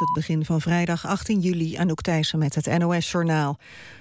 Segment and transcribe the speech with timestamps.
[0.00, 3.58] het begin van vrijdag 18 juli Anouk Thijssen met het NOS-journaal.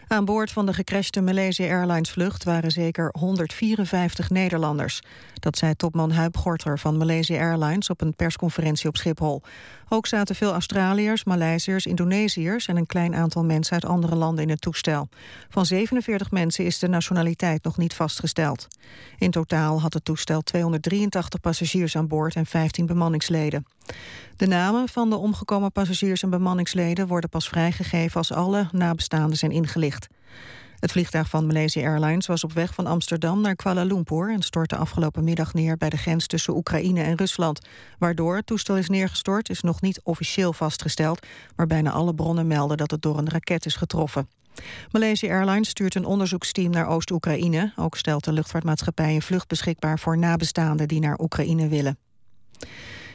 [0.07, 5.01] Aan boord van de gecrashte Malaysia Airlines vlucht waren zeker 154 Nederlanders.
[5.33, 9.41] Dat zei topman Huib Gorter van Malaysia Airlines op een persconferentie op Schiphol.
[9.89, 14.49] Ook zaten veel Australiërs, Maleisiërs, Indonesiërs en een klein aantal mensen uit andere landen in
[14.49, 15.09] het toestel.
[15.49, 18.67] Van 47 mensen is de nationaliteit nog niet vastgesteld.
[19.17, 23.65] In totaal had het toestel 283 passagiers aan boord en 15 bemanningsleden.
[24.35, 25.88] De namen van de omgekomen passagiers
[26.21, 30.07] en bemanningsleden worden pas vrijgegeven als alle nabestaanden zijn ingelicht.
[30.79, 34.75] Het vliegtuig van Malaysia Airlines was op weg van Amsterdam naar Kuala Lumpur en stortte
[34.75, 37.67] afgelopen middag neer bij de grens tussen Oekraïne en Rusland.
[37.97, 41.25] Waardoor het toestel is neergestort is nog niet officieel vastgesteld,
[41.55, 44.29] maar bijna alle bronnen melden dat het door een raket is getroffen.
[44.91, 47.73] Malaysia Airlines stuurt een onderzoeksteam naar Oost-Oekraïne.
[47.75, 51.97] Ook stelt de luchtvaartmaatschappij een vlucht beschikbaar voor nabestaanden die naar Oekraïne willen.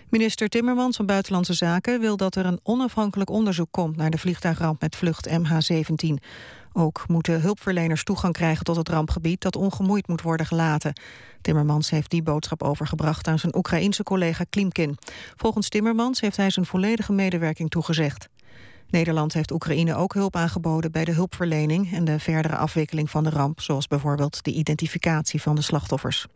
[0.08, 4.80] Minister Timmermans van Buitenlandse Zaken wil dat er een onafhankelijk onderzoek komt naar de vliegtuigramp
[4.80, 6.14] met vlucht MH17.
[6.72, 11.00] Ook moeten hulpverleners toegang krijgen tot het rampgebied dat ongemoeid moet worden gelaten.
[11.40, 14.96] Timmermans heeft die boodschap overgebracht aan zijn Oekraïense collega Klimkin.
[15.36, 18.28] Volgens Timmermans heeft hij zijn volledige medewerking toegezegd.
[18.90, 23.30] Nederland heeft Oekraïne ook hulp aangeboden bij de hulpverlening en de verdere afwikkeling van de
[23.30, 26.26] ramp, zoals bijvoorbeeld de identificatie van de slachtoffers.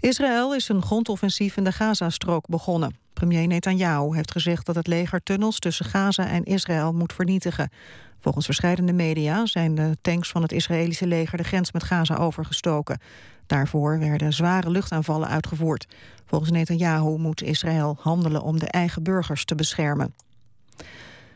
[0.00, 2.96] Israël is een grondoffensief in de Gazastrook begonnen.
[3.12, 7.70] Premier Netanyahu heeft gezegd dat het leger tunnels tussen Gaza en Israël moet vernietigen.
[8.18, 13.00] Volgens verschillende media zijn de tanks van het Israëlische leger de grens met Gaza overgestoken.
[13.46, 15.86] Daarvoor werden zware luchtaanvallen uitgevoerd.
[16.26, 20.14] Volgens Netanyahu moet Israël handelen om de eigen burgers te beschermen.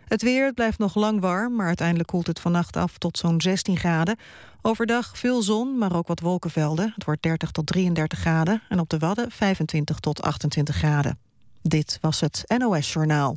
[0.09, 3.77] Het weer blijft nog lang warm, maar uiteindelijk koelt het vannacht af tot zo'n 16
[3.77, 4.17] graden.
[4.63, 6.93] Overdag veel zon, maar ook wat wolkenvelden.
[6.95, 11.19] Het wordt 30 tot 33 graden en op de Wadden 25 tot 28 graden.
[11.63, 13.37] Dit was het NOS Journaal.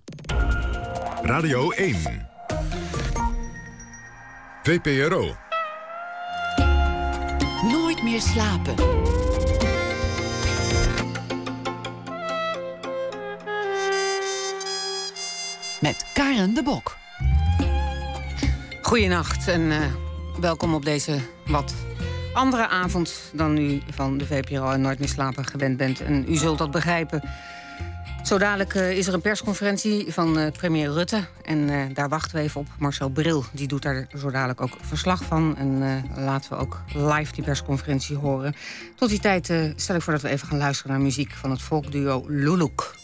[1.22, 2.28] Radio 1.
[4.64, 5.36] VPRO.
[7.62, 8.76] Nooit meer slapen.
[15.82, 16.98] Met Karen de Bok.
[18.82, 19.78] Goedenacht en uh,
[20.40, 21.74] welkom op deze wat
[22.34, 26.02] andere avond dan u van de VPRO en Nooit meer slapen gewend bent.
[26.02, 27.24] En u zult dat begrijpen
[28.24, 31.26] zo dadelijk uh, is er een persconferentie van uh, premier Rutte.
[31.44, 32.68] En daar wachten we even op.
[32.80, 35.58] Marcel Bril die doet daar zo dadelijk ook verslag van.
[35.58, 38.56] En laten we ook live die persconferentie horen.
[38.96, 41.62] Tot die tijd stel ik voor dat we even gaan luisteren naar muziek van het
[41.62, 42.96] volkduo Luluk.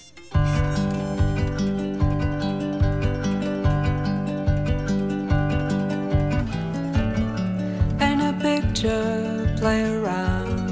[8.86, 10.70] A picture play around.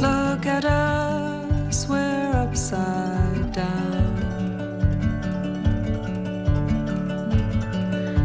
[0.00, 4.12] Look at us, we're upside down.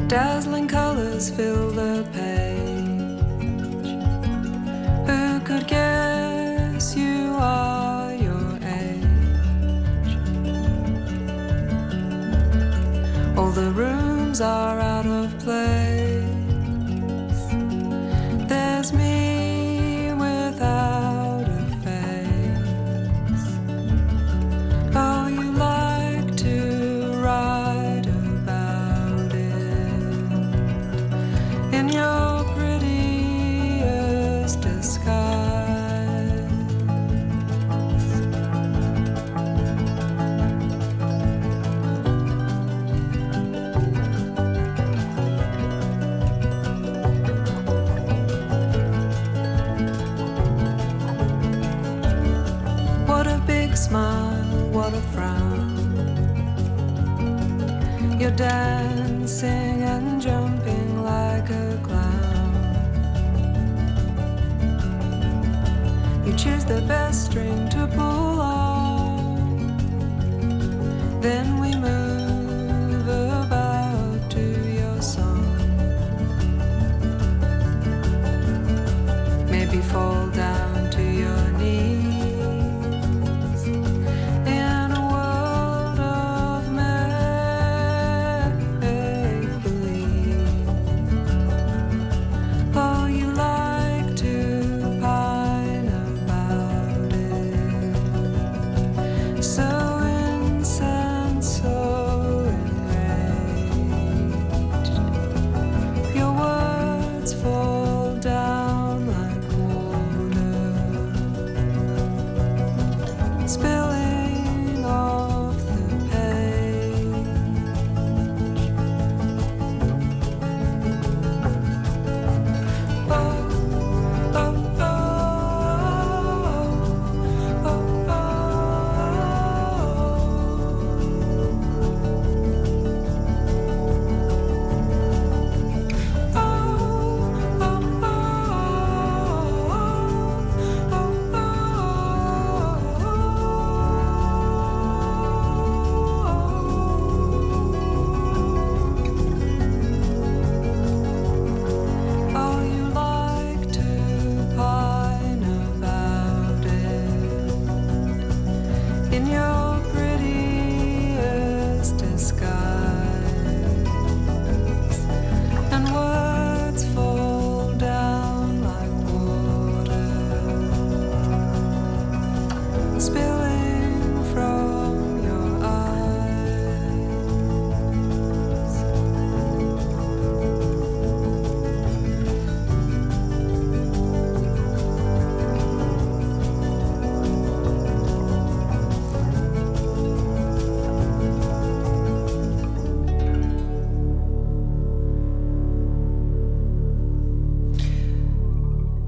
[0.08, 3.90] Dazzling colors fill the page.
[5.08, 9.06] Who could guess you are your age?
[13.38, 15.97] All the rooms are out of place.
[18.88, 19.27] There's me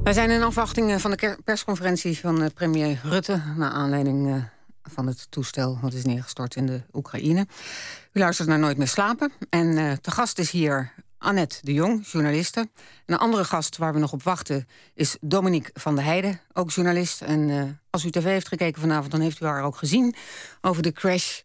[0.09, 3.41] Wij zijn in afwachting van de persconferentie van premier Rutte...
[3.55, 4.49] naar aanleiding
[4.83, 7.47] van het toestel wat is neergestort in de Oekraïne.
[8.11, 9.31] U luistert naar Nooit meer slapen.
[9.49, 12.59] En te gast is hier Annette de Jong, journaliste.
[12.59, 12.69] En
[13.05, 17.21] een andere gast waar we nog op wachten is Dominique van der Heijden, ook journalist.
[17.21, 20.15] En als u tv heeft gekeken vanavond, dan heeft u haar ook gezien
[20.61, 21.41] over de crash.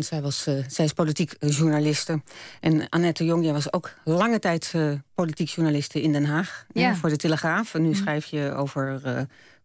[0.00, 2.22] Want zij, was, uh, zij is politiek journaliste.
[2.60, 4.74] En Annette Jong, jij was ook lange tijd
[5.14, 6.66] politiek journaliste in Den Haag.
[6.72, 6.94] Ja.
[6.94, 7.74] voor de Telegraaf.
[7.74, 9.00] En nu schrijf je over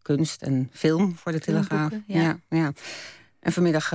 [0.02, 1.92] kunst en film voor de Telegraaf.
[2.06, 2.20] Ja.
[2.20, 2.38] ja.
[2.48, 2.72] Ja,
[3.40, 3.90] En vanmiddag,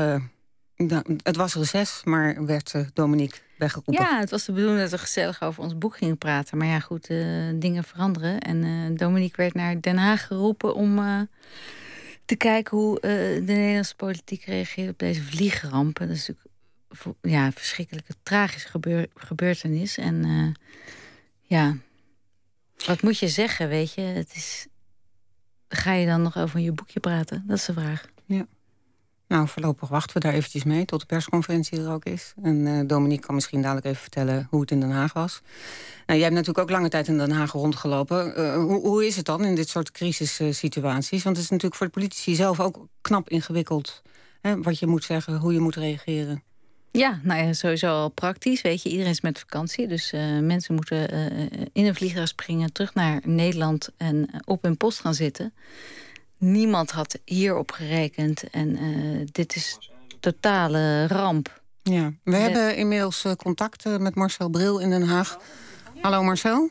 [1.23, 3.93] het was reces, maar werd Dominique weggeroepen.
[3.93, 6.57] Ja, het was de bedoeling dat we gezellig over ons boek gingen praten.
[6.57, 7.07] Maar ja, goed,
[7.55, 8.39] dingen veranderen.
[8.39, 10.99] En Dominique werd naar Den Haag geroepen om
[12.25, 16.07] te kijken hoe de Nederlandse politiek reageert op deze vliegrampen.
[16.07, 19.97] Dat is natuurlijk ja, een verschrikkelijke, tragische gebeur gebeurtenis.
[19.97, 20.55] En
[21.41, 21.75] ja,
[22.85, 24.01] wat moet je zeggen, weet je?
[24.01, 24.67] Het is
[25.73, 27.43] Ga je dan nog over je boekje praten?
[27.47, 28.05] Dat is de vraag.
[28.25, 28.45] Ja.
[29.31, 32.33] Nou, voorlopig wachten we daar eventjes mee tot de persconferentie er ook is.
[32.43, 35.41] En uh, Dominique kan misschien dadelijk even vertellen hoe het in Den Haag was.
[36.05, 38.33] Nou, jij hebt natuurlijk ook lange tijd in Den Haag rondgelopen.
[38.37, 41.23] Uh, hoe, hoe, is het dan in dit soort crisissituaties?
[41.23, 44.01] Want het is natuurlijk voor de politici zelf ook knap ingewikkeld.
[44.41, 46.43] Hè, wat je moet zeggen, hoe je moet reageren.
[46.91, 48.61] Ja, nou ja, sowieso al praktisch.
[48.61, 49.87] Weet je, iedereen is met vakantie.
[49.87, 51.09] Dus uh, mensen moeten
[51.73, 55.53] in een vliegtuig springen, terug naar Nederland en op hun post gaan zitten.
[56.41, 58.49] Niemand had hierop gerekend.
[58.49, 61.61] En uh, dit is totale ramp.
[61.83, 65.37] Ja, we hebben inmiddels contact met Marcel Bril in Den Haag.
[66.01, 66.69] Hallo Marcel.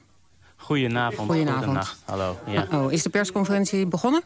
[0.56, 1.31] Goedenavond.
[1.31, 1.96] Goedenavond.
[2.05, 2.38] Hallo.
[2.46, 2.67] Ja.
[2.72, 4.22] Oh, is de persconferentie begonnen?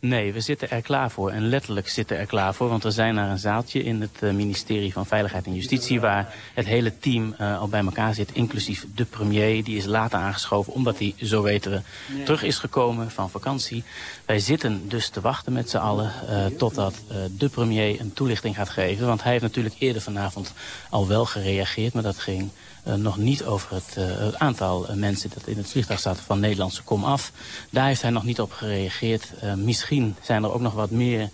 [0.00, 1.30] Nee, we zitten er klaar voor.
[1.30, 2.68] En letterlijk zitten er klaar voor.
[2.68, 6.00] Want we zijn naar een zaaltje in het uh, ministerie van Veiligheid en Justitie...
[6.00, 9.64] waar het hele team uh, al bij elkaar zit, inclusief de premier.
[9.64, 11.80] Die is later aangeschoven, omdat hij, zo weten we,
[12.24, 13.84] terug is gekomen van vakantie.
[14.24, 16.12] Wij zitten dus te wachten met z'n allen...
[16.30, 16.94] Uh, totdat
[17.38, 19.06] de premier een toelichting gaat geven.
[19.06, 20.52] Want hij heeft natuurlijk eerder vanavond
[20.90, 21.94] al wel gereageerd...
[21.94, 22.50] maar dat ging
[22.94, 26.40] nog niet over het, uh, het aantal uh, mensen dat in het vliegtuig zaten van
[26.40, 27.32] Nederlandse kom af.
[27.70, 29.32] Daar heeft hij nog niet op gereageerd.
[29.56, 31.30] misschien zijn er ook nog wat meer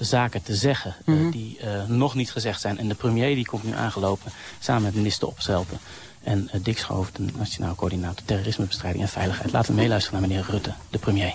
[0.00, 1.30] zaken te zeggen mm -hmm.
[1.30, 2.78] die nog niet gezegd zijn.
[2.78, 5.78] En de premier die komt nu aangelopen samen met minister Opstelten.
[6.22, 9.52] En Dick Schoof, de Nationaal Coördinator Terrorismebestrijding en Veiligheid.
[9.52, 11.34] Laten we meeluisteren naar meneer Rutte, de premier.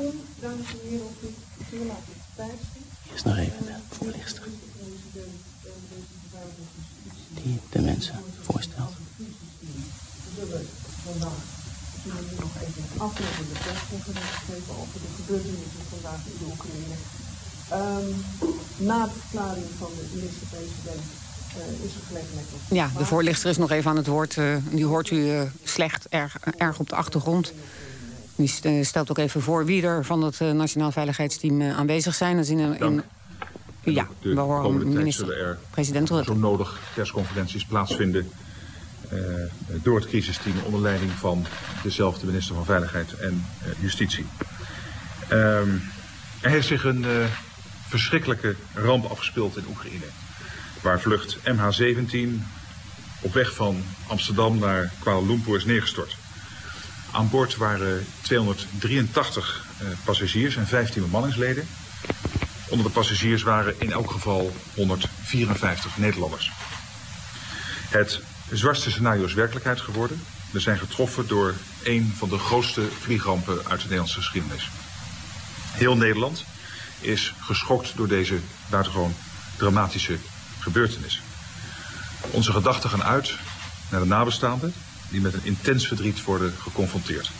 [0.00, 1.34] Welkom, dames en heren, op dit
[3.12, 4.42] Eerst nog even de voorlichter.
[7.34, 8.92] Die de mensen voorstelt.
[9.16, 9.24] We
[10.36, 10.66] zullen
[11.04, 11.32] vandaag
[12.38, 16.96] nog even de persconferentie geven over de gebeurtenissen vandaag in de Oekraïne.
[17.72, 18.24] Um,
[18.86, 21.04] na de verklaring van de minister-president
[21.56, 22.60] uh, is er tot...
[22.76, 24.36] Ja, de voorlichter is nog even aan het woord.
[24.36, 27.52] Uh, die hoort u uh, slecht, erg, erg op de achtergrond.
[28.40, 32.36] Die stelt ook even voor wie er van het uh, Nationaal Veiligheidsteam uh, aanwezig zijn.
[32.36, 33.02] Dat is in in,
[33.94, 36.32] ja, de we horen komende tijd zullen er president Rutte.
[36.32, 38.30] zo nodig persconferenties plaatsvinden...
[39.12, 39.18] Uh,
[39.82, 41.46] door het crisisteam onder leiding van
[41.82, 43.44] dezelfde minister van Veiligheid en
[43.80, 44.26] Justitie.
[45.32, 45.82] Um,
[46.40, 47.04] er heeft zich een
[47.88, 50.04] verschrikkelijke ramp afgespeeld in Oekraïne.
[50.82, 52.42] Waar vlucht MH17
[53.20, 56.16] op weg van Amsterdam naar Kuala Lumpur is neergestort.
[57.12, 61.68] Aan boord waren 283 uh, passagiers en 15 bemanningsleden.
[62.68, 66.50] Onder de passagiers waren in elk geval 154 Nederlanders.
[67.88, 70.22] Het zwartste scenario is werkelijkheid geworden.
[70.50, 74.70] We zijn getroffen door een van de grootste vliegrampen uit de Nederlandse geschiedenis.
[75.70, 76.44] Heel Nederland
[77.00, 78.38] is geschokt door deze
[78.68, 79.14] buitengewoon
[79.56, 80.16] dramatische
[80.58, 81.20] gebeurtenis.
[82.30, 83.34] Onze gedachten gaan uit
[83.90, 84.74] naar de nabestaanden
[85.10, 87.30] die met een intens verdriet worden geconfronteerd.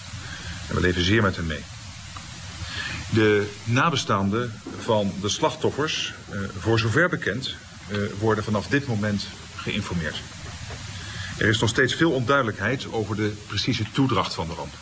[0.68, 1.64] En we leven zeer met hen mee.
[3.10, 7.54] De nabestaanden van de slachtoffers, uh, voor zover bekend,
[7.88, 10.16] uh, worden vanaf dit moment geïnformeerd.
[11.38, 14.72] Er is nog steeds veel onduidelijkheid over de precieze toedracht van de ramp.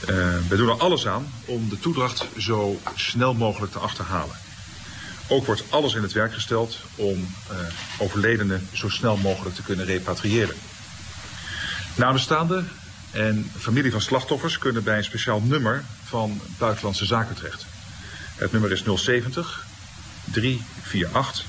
[0.00, 4.36] Uh, we doen er alles aan om de toedracht zo snel mogelijk te achterhalen.
[5.28, 7.28] Ook wordt alles in het werk gesteld om
[7.98, 10.56] overledenen zo snel mogelijk te kunnen repatriëren.
[11.96, 12.68] Nabestaanden
[13.10, 17.66] en familie van slachtoffers kunnen bij een speciaal nummer van Buitenlandse Zaken terecht.
[18.36, 19.64] Het nummer is 070
[20.24, 21.44] 348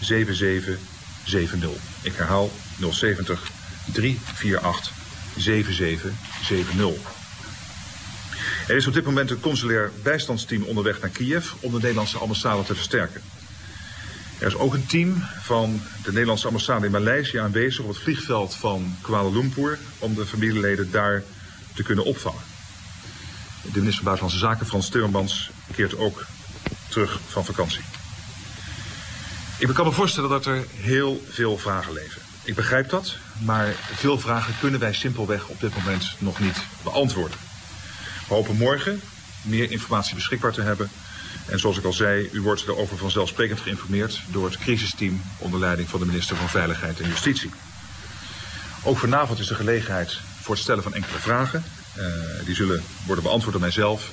[0.00, 1.82] 7770.
[2.02, 2.50] Ik herhaal
[2.90, 3.50] 070
[3.92, 4.92] 348
[5.36, 7.12] 7770.
[8.68, 12.62] Er is op dit moment een consulair bijstandsteam onderweg naar Kiev om de Nederlandse ambassade
[12.62, 13.22] te versterken.
[14.42, 18.54] Er is ook een team van de Nederlandse ambassade in Maleisië aanwezig op het vliegveld
[18.54, 21.22] van Kuala Lumpur om de familieleden daar
[21.74, 22.40] te kunnen opvangen.
[23.62, 26.26] De minister van Buitenlandse Zaken, Frans Timmermans, keert ook
[26.88, 27.80] terug van vakantie.
[29.58, 32.22] Ik kan me voorstellen dat er heel veel vragen leven.
[32.44, 37.38] Ik begrijp dat, maar veel vragen kunnen wij simpelweg op dit moment nog niet beantwoorden.
[38.28, 39.00] We hopen morgen
[39.42, 40.90] meer informatie beschikbaar te hebben.
[41.46, 45.88] En zoals ik al zei, u wordt erover vanzelfsprekend geïnformeerd door het crisisteam onder leiding
[45.88, 47.50] van de minister van Veiligheid en Justitie.
[48.82, 51.64] Ook vanavond is de gelegenheid voor het stellen van enkele vragen.
[51.98, 52.04] Uh,
[52.44, 54.10] die zullen worden beantwoord door mijzelf,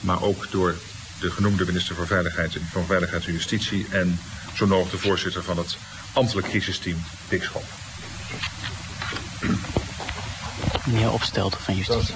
[0.00, 0.74] maar ook door
[1.20, 4.20] de genoemde minister van Veiligheid, van Veiligheid en Justitie en
[4.54, 5.76] zo nodig de voorzitter van het
[6.12, 7.64] ambtelijk crisisteam, Dick Schop.
[10.84, 12.14] Meneer Opstelten van Justitie.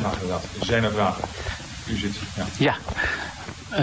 [0.61, 1.25] Zijn er vragen?
[1.87, 2.15] U zit.
[2.37, 2.47] Ja.
[2.59, 2.77] ja.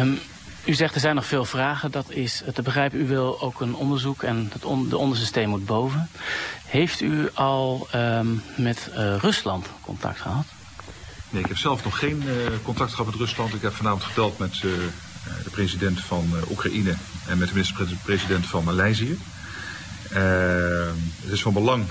[0.02, 0.20] Um,
[0.68, 1.92] u zegt er zijn nog veel vragen.
[1.92, 3.00] Dat is te begrijpen.
[3.00, 6.10] U wil ook een onderzoek en het de onderste steen moet boven.
[6.66, 10.46] Heeft u al um, met uh, Rusland contact gehad?
[11.30, 12.34] Nee, ik heb zelf nog geen uh,
[12.64, 13.54] contact gehad met Rusland.
[13.54, 14.62] Ik heb vanavond gebeld met uh,
[15.44, 16.96] de president van Oekraïne
[17.28, 19.18] en met de minister-president van Maleisië.
[21.22, 21.86] het is van belang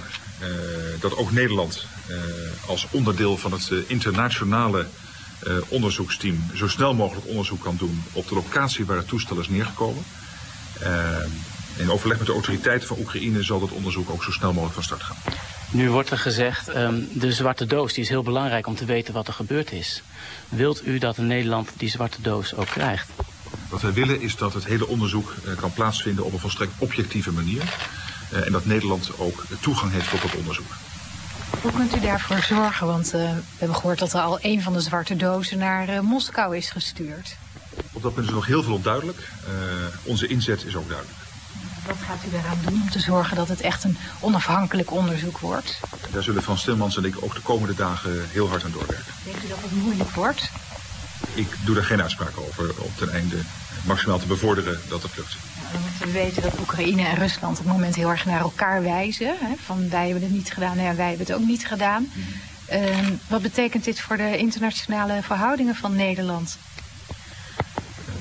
[1.01, 1.87] dat ook Nederland
[2.67, 4.87] als onderdeel van het internationale
[5.43, 9.49] uh, onderzoeksteam zo snel mogelijk onderzoek kan doen op de locatie waar het toestel is
[9.49, 10.05] neergekomen.
[10.83, 11.17] Uh,
[11.77, 14.83] in overleg met de autoriteiten van Oekraïne zal dat onderzoek ook zo snel mogelijk van
[14.83, 15.17] start gaan.
[15.71, 19.15] Nu wordt er gezegd, um, de zwarte doos die is heel belangrijk om te weten
[19.15, 20.03] wat er gebeurd is.
[20.49, 23.09] Wilt u dat Nederland die zwarte doos ook krijgt?
[23.69, 27.33] Wat wij willen is dat het hele onderzoek uh, kan plaatsvinden op een volstrekt objectieve
[27.33, 27.63] manier.
[28.31, 30.73] En dat Nederland ook toegang heeft tot dat onderzoek.
[31.61, 32.87] Hoe kunt u daarvoor zorgen?
[32.87, 36.01] Want uh, we hebben gehoord dat er al een van de zwarte dozen naar uh,
[36.01, 37.37] Moskou is gestuurd.
[37.93, 39.19] Op dat punt is nog heel veel onduidelijk.
[39.19, 39.53] Uh,
[40.03, 41.19] onze inzet is ook duidelijk.
[41.87, 45.81] Wat gaat u daaraan doen om te zorgen dat het echt een onafhankelijk onderzoek wordt?
[46.11, 49.13] Daar zullen Van Stilmans en ik ook de komende dagen heel hard aan doorwerken.
[49.25, 50.51] Denkt u dat het moeilijk wordt?
[51.35, 53.37] Ik doe daar geen uitspraak over op ten einde
[53.85, 55.37] maximaal te bevorderen dat het lukt.
[55.99, 59.27] We weten dat Oekraïne en Rusland op het moment heel erg naar elkaar wijzen.
[59.27, 59.55] Hè?
[59.65, 62.11] Van wij hebben het niet gedaan, ja, wij hebben het ook niet gedaan.
[62.13, 62.25] Mm.
[62.73, 66.59] Uh, wat betekent dit voor de internationale verhoudingen van Nederland?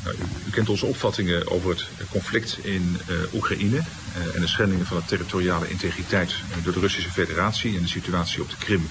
[0.04, 4.48] Nou, u, u, kent onze opvattingen over het conflict in uh, Oekraïne uh, en de
[4.48, 6.34] schendingen van de territoriale integriteit
[6.64, 8.90] door de Russische Federatie en de situatie op de Krim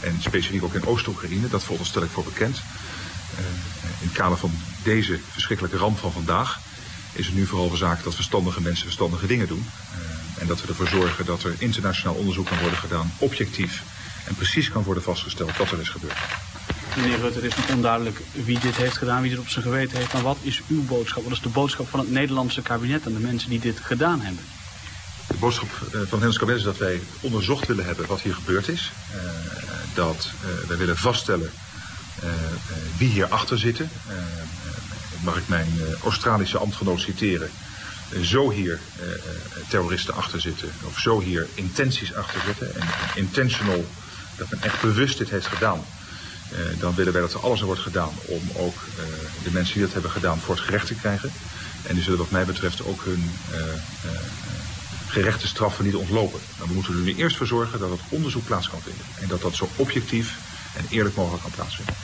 [0.00, 1.48] en specifiek ook in Oost-Oekraïne.
[1.48, 2.60] Dat veronderstel ik voor bekend.
[3.38, 3.44] Uh,
[4.00, 4.52] in het kader van
[4.82, 6.58] deze verschrikkelijke ramp van vandaag
[7.12, 9.66] is het nu vooral van zaak dat verstandige mensen verstandige dingen doen.
[9.66, 13.82] Uh, en dat we ervoor zorgen dat er internationaal onderzoek kan worden gedaan, objectief
[14.26, 16.18] en precies kan worden vastgesteld wat er is gebeurd.
[16.96, 19.98] Meneer Rutte, het is nog onduidelijk wie dit heeft gedaan, wie dit op zijn geweten
[19.98, 20.12] heeft.
[20.12, 21.22] Maar wat is uw boodschap?
[21.22, 24.44] Wat is de boodschap van het Nederlandse kabinet en de mensen die dit gedaan hebben?
[25.26, 28.68] De boodschap van het Nederlandse kabinet is dat wij onderzocht willen hebben wat hier gebeurd
[28.68, 28.92] is.
[29.14, 29.20] Uh,
[29.94, 31.52] dat uh, wij willen vaststellen
[32.98, 33.90] wie hier achter zitten.
[35.20, 35.68] mag ik mijn
[36.04, 37.50] Australische ambtgenoot citeren.
[38.22, 38.80] Zo hier
[39.68, 40.70] terroristen achter zitten.
[40.82, 42.74] Of zo hier intenties achter zitten.
[42.74, 43.86] En intentional,
[44.36, 45.84] dat men echt bewust dit heeft gedaan.
[46.78, 48.76] Dan willen wij dat er alles aan wordt gedaan om ook
[49.42, 51.32] de mensen die dat hebben gedaan voor het gerecht te krijgen.
[51.82, 53.30] En die zullen wat mij betreft ook hun
[55.06, 56.40] gerechte straffen niet ontlopen.
[56.58, 59.04] Maar we moeten er nu eerst voor zorgen dat het onderzoek plaats kan vinden.
[59.20, 60.38] En dat dat zo objectief
[60.78, 61.94] en eerlijk mogelijk kan plaatsvinden.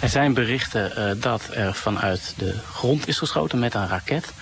[0.00, 4.32] Er zijn berichten dat er vanuit de grond is geschoten met een raket.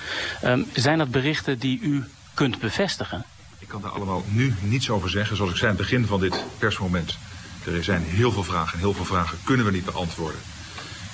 [0.44, 2.04] Um, zijn dat berichten die u
[2.34, 3.24] kunt bevestigen?
[3.58, 5.36] Ik kan daar allemaal nu niets over zeggen.
[5.36, 7.16] Zoals ik zei aan het begin van dit persmoment.
[7.66, 10.40] Er zijn heel veel vragen en heel veel vragen kunnen we niet beantwoorden.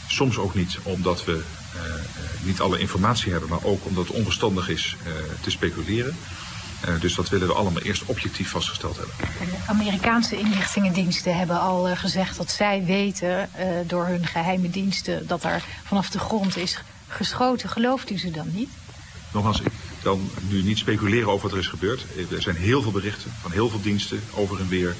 [0.07, 1.33] Soms ook niet omdat we
[1.77, 1.81] uh,
[2.43, 6.17] niet alle informatie hebben, maar ook omdat het onverstandig is uh, te speculeren.
[6.89, 9.15] Uh, dus dat willen we allemaal eerst objectief vastgesteld hebben.
[9.19, 13.49] De Amerikaanse inlichtingendiensten hebben al gezegd dat zij weten
[13.87, 17.69] door hun geheime diensten dat er vanaf de grond is geschoten.
[17.69, 18.71] Gelooft u ze dan niet?
[19.33, 19.73] Nogmaals, ik
[20.03, 22.05] kan nu niet speculeren over wat er is gebeurd.
[22.31, 24.97] Er zijn heel veel berichten van heel veel diensten over en weer.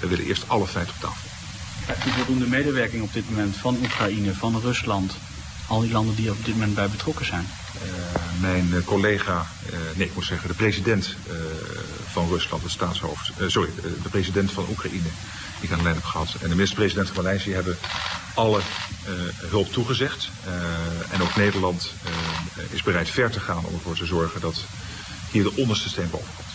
[0.00, 1.28] We willen eerst alle feiten op tafel.
[1.86, 5.14] Heeft u voldoende medewerking op dit moment van Oekraïne, van Rusland?
[5.68, 7.46] Al die landen die op dit moment bij betrokken zijn?
[7.74, 11.16] Uh, mijn uh, collega, uh, nee ik moet zeggen de president
[12.10, 13.70] van Rusland, de staatshoofd, sorry,
[14.02, 15.12] de president van Oekraïne, die
[15.60, 16.34] ik aan de lijn heb gehad.
[16.40, 17.76] En de minister-president van Maleisië hebben
[18.34, 18.60] alle
[19.50, 20.28] hulp toegezegd.
[21.10, 21.92] en ook Nederland
[22.70, 24.64] is bereid ver te gaan om ervoor te zorgen dat
[25.30, 26.52] hier de onderste steen boven komt.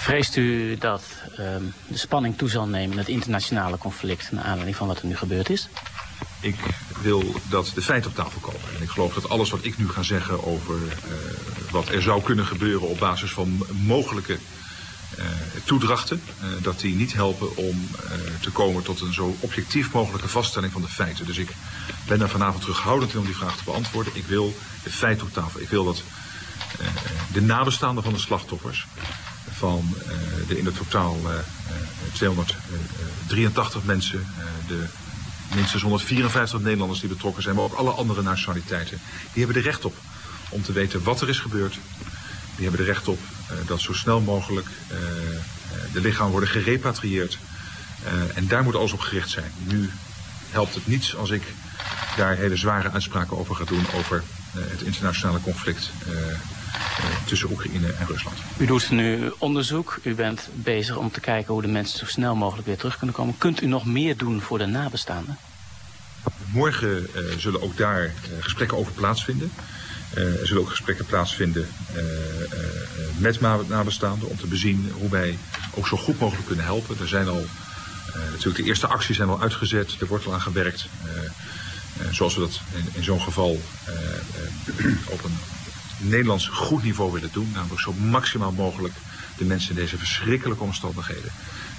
[0.00, 1.02] Vreest u dat
[1.38, 4.32] um, de spanning toe zal nemen het internationale conflict...
[4.32, 5.68] naar aanleiding van wat er nu gebeurd is?
[6.40, 6.56] Ik
[7.02, 8.76] wil dat de feiten op tafel komen.
[8.76, 10.90] En ik geloof dat alles wat ik nu ga zeggen over uh,
[11.70, 14.38] wat er zou kunnen gebeuren op basis van mogelijke
[15.18, 15.24] uh,
[15.64, 17.88] toedrachten, uh, dat die niet helpen om
[18.40, 21.26] te komen tot een zo objectief mogelijke vaststelling van de feiten.
[21.26, 21.50] Dus ik
[22.06, 24.16] ben daar vanavond terughoudend in om die vraag te beantwoorden.
[24.16, 25.60] Ik wil de feiten op tafel.
[25.60, 26.02] Ik wil dat
[27.32, 28.86] de nabestaanden van de slachtoffers
[29.50, 29.94] van
[30.48, 31.16] de in het totaal
[32.12, 34.26] 283 mensen,
[34.66, 34.86] de
[35.54, 39.00] minstens 154 Nederlanders die betrokken zijn, maar ook alle andere nationaliteiten.
[39.32, 39.94] Die hebben er recht op
[40.48, 41.78] om te weten wat er is gebeurd.
[42.56, 44.98] Die hebben er recht op uh, dat zo snel mogelijk uh,
[45.92, 47.38] de lichamen worden gerepatrieerd.
[48.34, 49.52] En daar moet alles op gericht zijn.
[49.58, 49.90] Nu
[50.50, 51.42] helpt het niets als ik
[52.16, 54.22] daar hele zware uitspraken over ga doen over
[54.54, 55.90] het internationale conflict
[57.24, 58.36] tussen Oekraïne en Rusland.
[58.58, 59.98] U doet nu onderzoek.
[60.02, 63.16] U bent bezig om te kijken hoe de mensen zo snel mogelijk weer terug kunnen
[63.16, 63.38] komen.
[63.38, 65.38] Kunt u nog meer doen voor de nabestaanden?
[66.52, 69.52] Morgen uh, zullen ook daar uh, gesprekken over plaatsvinden.
[70.14, 71.68] Uh, er zullen ook gesprekken plaatsvinden
[73.18, 75.38] met nabestaanden om te bezien hoe wij
[75.74, 76.96] ook zo goed mogelijk kunnen helpen.
[77.00, 77.46] Er zijn al
[78.30, 80.86] natuurlijk de eerste acties zijn al uitgezet, er wordt al aan gewerkt.
[82.10, 83.60] zoals we dat in, in zo'n geval
[85.06, 85.38] op een
[86.00, 87.50] Nederlands goed niveau willen doen.
[87.54, 88.94] Namelijk zo maximaal mogelijk
[89.36, 91.30] de mensen in deze verschrikkelijke omstandigheden.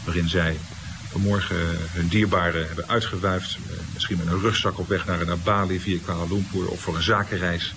[0.03, 0.57] Waarin zij
[1.11, 3.57] vanmorgen hun dierbaren hebben uitgewuifd.
[3.93, 7.03] Misschien met een rugzak op weg naar, naar Bali via Kuala Lumpur of voor een
[7.03, 7.73] zakenreis.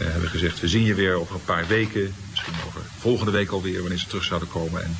[0.00, 2.14] Uh, hebben gezegd, we zien je weer over een paar weken.
[2.30, 4.84] Misschien over volgende week alweer, wanneer ze terug zouden komen.
[4.84, 4.96] En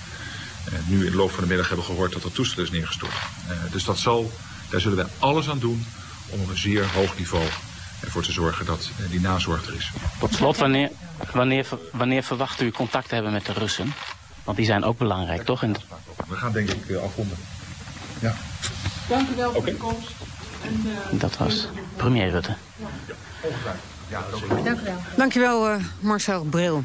[0.73, 2.71] uh, nu in de loop van de middag hebben we gehoord dat er toestel is
[2.71, 3.15] neergestort.
[3.71, 4.33] Dus dat zal,
[4.71, 5.87] daar zullen wij alles aan doen
[6.29, 7.47] om op een zeer hoog niveau
[8.01, 9.93] ervoor te zorgen dat die nazorg er is.
[10.19, 10.91] Tot slot, wanneer,
[11.33, 13.93] wanneer, wanneer verwacht u contact te hebben met de Russen?
[14.45, 15.63] Want die zijn ook belangrijk, toch?
[15.63, 15.77] In
[16.29, 17.37] We gaan denk ik afronden.
[18.21, 18.35] Ja.
[19.09, 20.11] Dank u wel voor de komst.
[20.65, 20.83] En,
[21.15, 22.57] uh, dat was premier Rutte.
[24.09, 24.25] Ja,
[24.65, 24.97] Dank u wel.
[25.17, 26.85] Dank je wel, uh, Marcel Bril.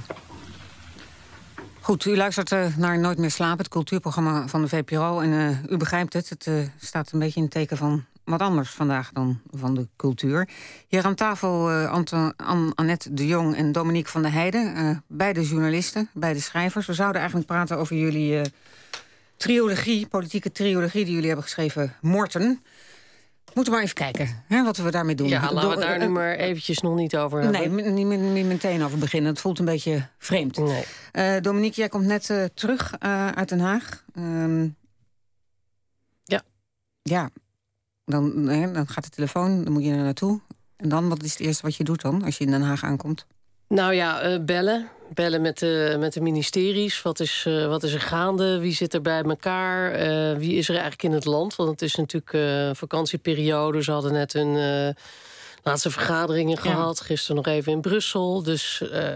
[1.79, 5.19] Goed, u luistert uh, naar Nooit meer slapen, het cultuurprogramma van de VPRO.
[5.19, 9.11] En u begrijpt het, het staat een beetje in het teken van wat anders vandaag
[9.11, 10.49] dan van de cultuur.
[10.87, 14.77] Hier aan tafel uh, Anton, An Annette de Jong en Dominique van der Heijden.
[14.77, 16.85] Uh, beide journalisten, beide schrijvers.
[16.85, 18.41] We zouden eigenlijk praten over jullie uh,
[19.37, 21.03] triologie, politieke triologie...
[21.03, 22.61] die jullie hebben geschreven, Morten.
[23.53, 25.27] Moeten we maar even kijken hè, wat we daarmee doen.
[25.27, 27.75] Ja, laten we daar nu maar eventjes nog niet over hebben.
[27.75, 29.31] Nee, niet, niet meteen over beginnen.
[29.31, 30.57] Het voelt een beetje vreemd.
[30.57, 31.41] Nee.
[31.41, 32.99] Dominique, jij komt net terug
[33.35, 34.03] uit Den Haag.
[34.15, 34.75] Um,
[36.23, 36.41] ja.
[37.01, 37.29] Ja,
[38.05, 40.39] dan, dan gaat de telefoon, dan moet je er naartoe.
[40.75, 42.83] En dan, wat is het eerste wat je doet dan, als je in Den Haag
[42.83, 43.25] aankomt?
[43.67, 44.89] Nou ja, uh, bellen.
[45.13, 47.01] Bellen met de, met de ministeries.
[47.01, 48.59] Wat is, uh, wat is er gaande?
[48.59, 49.91] Wie zit er bij elkaar?
[49.91, 51.55] Uh, wie is er eigenlijk in het land?
[51.55, 53.83] Want het is natuurlijk vakantieperiode.
[53.83, 54.55] Ze hadden net hun
[55.63, 56.97] laatste vergaderingen gehad.
[56.99, 57.05] Ja.
[57.05, 58.43] Gisteren nog even in Brussel.
[58.43, 59.07] Dus uh,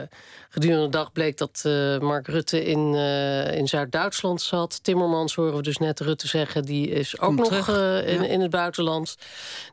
[0.50, 4.84] gedurende de dag bleek dat uh, Mark Rutte in, uh, in Zuid-Duitsland zat.
[4.84, 6.64] Timmermans horen we dus net Rutte zeggen.
[6.64, 8.26] Die is ook nog in, ja.
[8.26, 9.18] in het buitenland.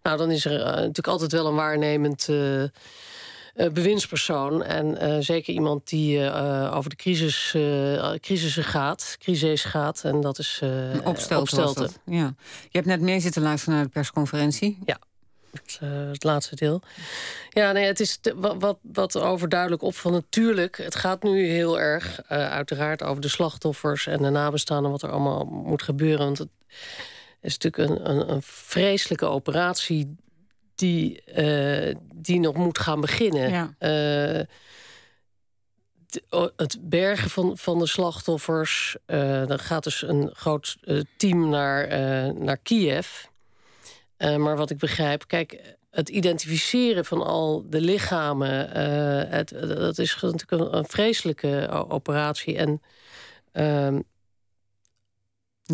[0.02, 2.28] Nou, dan is er natuurlijk altijd wel een waarnemend...
[3.72, 4.62] Bewindspersoon.
[4.62, 6.32] En zeker iemand die
[6.70, 7.56] over de crisis,
[8.20, 10.04] crisissen gaat, crisis gaat.
[10.04, 10.60] En dat is
[11.04, 11.38] opstelten.
[11.38, 11.90] opstelten.
[12.06, 12.34] Ja.
[12.62, 14.78] Je hebt net mee zitten luisteren naar de persconferentie.
[14.84, 14.98] Ja.
[15.54, 16.82] Het, uh, het, laatste deel.
[17.48, 20.76] Ja, nee, het is te, wat, wat overduidelijk op van natuurlijk.
[20.76, 25.10] Het gaat nu heel erg, uh, uiteraard, over de slachtoffers en de nabestaanden, wat er
[25.10, 26.24] allemaal moet gebeuren.
[26.24, 26.48] Want het
[27.40, 30.16] is natuurlijk een, een, een vreselijke operatie
[30.74, 33.50] die, uh, die nog moet gaan beginnen.
[33.50, 33.74] Ja.
[36.56, 38.96] het bergen van, van de slachtoffers.
[39.46, 40.76] dan gaat dus een groot
[41.16, 41.88] team naar,
[42.34, 43.24] naar Kiev.
[44.18, 49.98] Uh, maar wat ik begrijp, kijk, het identificeren van al de lichamen, uh, het, dat
[49.98, 52.56] is natuurlijk een, vreselijke operatie.
[52.56, 52.82] En
[53.52, 53.98] uh,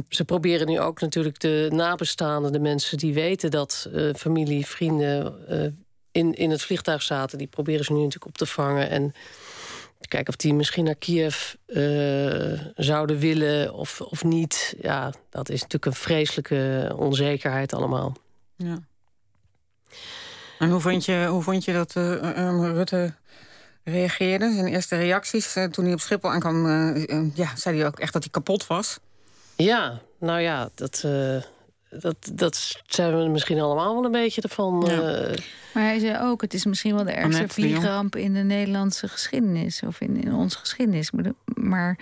[0.08, 5.34] ze proberen nu ook natuurlijk de nabestaanden, de mensen die weten dat uh, familie, vrienden
[6.12, 8.90] in, in het vliegtuig zaten, die proberen ze nu natuurlijk op te vangen.
[8.90, 9.14] En
[10.08, 11.54] kijken of die misschien naar Kiev
[12.74, 14.74] zouden willen of, of niet.
[14.80, 18.16] Ja, dat is natuurlijk een vreselijke onzekerheid allemaal.
[18.64, 18.78] Ja.
[20.58, 23.14] En hoe vond je, hoe vond je dat uh, Rutte
[23.84, 24.52] reageerde?
[24.52, 26.66] Zijn eerste reacties uh, toen hij op Schiphol aankwam...
[26.66, 28.98] Uh, ja, zei hij ook echt dat hij kapot was?
[29.56, 31.06] Ja, nou ja, dat,
[31.90, 34.84] dat, dat zijn we misschien allemaal wel een beetje ervan.
[34.86, 35.34] Ja.
[35.74, 38.16] Maar hij zei ook, het is misschien wel de ergste Annette, vliegramp...
[38.16, 41.10] in de Nederlandse geschiedenis, of in, in onze geschiedenis.
[41.54, 41.98] Maar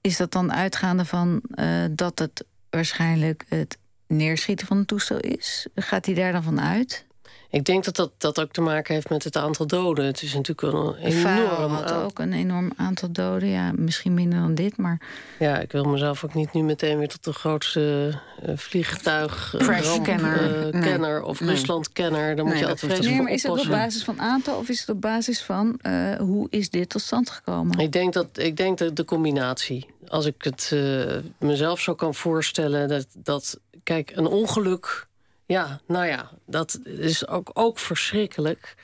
[0.00, 1.42] is dat dan uitgaande van
[1.90, 3.44] dat het waarschijnlijk...
[3.48, 3.78] het
[4.12, 5.66] neerschieten van het toestel is?
[5.74, 7.06] Gaat hij daar dan van uit?
[7.52, 10.04] Ik denk dat, dat dat ook te maken heeft met het aantal doden.
[10.04, 13.48] Het is natuurlijk wel een enorm had ook een enorm aantal doden.
[13.48, 15.00] Ja, misschien minder dan dit, maar...
[15.38, 18.12] Ja, ik wil mezelf ook niet nu meteen weer tot de grootste
[18.46, 19.54] uh, vliegtuig...
[20.02, 21.50] kenner uh, kenner of Nee.
[21.50, 22.36] Rusland-kenner.
[22.36, 24.80] Dan moet je altijd Nee, voor maar is het op basis van aantal of is
[24.80, 27.78] het op basis van eh, hoe is dit tot stand gekomen?
[27.78, 29.86] Ik denk dat, ik denk dat de combinatie.
[30.08, 33.60] Als ik het eh, mezelf zo kan voorstellen, dat, dat.
[33.82, 35.10] Kijk, een ongeluk.
[35.52, 38.74] Ja, nou ja, dat is ook, ook verschrikkelijk.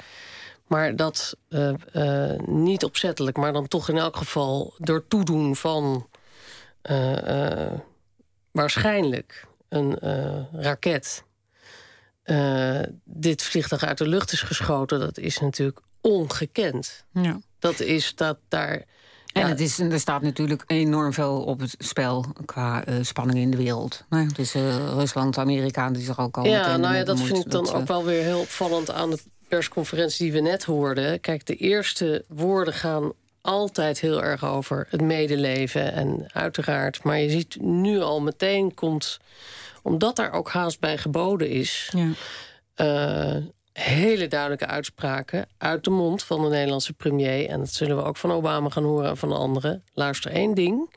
[0.66, 6.08] Maar dat eh, eh, niet opzettelijk, maar dan toch in elk geval door toedoen van.
[6.82, 7.72] eh,
[8.50, 9.98] waarschijnlijk een
[10.52, 11.24] raket.
[13.04, 17.04] dit vliegtuig uit de lucht is geschoten, dat is natuurlijk ongekend.
[17.12, 17.40] Ja.
[17.58, 18.84] Dat is dat daar.
[19.32, 19.48] En Ja.
[19.48, 23.56] het is, er staat natuurlijk enorm veel op het spel qua eh, spanning in de
[23.56, 24.04] wereld.
[24.08, 27.50] Nou, dus eh, Rusland, Amerika, die zich ook al Ja, nou ja, dat vind ik
[27.50, 31.20] dan Dat, ook eh, wel weer heel opvallend aan de persconferentie die we net hoorden.
[31.20, 37.02] Kijk, de eerste woorden gaan altijd heel erg over het medeleven en uiteraard.
[37.02, 39.18] Maar je ziet nu al meteen komt,
[39.82, 42.08] omdat daar ook haast bij geboden is, Ja.
[42.74, 43.42] eh,
[43.78, 47.48] hele duidelijke uitspraken uit de mond van de Nederlandse premier.
[47.48, 49.84] En dat zullen we ook van Obama gaan horen en van anderen.
[49.94, 50.94] Luister één ding.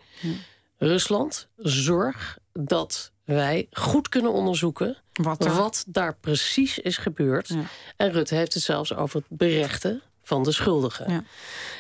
[0.78, 7.56] Rusland, zorg dat wij goed kunnen onderzoeken Wat wat, daar precies is gebeurd.
[7.98, 11.12] En Rutte heeft het zelfs over het berechten van de schuldigen.
[11.12, 11.24] Ja.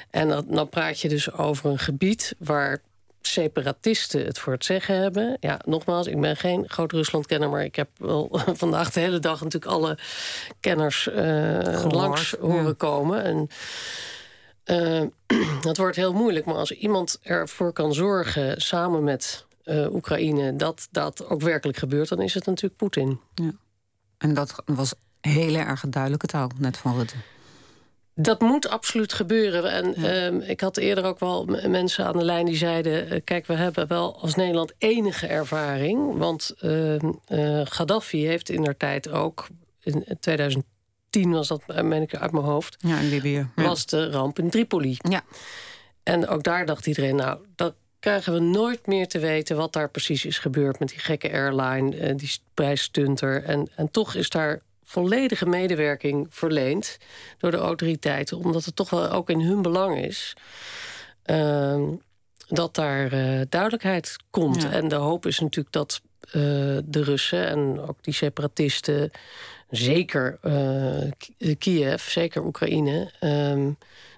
[0.10, 2.82] En dan, dan praat je dus over een gebied waar
[3.22, 5.38] separatisten het voor het zeggen hebben.
[5.40, 7.50] Ja, nogmaals, ik ben geen groot Rusland-kenner...
[7.50, 9.98] maar ik heb wel vandaag de hele dag natuurlijk alle
[10.60, 12.38] kenners eh, langs ja.
[12.48, 13.24] horen komen.
[13.24, 13.50] En
[15.70, 18.62] het wordt heel moeilijk, maar als iemand ervoor kan zorgen...
[18.62, 22.10] samen met eh, Oekraïne dat dat ook werkelijk gebeurt...
[22.10, 23.20] dan is het natuurlijk Poetin.
[23.36, 23.52] Ja.
[24.18, 27.16] En dat was heel erg duidelijke taal, net van Rutte.
[28.22, 29.72] Dat moet absoluut gebeuren.
[29.72, 33.10] En ehm, ik had eerder ook wel mensen aan de lijn die zeiden...
[33.10, 36.18] eh, kijk, we hebben wel als Nederland enige ervaring.
[36.18, 39.48] Want ehm, eh, Gaddafi heeft in der tijd ook...
[39.80, 40.66] in 2010
[41.32, 42.78] was dat, eh, meen ik uit mijn hoofd...
[42.80, 43.48] Ja, in Libië.
[43.56, 43.64] Ja.
[43.64, 44.98] was de ramp in Tripoli.
[44.98, 45.24] Ja.
[46.04, 49.58] En ook daar dacht iedereen, nou, dat krijgen we nooit meer te weten...
[49.58, 53.44] wat daar precies is gebeurd met die gekke airline, die prijsstunter.
[53.44, 56.97] En, en toch is daar volledige medewerking verleend
[57.38, 58.38] door de autoriteiten...
[58.38, 60.36] omdat het toch wel ook in hun belang is...
[61.23, 61.84] ehm,
[62.47, 64.62] dat daar eh, duidelijkheid komt.
[64.62, 64.71] Ja.
[64.71, 66.32] En de hoop is natuurlijk dat eh,
[66.86, 69.12] de Russen en ook die separatisten...
[69.69, 73.12] zeker eh, Kiev, zeker Oekraïne...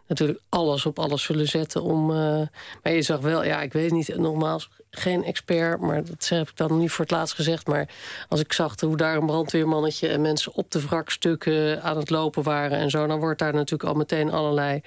[0.08, 2.12] natuurlijk alles op alles zullen zetten om...
[2.12, 2.42] eh,
[2.84, 5.80] maar je zag wel, ja, ik weet niet, nogmaals, geen expert...
[5.80, 7.68] maar dat heb ik dan niet voor het laatst gezegd...
[7.68, 7.89] maar
[8.30, 10.08] als ik zag hoe daar een brandweermannetje...
[10.08, 13.08] en mensen op de wrakstukken aan het lopen waren en zo...
[13.08, 14.82] dan wordt daar natuurlijk al meteen allerlei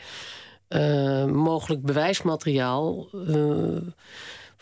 [0.68, 3.08] eh, mogelijk bewijsmateriaal...
[3.28, 3.76] eh,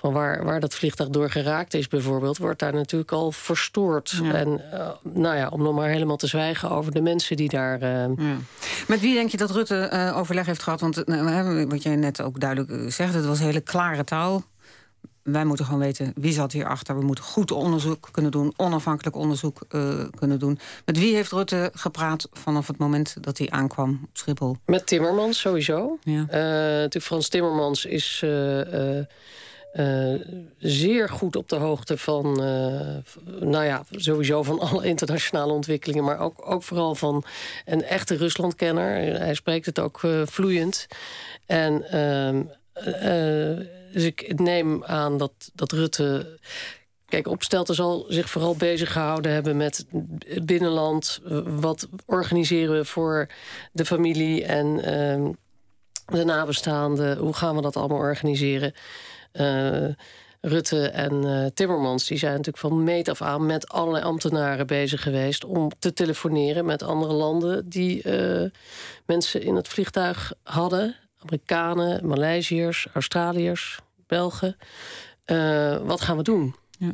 [0.05, 2.39] van waar, waar dat vliegtuig door geraakt is bijvoorbeeld...
[2.39, 4.21] wordt daar natuurlijk al verstoord.
[4.33, 7.81] En eh, nou ja, om nog maar helemaal te zwijgen over de mensen die daar...
[7.81, 8.37] eh, Ja.
[8.87, 10.81] Met wie denk je dat Rutte eh, overleg heeft gehad?
[10.81, 11.03] Want
[11.69, 14.43] wat jij net ook duidelijk zegt, het was hele klare taal.
[15.23, 16.99] Wij moeten gewoon weten wie zat hierachter.
[16.99, 19.59] We moeten goed onderzoek kunnen doen, onafhankelijk onderzoek
[20.19, 20.59] kunnen doen.
[20.85, 24.57] Met wie heeft Rutte gepraat vanaf het moment dat hij aankwam op Schiphol?
[24.67, 25.99] Met Timmermans sowieso.
[26.03, 26.25] Ja.
[26.31, 28.25] Natuurlijk Frans Timmermans is
[29.75, 30.15] eh,
[30.59, 32.97] zeer goed op de hoogte van, eh,
[33.41, 37.25] nou ja, sowieso van alle internationale ontwikkelingen, maar ook, ook vooral van
[37.65, 39.19] een echte Ruslandkenner.
[39.19, 40.87] Hij spreekt het ook eh, vloeiend.
[41.47, 46.39] En ehm, eh, dus ik neem aan dat, dat Rutte.
[47.07, 49.87] Kijk, Opstelten zal zich vooral bezig gehouden hebben met
[50.27, 51.21] het binnenland.
[51.45, 53.29] Wat organiseren we voor
[53.73, 55.33] de familie en ehm,
[56.07, 57.19] de nabestaanden?
[57.19, 58.75] Hoe gaan we dat allemaal organiseren?
[59.35, 59.87] Eh,
[60.41, 65.03] Rutte en eh, Timmermans die zijn natuurlijk van meet af aan met allerlei ambtenaren bezig
[65.03, 68.51] geweest om te telefoneren met andere landen die eh,
[69.07, 70.97] mensen in het vliegtuig hadden.
[71.19, 74.57] Amerikanen, Maleisiërs, Australiërs, Belgen.
[75.87, 76.55] Wat gaan we doen?
[76.79, 76.93] Ja.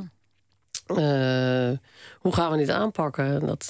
[2.18, 3.46] Hoe gaan we dit aanpakken?
[3.46, 3.66] Dat,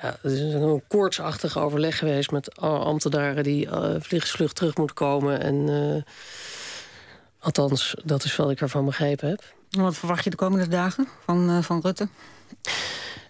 [0.00, 5.40] ja, het is een koortsachtig overleg geweest met ambtenaren die vliegensvlucht terug moeten komen.
[5.40, 5.68] En
[7.40, 9.42] althans, dat is wat ik ervan begrepen heb.
[9.70, 12.08] Wat verwacht je de komende dagen van, eh, van Rutte?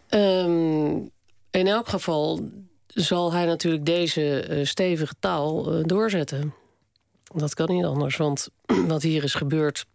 [0.08, 0.96] Ehm,
[1.50, 2.48] in elk geval
[2.86, 6.54] zal hij natuurlijk deze eh, stevige taal eh, doorzetten.
[7.34, 8.48] Dat kan niet anders, want
[8.86, 9.86] wat hier is gebeurd,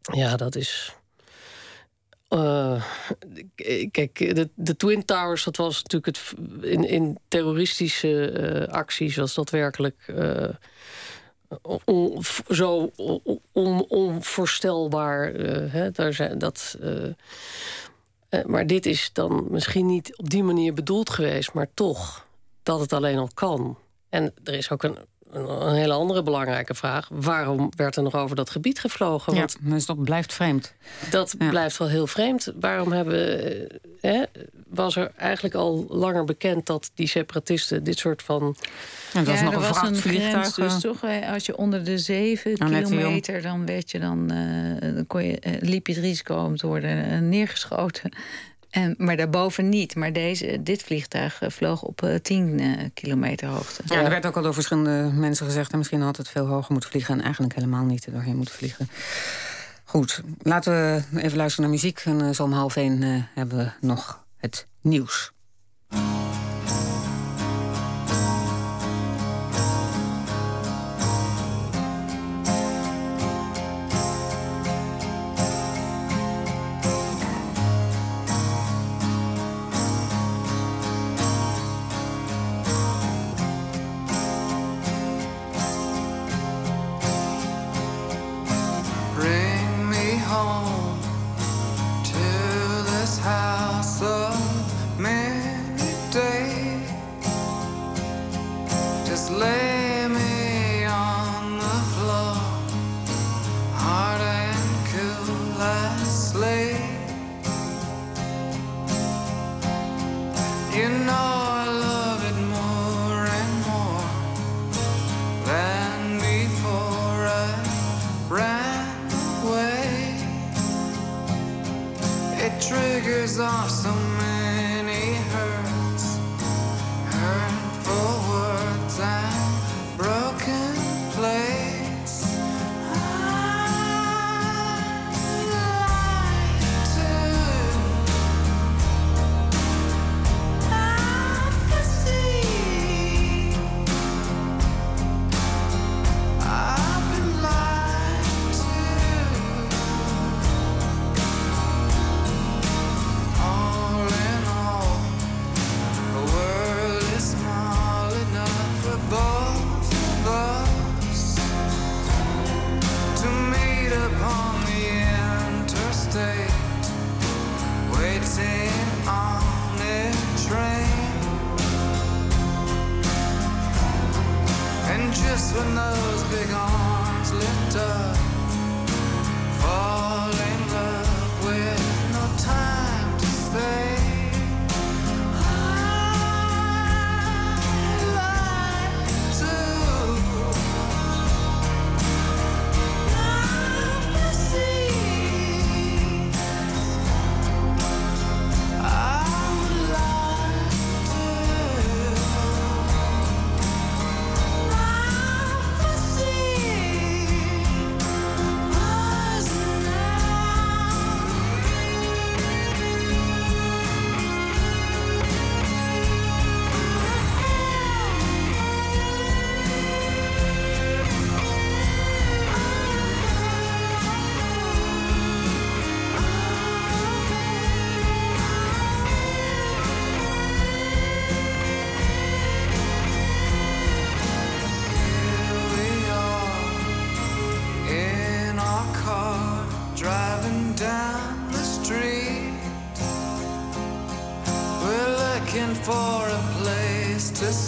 [0.00, 0.94] ja, dat is
[2.28, 2.84] Uh,
[3.90, 6.34] kijk, de, de, Twin Towers, dat was natuurlijk het.
[6.62, 10.12] In, in terroristische acties was dat werkelijk.
[11.84, 12.90] On, zo
[13.52, 15.32] on, onvoorstelbaar.
[15.70, 16.78] Hè, daar zijn, dat,
[18.46, 22.26] maar dit is dan misschien niet op die manier bedoeld geweest, maar toch
[22.62, 23.78] dat het alleen al kan.
[24.08, 24.98] En er is ook een
[25.36, 27.08] een, hele andere belangrijke vraag.
[27.12, 29.34] Waarom werd er nog over dat gebied gevlogen?
[29.34, 30.74] Want ja, dat blijft vreemd.
[31.10, 32.52] Dat blijft wel heel vreemd.
[32.60, 34.22] Waarom hebben, eh, hè,
[34.68, 38.56] was er eigenlijk al langer bekend dat die separatisten dit soort van.
[39.12, 40.78] Ja, dat was nog er een was een grens, dus eh.
[40.78, 45.38] toch, als je onder de 7 kilometer, dan werd je dan, uh, dan kon je,
[45.60, 48.10] liep je het risico om te worden neergeschoten.
[48.96, 49.94] Maar daarboven niet.
[49.94, 53.82] Maar deze, dit vliegtuig eh, vloog op 10 uh, eh, kilometer hoogte.
[53.84, 55.72] Ja, er werd ook al door verschillende mensen gezegd...
[55.72, 57.14] en misschien had het veel hoger moeten vliegen...
[57.14, 58.88] en eigenlijk helemaal niet doorheen moeten vliegen.
[59.84, 62.02] Goed, laten we even luisteren naar muziek.
[62.04, 65.32] En zo om half één hebben we nog het nieuws.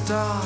[0.08, 0.37] star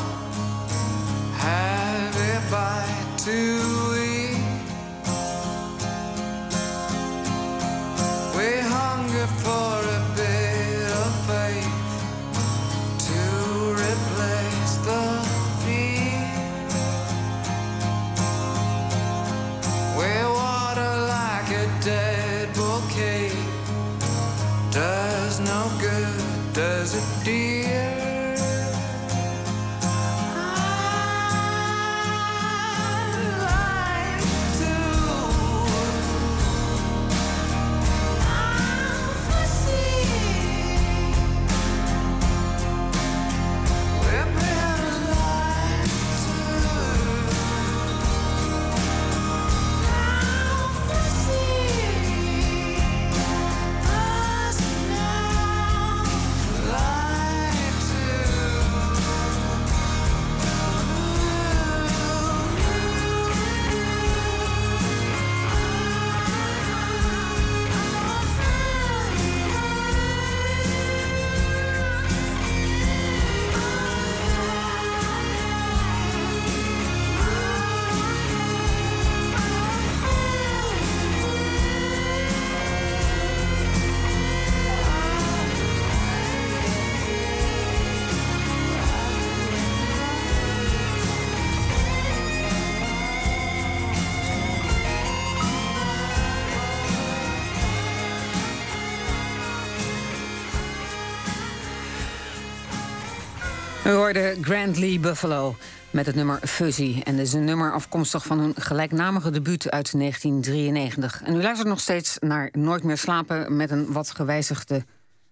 [104.12, 105.56] Hoorden Grand Lee Buffalo
[105.90, 107.00] met het nummer Fuzzy.
[107.04, 111.22] En dat is een nummer afkomstig van hun gelijknamige debuut uit 1993.
[111.22, 113.56] En u luistert nog steeds naar Nooit meer slapen...
[113.56, 114.84] met een wat gewijzigde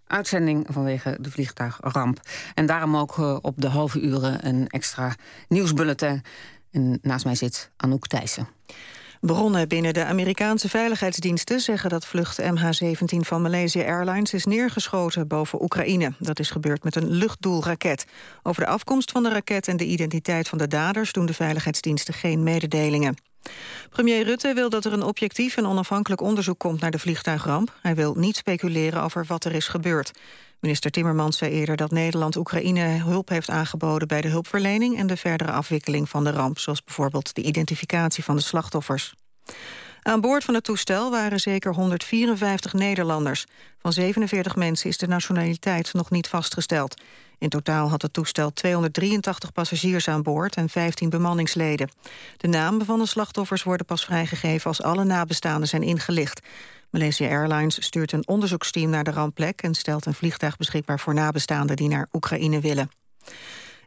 [0.06, 2.20] uitzending vanwege de vliegtuigramp.
[2.54, 5.14] En daarom ook uh, op de halve uren een extra
[5.48, 6.22] nieuwsbulletin.
[6.70, 8.48] En naast mij zit Anouk Thijssen.
[9.20, 15.62] Bronnen binnen de Amerikaanse veiligheidsdiensten zeggen dat vlucht MH17 van Malaysia Airlines is neergeschoten boven
[15.62, 16.12] Oekraïne.
[16.18, 18.04] Dat is gebeurd met een luchtdoelraket.
[18.42, 22.14] Over de afkomst van de raket en de identiteit van de daders doen de veiligheidsdiensten
[22.14, 23.14] geen mededelingen.
[23.90, 27.74] Premier Rutte wil dat er een objectief en onafhankelijk onderzoek komt naar de vliegtuigramp.
[27.82, 30.10] Hij wil niet speculeren over wat er is gebeurd.
[30.60, 35.16] Minister Timmermans zei eerder dat Nederland Oekraïne hulp heeft aangeboden bij de hulpverlening en de
[35.16, 39.14] verdere afwikkeling van de ramp, zoals bijvoorbeeld de identificatie van de slachtoffers.
[40.02, 43.46] Aan boord van het toestel waren zeker 154 Nederlanders.
[43.78, 47.00] Van 47 mensen is de nationaliteit nog niet vastgesteld.
[47.38, 51.90] In totaal had het toestel 283 passagiers aan boord en 15 bemanningsleden.
[52.36, 56.40] De namen van de slachtoffers worden pas vrijgegeven als alle nabestaanden zijn ingelicht.
[56.90, 59.62] Malaysia Airlines stuurt een onderzoeksteam naar de rampplek...
[59.62, 62.90] en stelt een vliegtuig beschikbaar voor nabestaanden die naar Oekraïne willen.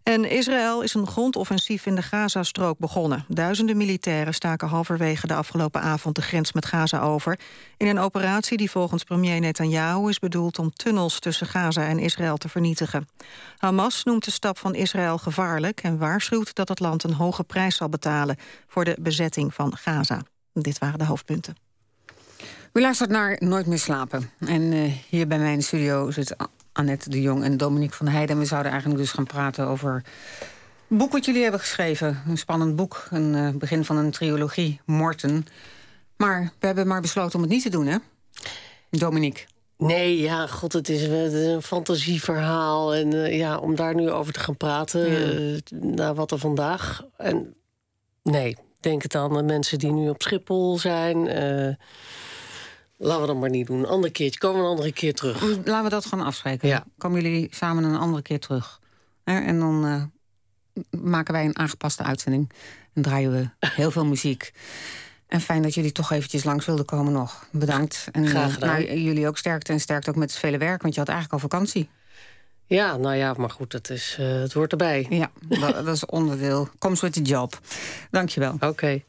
[0.04, 3.26] En Israël is een grondoffensief in de Gazastrook begonnen.
[3.28, 7.40] Duizenden militairen staken halverwege de afgelopen avond de grens met Gaza over...
[7.78, 12.38] in een operatie die volgens premier Netanyahu is bedoeld om tunnels tussen Gaza en Israël
[12.38, 13.08] te vernietigen.
[13.58, 17.76] Hamas noemt de stap van Israël gevaarlijk en waarschuwt dat het land een hoge prijs
[17.76, 18.38] zal betalen
[18.68, 20.22] voor de bezetting van Gaza.
[20.54, 21.63] Dit waren de hoofdpunten.
[22.74, 24.30] U luistert naar Nooit meer slapen.
[24.40, 26.36] En uh, hier bij mij in de studio zit
[26.72, 28.36] Annette de Jong en Dominique van Heijden.
[28.36, 29.94] En we zouden eigenlijk dus gaan praten over
[30.88, 32.22] het boek wat jullie hebben geschreven.
[32.28, 35.46] Een spannend boek, een uh, begin van een trilogie, Morten.
[36.18, 37.98] Maar we hebben maar besloten om het niet te doen, hè?
[38.90, 39.46] Dominique.
[39.78, 42.96] Nee, ja, god, het is een fantasieverhaal.
[42.96, 45.60] En uh, ja, om daar nu over te gaan praten, ja.
[45.70, 47.06] na wat er vandaag...
[47.18, 47.54] En
[48.24, 51.28] nee, denk het aan de mensen die nu op Schiphol zijn...
[53.04, 53.80] Laten we dat maar niet doen.
[53.80, 54.40] Een ander keertje.
[54.40, 55.42] Komen we een andere keer terug.
[55.42, 56.68] Laten we dat gewoon afspreken.
[56.68, 56.86] Ja.
[56.98, 58.80] Komen jullie samen een andere keer terug.
[59.24, 60.04] En dan uh,
[61.02, 62.52] maken wij een aangepaste uitzending.
[62.94, 64.52] En draaien we heel veel muziek.
[65.28, 67.48] En fijn dat jullie toch eventjes langs wilden komen nog.
[67.52, 68.08] Bedankt.
[68.12, 68.82] En Graag gedaan.
[68.82, 70.82] Nou, jullie ook sterkte en sterkte ook met het vele werk.
[70.82, 71.90] Want je had eigenlijk al vakantie.
[72.66, 75.06] Ja, nou ja, maar goed, het, is, uh, het hoort erbij.
[75.10, 76.70] Ja, dat, dat is onderdeel.
[76.78, 77.60] Kom met je job.
[78.12, 78.54] Dankjewel.
[78.54, 78.66] Oké.
[78.66, 79.04] Okay.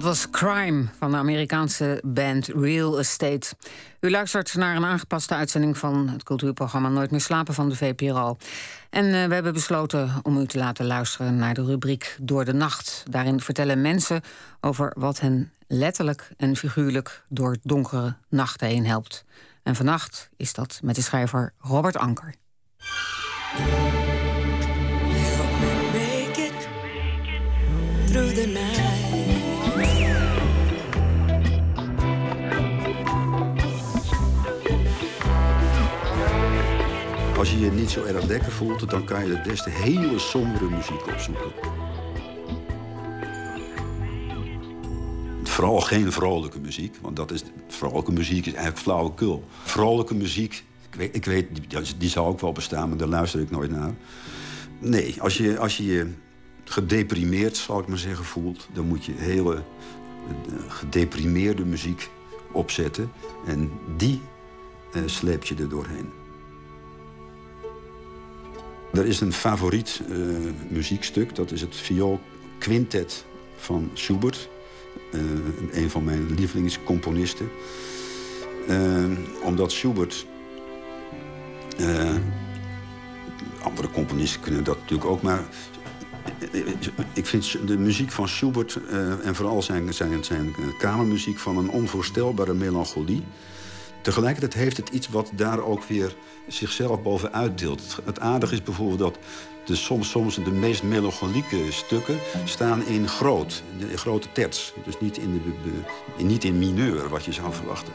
[0.00, 3.48] Dat was Crime van de Amerikaanse band Real Estate.
[4.00, 8.36] U luistert naar een aangepaste uitzending van het cultuurprogramma Nooit meer slapen van de VPRO.
[8.90, 12.52] En uh, we hebben besloten om u te laten luisteren naar de rubriek Door de
[12.52, 13.02] Nacht.
[13.10, 14.20] Daarin vertellen mensen
[14.60, 19.24] over wat hen letterlijk en figuurlijk door donkere nachten heen helpt.
[19.62, 22.34] En vannacht is dat met de schrijver Robert Anker.
[37.40, 40.64] Als je je niet zo erg lekker voelt, dan kan je het beste hele sombere
[40.64, 41.52] muziek opzoeken.
[45.42, 49.44] Vooral geen vrolijke muziek, want dat is, vrolijke muziek is eigenlijk flauwekul.
[49.62, 53.40] Vrolijke muziek, ik weet, ik weet die, die zal ook wel bestaan, maar daar luister
[53.40, 53.94] ik nooit naar.
[54.78, 56.06] Nee, als je als je,
[56.64, 58.68] gedeprimeerd, zal ik maar zeggen, voelt...
[58.72, 59.62] dan moet je hele eh,
[60.68, 62.10] gedeprimeerde muziek
[62.52, 63.12] opzetten.
[63.46, 64.20] En die
[64.94, 66.19] uh, sleep je er doorheen.
[68.92, 70.16] Er is een favoriet uh,
[70.68, 71.34] muziekstuk.
[71.34, 72.20] Dat is het viool
[72.58, 73.24] quintet
[73.56, 74.48] van Schubert.
[75.12, 75.20] Uh,
[75.72, 77.48] een van mijn lievelingscomponisten.
[78.68, 79.04] Uh,
[79.42, 80.26] omdat Schubert...
[83.62, 85.44] andere componisten kunnen dat natuurlijk ook, maar...
[87.12, 88.78] Ik vind de muziek van Schubert
[89.22, 93.22] en vooral zijn, zijn, zijn kamermuziek van een onvoorstelbare melancholie.
[94.02, 97.98] Tegelijkertijd heeft het iets wat daar ook weer zichzelf bovenuit deelt.
[98.04, 99.18] Het aardige is bijvoorbeeld dat
[99.64, 104.72] de, soms, soms de meest melancholieke stukken staan in groot, in grote terts.
[104.84, 107.92] Dus niet in, de, niet in mineur, wat je zou verwachten.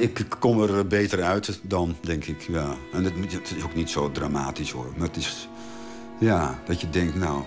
[0.00, 2.76] Ik kom er beter uit dan, denk ik, ja.
[2.92, 4.92] En het, is ook niet zo dramatisch, hoor.
[4.96, 5.48] Maar het is,
[6.18, 7.42] ja, dat je denkt, nou...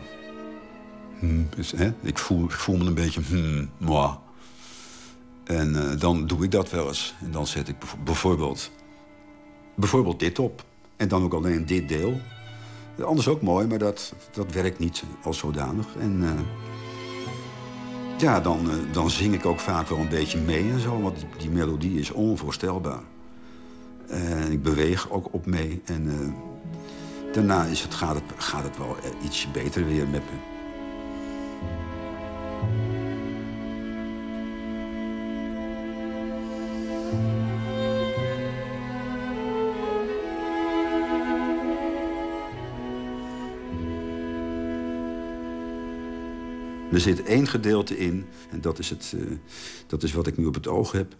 [1.20, 4.12] Hmm, hè, ik, voel, ik voel me een beetje, hmm, moi.
[5.44, 7.16] En uh, dan doe ik dat wel eens.
[7.22, 8.72] En dan zet ik bijvoorbeeld,
[9.76, 10.64] bijvoorbeeld dit op.
[10.96, 12.20] En dan ook alleen dit deel.
[13.04, 15.88] Anders ook mooi, maar dat, dat werkt niet als zodanig.
[16.00, 16.22] En...
[16.22, 16.30] Uh,
[18.22, 21.02] ja, dan, uh, dan zing ik ook vaak wel een beetje mee en zo.
[21.02, 23.02] Want die, melodie is onvoorstelbaar.
[24.08, 25.82] En ik beweeg ook op mee.
[25.86, 30.50] En uh, daarna is het, gaat, het, gaat het wel ietsje beter weer met me.
[46.92, 49.38] Er zit één gedeelte in, en dat is, het, uh,
[49.88, 51.16] dat is wat ik nu op het oog heb.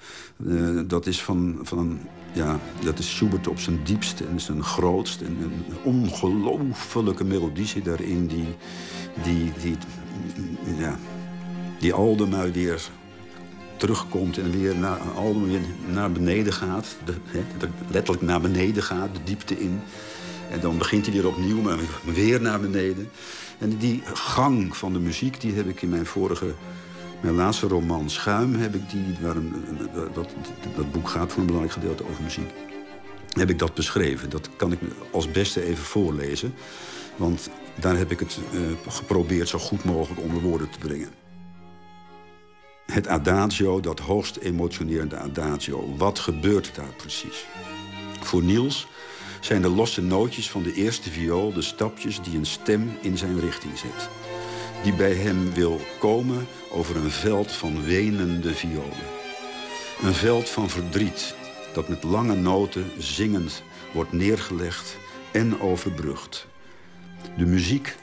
[0.46, 2.00] Uh, dat is van, van
[2.34, 5.22] ja, dat is Schubert op zijn diepst en zijn grootst.
[5.22, 8.48] En een ongelofelijke melodie zit daarin die,
[9.24, 9.78] die, die,
[10.78, 11.00] ja,
[11.80, 12.90] die Aldemui weer
[13.78, 15.60] terugkomt en weer naar, Aldemui
[15.92, 16.96] naar beneden gaat.
[17.90, 19.80] Letterlijk naar beneden gaat, de diepte in.
[20.52, 23.10] En dan begint hij weer opnieuw, maar weer naar beneden.
[23.60, 26.54] En die gang van de muziek, die heb ik in mijn vorige...
[27.22, 29.18] Mijn laatste roman, Schuim, heb ik die...
[29.22, 29.54] Waar een,
[30.14, 30.30] dat,
[30.76, 32.50] dat boek gaat voor een belangrijk gedeelte over muziek.
[33.30, 34.30] Heb ik dat beschreven.
[34.30, 34.80] Dat kan ik
[35.12, 36.54] als beste even voorlezen.
[37.16, 37.50] Want
[37.80, 41.10] daar heb ik het uh, geprobeerd zo goed mogelijk onder woorden te brengen.
[42.86, 45.96] Het adagio, dat hoogst emotionerende adagio.
[45.98, 47.46] Wat gebeurt daar precies?
[48.20, 48.88] Voor Niels
[49.42, 53.40] zijn de losse nootjes van de eerste viool de stapjes die een stem in zijn
[53.40, 54.10] richting zet.
[54.84, 59.10] Die bij hem wil komen over een veld van wenende violen.
[60.02, 61.36] Een veld van verdriet
[61.74, 63.64] dat met lange noten zingend
[63.94, 64.98] wordt neergelegd
[65.32, 66.48] en overbrugd.
[67.38, 67.96] De muziek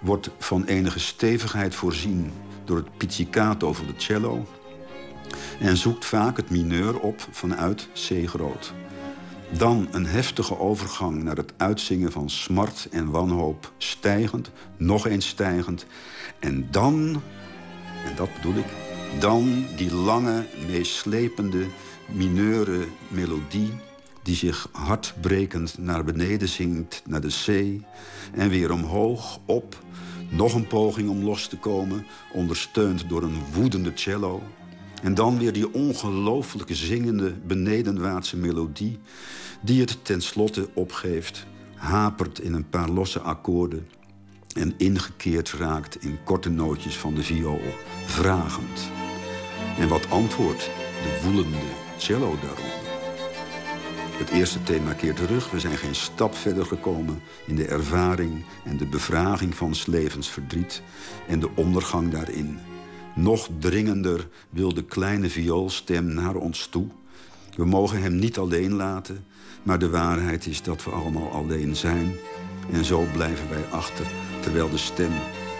[0.00, 2.32] wordt van enige stevigheid voorzien
[2.64, 4.46] door het pizzicato van de cello...
[5.58, 8.74] en zoekt vaak het mineur op vanuit C groot.
[9.50, 13.72] Dan een heftige overgang naar het uitzingen van smart en wanhoop.
[13.78, 15.86] Stijgend, nog eens stijgend.
[16.38, 17.22] En dan,
[18.04, 18.66] en dat bedoel ik,
[19.20, 21.66] dan die lange, meeslepende,
[22.08, 23.72] mineure melodie...
[24.22, 27.82] die zich hartbrekend naar beneden zingt, naar de zee...
[28.32, 29.82] en weer omhoog, op,
[30.30, 32.06] nog een poging om los te komen...
[32.32, 34.42] ondersteund door een woedende cello...
[35.04, 38.98] En dan weer die ongelooflijke zingende benedenwaartse melodie
[39.60, 43.88] die het tenslotte opgeeft, hapert in een paar losse akkoorden
[44.56, 47.60] en ingekeerd raakt in korte nootjes van de viool,
[48.06, 48.90] vragend.
[49.78, 50.70] En wat antwoordt
[51.02, 52.82] de woelende cello daarop?
[54.18, 55.50] Het eerste thema keert terug.
[55.50, 60.82] We zijn geen stap verder gekomen in de ervaring en de bevraging van 's levensverdriet
[61.28, 62.58] en de ondergang daarin.
[63.14, 66.86] Nog dringender wil de kleine vioolstem naar ons toe.
[67.56, 69.24] We mogen hem niet alleen laten,
[69.62, 72.14] maar de waarheid is dat we allemaal alleen zijn.
[72.72, 74.06] En zo blijven wij achter,
[74.40, 75.12] terwijl de stem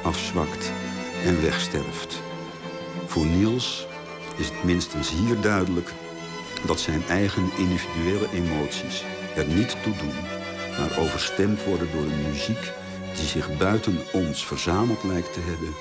[0.03, 0.73] afzwakt
[1.25, 2.23] en wegsterft.
[3.07, 3.87] Voor Niels
[4.37, 5.93] is het minstens hier duidelijk
[6.67, 9.05] dat zijn eigen individuele emoties
[9.37, 10.19] er niet toe doen,
[10.79, 12.73] maar overstemd worden door een muziek
[13.17, 15.75] die zich buiten ons verzameld lijkt te hebben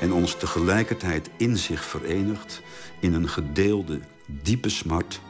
[0.00, 2.62] en ons tegelijkertijd in zich verenigt
[3.00, 5.20] in een gedeelde, diepe smart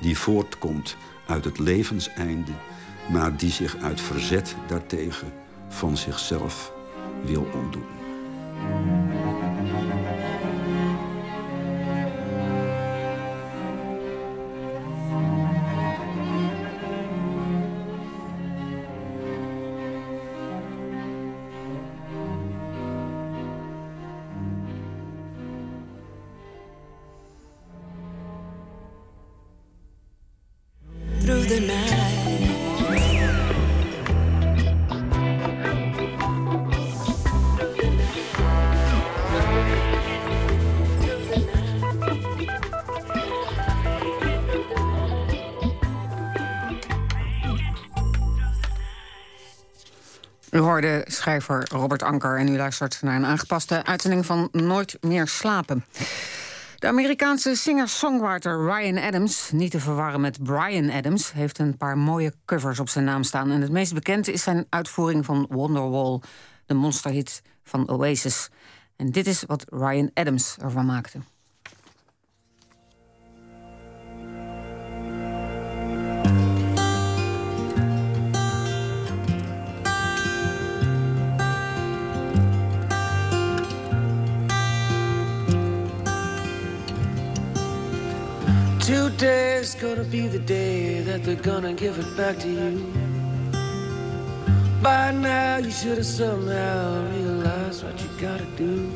[0.00, 0.96] die voortkomt
[1.26, 2.52] uit het levenseinde,
[3.12, 5.32] maar die zich uit verzet daartegen
[5.68, 6.72] van zichzelf
[7.24, 7.86] wil ontdoen.
[51.24, 55.84] Schrijver Robert Anker en u luistert naar een aangepaste uitzending van Nooit meer slapen.
[56.78, 62.34] De Amerikaanse singer-songwriter Ryan Adams, niet te verwarren met Brian Adams, heeft een paar mooie
[62.44, 63.50] covers op zijn naam staan.
[63.50, 66.20] En het meest bekend is zijn uitvoering van Wonderwall,
[66.66, 68.48] de monsterhit van Oasis.
[68.96, 71.18] En dit is wat Ryan Adams ervan maakte.
[89.16, 92.92] Today's gonna be the day that they're gonna give it back to you.
[94.82, 98.92] By now, you should have somehow realized what you gotta do.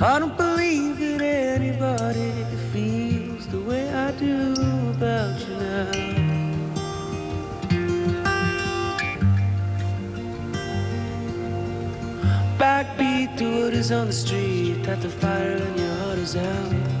[0.00, 2.32] I don't believe that anybody
[2.72, 4.54] feels the way I do
[4.96, 5.90] about you now.
[12.58, 16.95] Backbeat to what is on the street, that the fire in your heart is out.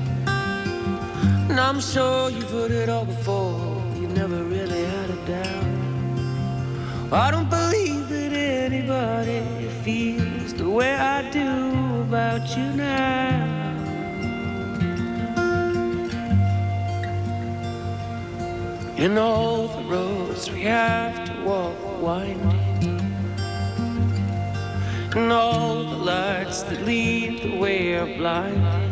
[1.48, 5.66] And I'm sure you've heard it all before, you never really had a doubt.
[7.12, 13.56] I don't believe that anybody feels the way I do about you now.
[18.98, 23.00] And all the roads we have to walk winding.
[25.14, 28.85] And all the lights that lead the way are blinding.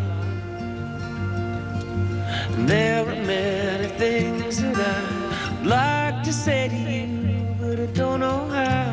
[2.56, 8.48] There are many things that I'd like to say to you, but I don't know
[8.48, 8.92] how.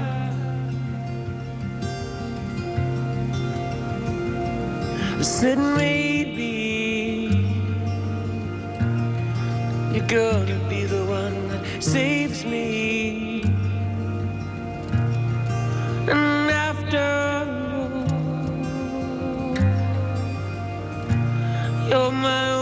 [5.21, 6.51] Said maybe
[9.93, 13.43] you're gonna be the one that saves me.
[16.07, 17.07] And after
[21.89, 22.60] you're my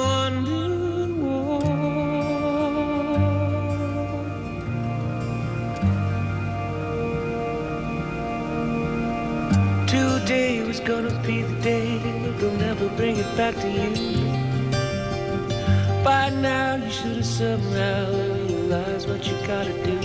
[10.90, 12.00] gonna be the day
[12.40, 13.92] they'll never bring it back to you.
[16.04, 18.12] By now you should have somehow
[18.48, 20.00] realized what you gotta do.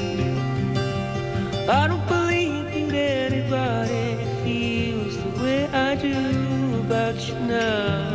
[1.70, 8.13] I don't believe that anybody feels the way I do about you now.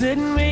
[0.00, 0.49] sitting me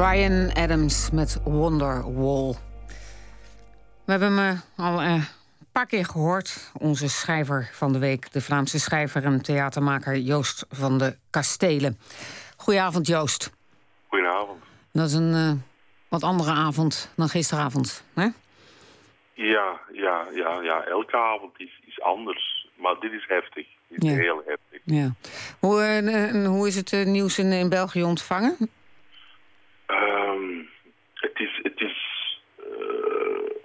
[0.00, 2.54] Ryan Adams met Wonderwall.
[4.04, 6.70] We hebben hem eh, al eh, een paar keer gehoord.
[6.78, 11.98] Onze schrijver van de week, de Vlaamse schrijver en theatermaker Joost van de Kastelen.
[12.56, 13.50] Goedenavond, Joost.
[14.08, 14.62] Goedenavond.
[14.92, 15.52] Dat is een eh,
[16.08, 18.28] wat andere avond dan gisteravond, hè?
[19.34, 20.84] Ja, ja, ja, ja.
[20.84, 22.68] Elke avond is, is anders.
[22.76, 23.66] Maar dit is heftig.
[23.88, 24.16] Dit is Ja.
[24.16, 24.80] heel heftig.
[24.84, 25.14] Ja.
[25.58, 28.56] Hoe, hoe is het nieuws in, in België ontvangen?
[29.90, 30.62] Ehm,
[31.14, 31.58] het is...
[31.62, 31.96] Het is
[32.58, 33.58] eh,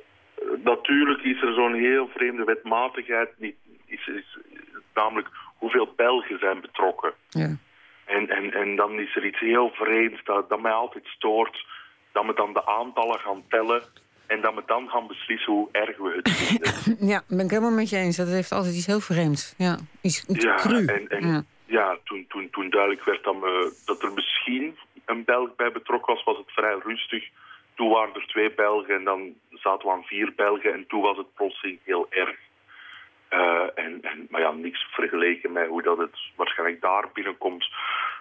[0.64, 3.30] natuurlijk is er zo'n heel vreemde wetmatigheid.
[3.38, 3.56] Niet,
[3.86, 4.38] is, is,
[4.94, 7.14] namelijk hoeveel Belgen zijn betrokken.
[7.30, 7.58] Ja.
[8.06, 11.66] En, en, en dan is er iets heel vreemds dat, dat mij altijd stoort.
[12.12, 13.84] Dat we dan de aantallen gaan tellen.
[14.28, 17.08] En dat we dan gaan beslissen hoe erg we het vinden.
[17.12, 18.18] Ja, ben ik helemaal met je eens.
[18.18, 19.54] Dat heeft altijd iets heel vreemds.
[19.58, 20.86] Ja, iets, iets Ja, cru.
[20.86, 21.44] en, en Ja.
[21.66, 26.14] ja, toen, toen, toen duidelijk werd dat, me, dat er misschien een Belg bij betrokken
[26.14, 27.30] was, was het vrij rustig.
[27.76, 31.18] Toen waren er twee Belgen en dan zaten we aan vier Belgen en toen was
[31.18, 32.38] het plotseling heel erg.
[33.28, 37.70] Eh, en, en, maar ja, niks vergeleken met hoe dat het waarschijnlijk daar binnenkomt.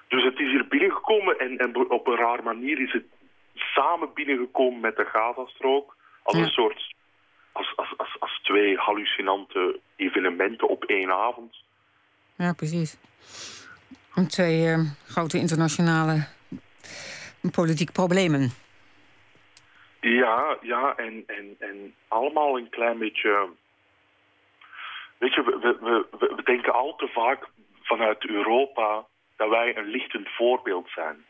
[0.09, 3.05] Dus het is hier binnengekomen en, en op een raar manier is het
[3.55, 5.97] samen binnengekomen met de Gazastrook.
[6.23, 6.95] Als een soort,
[7.53, 11.57] als, als, als, als twee hallucinante evenementen op één avond.
[12.37, 12.99] Ja, precies.
[14.29, 16.27] Twee eh, grote internationale
[17.51, 18.51] politieke problemen.
[20.01, 23.49] Ja, ja, en, en, en allemaal een klein beetje...
[25.19, 27.49] Weet je, we, we, we, we denken al te vaak
[27.83, 31.25] vanuit Europa dat wij een lichtend voorbeeld zijn.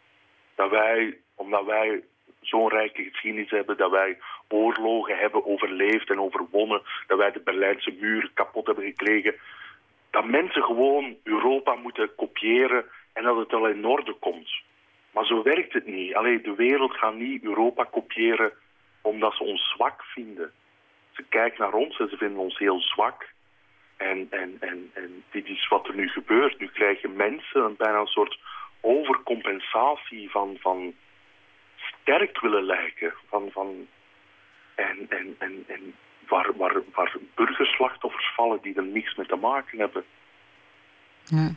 [0.55, 2.03] Dat wij, omdat wij
[2.41, 7.95] zo'n rijke geschiedenis hebben, dat wij oorlogen hebben overleefd en overwonnen, dat wij de Berlijnse
[8.01, 9.35] muur kapot hebben gekregen,
[10.11, 14.51] dat mensen gewoon Europa moeten kopiëren en dat het al in orde komt.
[15.15, 16.15] Maar zo werkt het niet.
[16.15, 18.53] Alleen de wereld gaat niet Europa kopiëren
[19.01, 20.53] omdat ze ons zwak vinden.
[21.13, 23.33] Ze kijken naar ons en ze vinden ons heel zwak.
[23.97, 26.59] En, en, en, en dit is wat er nu gebeurt.
[26.59, 28.39] Nu krijgen mensen een bijna een soort
[28.81, 30.95] overcompensatie van, van
[31.77, 33.13] sterk willen lijken.
[33.29, 33.87] Van, van,
[34.75, 35.95] en en, en, en
[36.29, 40.05] waar, waar, waar burgerslachtoffers vallen die er niks mee te maken hebben.
[41.25, 41.51] Ja.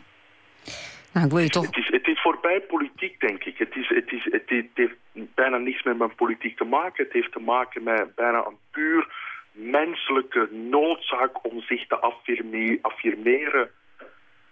[1.18, 1.66] Nou, ik wil je toch...
[1.66, 3.58] Het is, het is voorbij politiek, denk ik.
[3.58, 4.96] Het, is, het, is, het, is- het heeft
[5.36, 7.04] bijna niks met mijn politiek te maken.
[7.04, 9.14] Het heeft te maken met bijna een puur
[9.52, 13.70] menselijke noodzaak om zich te affirme- affirmeren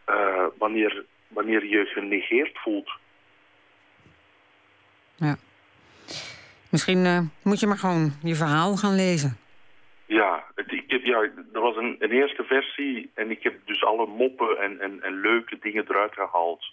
[0.05, 2.91] eh, wanneer, wanneer je genegeerd voelt.
[5.16, 5.36] Ja.
[6.70, 9.38] Misschien eh, moet je maar gewoon je verhaal gaan lezen.
[10.06, 11.22] Ja, het, ik heb, ja
[11.53, 15.22] er was een, een eerste versie en ik heb dus alle moppen en, en, en
[15.22, 16.66] leuke dingen eruit gehaald.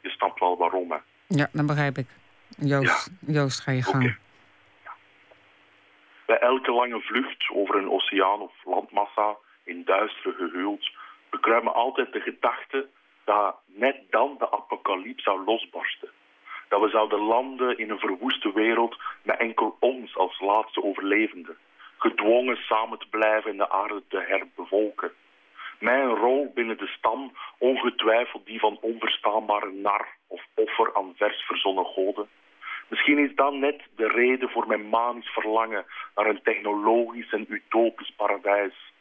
[0.00, 0.98] Je snapt wel waarom, hè.
[1.26, 2.06] Ja, dat begrijp ik.
[2.58, 4.16] Joost, Joost ga je gang.
[6.26, 10.90] Bij elke lange vlucht over een oceaan of landmassa in duisteren gehuld,
[11.30, 12.88] bekruimen altijd de gedachte
[13.24, 16.08] dat net dan de apocalyps zou losbarsten.
[16.68, 21.56] Dat we zouden landen in een verwoeste wereld met enkel ons als laatste overlevenden,
[22.00, 25.12] gedwongen samen te blijven en de aarde te herbevolken.
[25.78, 31.84] Mijn rol binnen de stam, ongetwijfeld die van onverstaanbare nar of offer aan vers verzonnen
[31.84, 32.28] goden.
[32.88, 35.84] Misschien is dat net de reden voor mijn manisch verlangen
[36.14, 38.92] naar een technologisch en utopisch paradijs.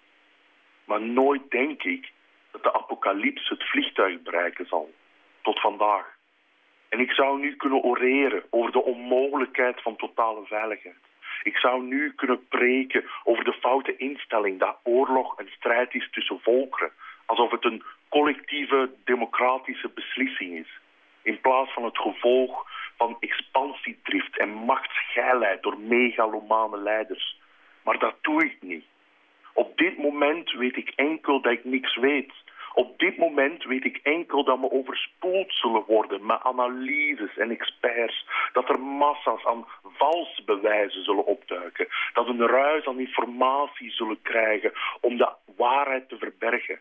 [0.86, 2.12] Maar nooit denk ik
[2.52, 4.89] dat de apocalyps het vliegtuig bereiken zal.
[5.41, 6.18] Tot vandaag.
[6.89, 11.09] En ik zou nu kunnen oreren over de onmogelijkheid van totale veiligheid.
[11.44, 16.40] Ik zou nu kunnen preken over de foute instelling dat oorlog een strijd is tussen
[16.40, 16.92] volkeren.
[17.26, 20.80] Alsof het een collectieve democratische beslissing is.
[21.22, 22.68] In plaats van het gevolg
[22.98, 27.38] van expansiedrift en machtsgeilheid door megalomane leiders.
[27.84, 28.86] Maar dat doe ik niet.
[29.54, 32.34] Op dit moment weet ik enkel dat ik niks weet.
[32.80, 38.25] Op dit moment weet ik enkel dat we overspoeld zullen worden met analyses en experts.
[38.53, 41.88] Dat er massa's aan valse bewijzen zullen opduiken.
[42.13, 44.71] Dat we een ruis aan informatie zullen krijgen
[45.01, 46.80] om de waarheid te verbergen.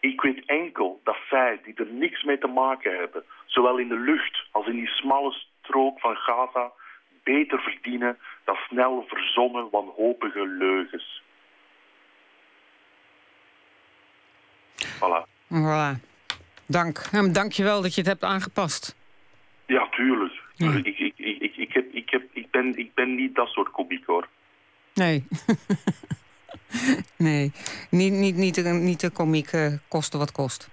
[0.00, 3.98] Ik weet enkel dat zij, die er niks mee te maken hebben, zowel in de
[3.98, 6.72] lucht als in die smalle strook van Gaza,
[7.22, 11.22] beter verdienen dan snel verzonnen wanhopige leugens.
[15.00, 15.33] Voilà.
[15.48, 16.00] Voilà.
[16.66, 16.98] Dank.
[17.12, 18.96] En dank je wel dat je het hebt aangepast.
[19.66, 20.32] Ja, tuurlijk.
[20.56, 23.70] Ik, ik, ik, ik, ik, heb, ik, heb, ik, ben, ik ben niet dat soort
[23.70, 24.28] komiek hoor.
[24.94, 25.26] Nee.
[27.16, 27.52] nee.
[27.90, 30.68] Niet, niet, niet, de, niet de komiek eh, kosten wat kost.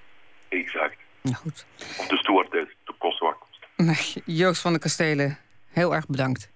[0.49, 0.95] Exact.
[1.21, 1.65] Ja, goed.
[1.97, 3.59] Of de stoertijd, de kosten wat kost.
[3.75, 5.37] Nee, Joost van de Kastelen,
[5.69, 6.49] heel erg bedankt.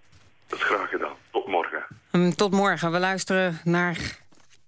[0.47, 1.16] Dat is graag gedaan.
[1.32, 1.86] Tot morgen.
[2.11, 2.91] Hm, Tot morgen.
[2.91, 3.97] We luisteren naar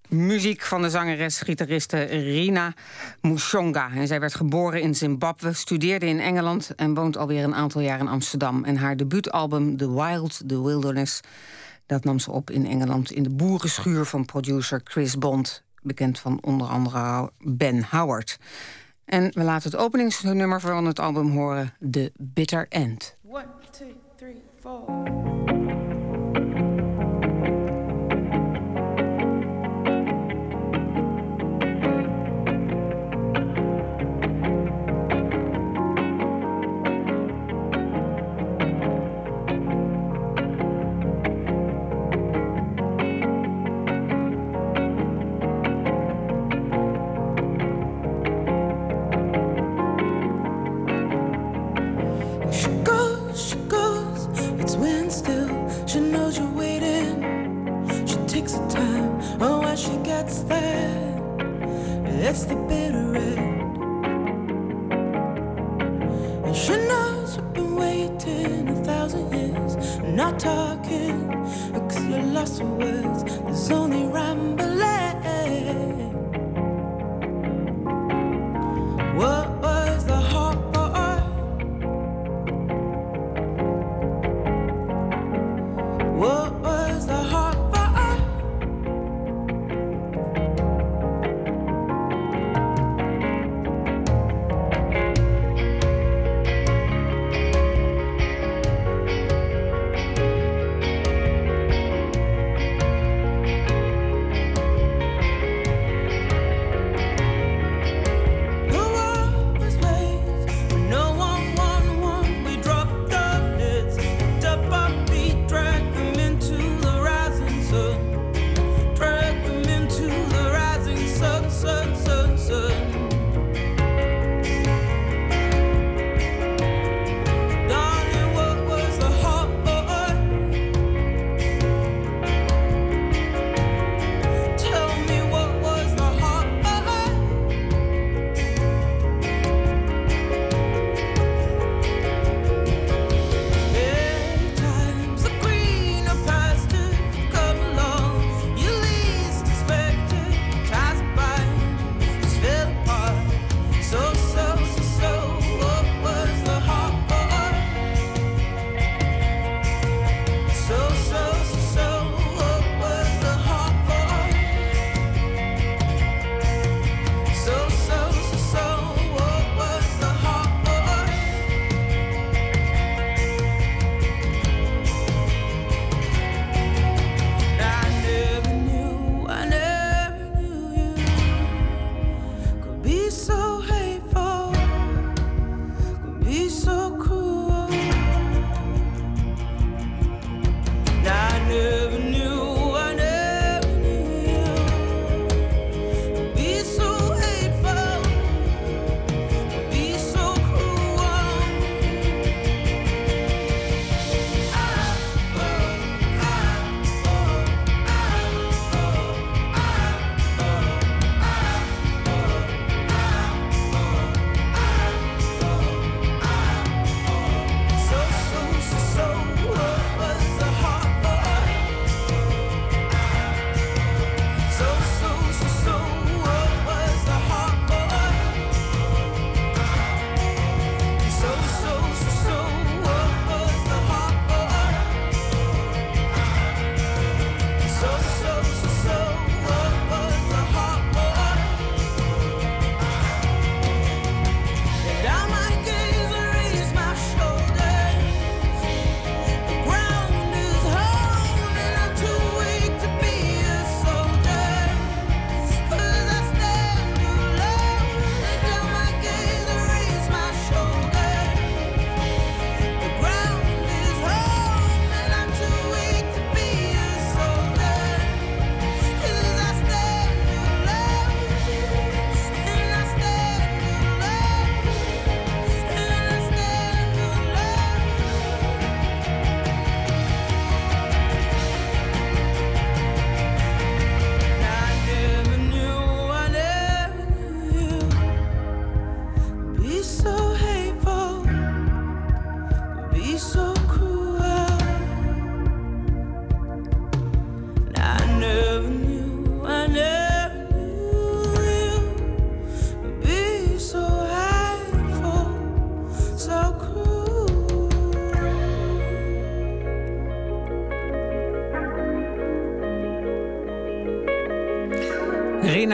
[0.08, 2.74] muziek van de zangeres-gitariste Rina
[3.22, 3.92] Mushonga.
[3.92, 6.76] En zij werd geboren in Zimbabwe, studeerde in Engeland...
[6.76, 8.64] en woont alweer een aantal jaar in Amsterdam.
[8.64, 11.20] En haar debuutalbum The Wild, The Wilderness...
[11.86, 15.64] dat nam ze op in Engeland in de boerenschuur van producer Chris Bond...
[15.82, 18.38] bekend van onder andere Ben Howard.
[19.06, 21.74] En we laten het openingsnummer van het album horen...
[21.92, 23.16] The Bitter End.
[23.24, 25.67] One, two, three, four.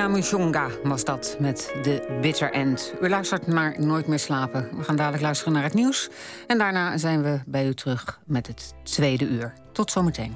[0.07, 2.93] Mushonga was dat met de Bitter End.
[3.01, 4.69] U luistert naar Nooit meer slapen.
[4.77, 6.09] We gaan dadelijk luisteren naar het nieuws.
[6.47, 9.53] En daarna zijn we bij u terug met het tweede uur.
[9.71, 10.35] Tot zometeen.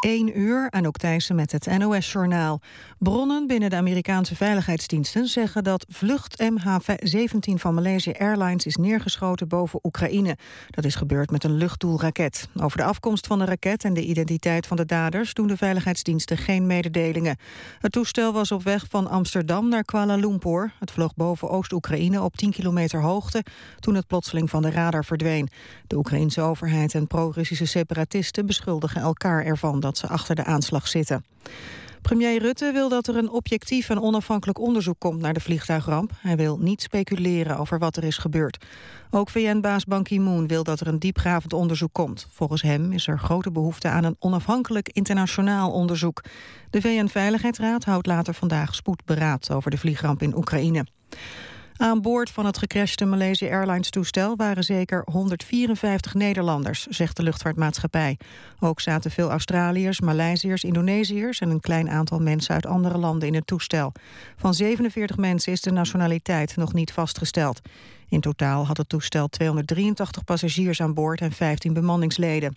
[0.00, 2.60] 1 uur, Anouk Thijssen met het NOS-journaal.
[2.98, 9.80] Bronnen binnen de Amerikaanse veiligheidsdiensten zeggen dat vlucht MH17 van Malaysia Airlines is neergeschoten boven
[9.82, 10.36] Oekraïne.
[10.70, 12.48] Dat is gebeurd met een luchtdoelraket.
[12.62, 16.36] Over de afkomst van de raket en de identiteit van de daders doen de veiligheidsdiensten
[16.36, 17.36] geen mededelingen.
[17.78, 20.74] Het toestel was op weg van Amsterdam naar Kuala Lumpur.
[20.78, 23.44] Het vloog boven Oost-Oekraïne op 10 kilometer hoogte
[23.78, 25.48] toen het plotseling van de radar verdween.
[25.86, 31.24] De Oekraïnse overheid en pro-Russische separatisten beschuldigen elkaar ervan dat ze achter de aanslag zitten.
[32.02, 36.12] Premier Rutte wil dat er een objectief en onafhankelijk onderzoek komt naar de vliegtuigramp.
[36.16, 38.64] Hij wil niet speculeren over wat er is gebeurd.
[39.10, 42.26] Ook VN-baas Ban Ki-moon wil dat er een diepgravend onderzoek komt.
[42.30, 46.24] Volgens hem is er grote behoefte aan een onafhankelijk internationaal onderzoek.
[46.70, 50.86] De VN-veiligheidsraad houdt later vandaag spoedberaad over de vliegramp in Oekraïne.
[51.80, 58.18] Aan boord van het gecrashte Malaysia Airlines-toestel waren zeker 154 Nederlanders, zegt de luchtvaartmaatschappij.
[58.58, 63.34] Ook zaten veel Australiërs, Maleisiërs, Indonesiërs en een klein aantal mensen uit andere landen in
[63.34, 63.92] het toestel.
[64.36, 67.60] Van 47 mensen is de nationaliteit nog niet vastgesteld.
[68.08, 72.56] In totaal had het toestel 283 passagiers aan boord en 15 bemanningsleden.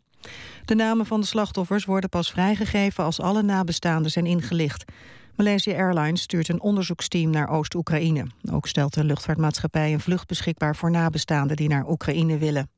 [0.65, 4.85] De namen van de slachtoffers worden pas vrijgegeven als alle nabestaanden zijn ingelicht.
[5.35, 8.25] Malaysia Airlines stuurt een onderzoeksteam naar Oost-Oekraïne.
[8.51, 12.69] Ook stelt de luchtvaartmaatschappij een vlucht beschikbaar voor nabestaanden die naar Oekraïne willen.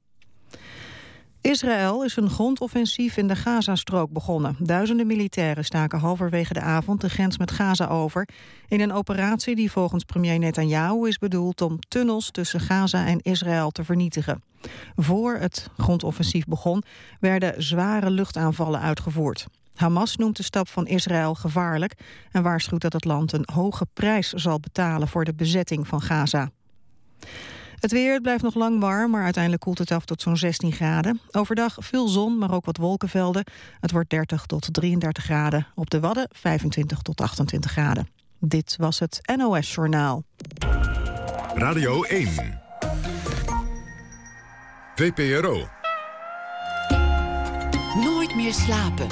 [1.41, 4.56] Israël is een grondoffensief in de Gazastrook begonnen.
[4.60, 8.28] Duizenden militairen staken halverwege de avond de grens met Gaza over...
[8.68, 11.62] in een operatie die volgens premier Netanyahu is bedoeld...
[11.62, 14.43] om tunnels tussen Gaza en Israël te vernietigen.
[14.95, 16.84] Voor het grondoffensief begon
[17.20, 19.47] werden zware luchtaanvallen uitgevoerd.
[19.76, 21.93] Hamas noemt de stap van Israël gevaarlijk...
[22.32, 26.49] en waarschuwt dat het land een hoge prijs zal betalen voor de bezetting van Gaza.
[27.76, 31.19] Het weer blijft nog lang warm, maar uiteindelijk koelt het af tot zo'n 16 graden.
[31.32, 33.43] Overdag veel zon, maar ook wat wolkenvelden.
[33.80, 35.67] Het wordt 30 tot 33 graden.
[35.76, 38.07] Op de Wadden 25 tot 28 graden.
[38.39, 40.23] Dit was het NOS Journaal.
[41.53, 42.30] Radio 1.
[44.95, 45.67] VPRO.
[48.03, 49.07] Nooit meer slapen.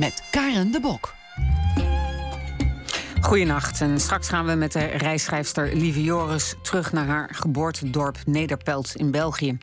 [0.00, 1.14] Met Karen de Bok.
[3.20, 8.96] Goedenacht en straks gaan we met de reisschrijfster Lieve Joris terug naar haar geboortedorp Nederpelt
[8.96, 9.58] in België.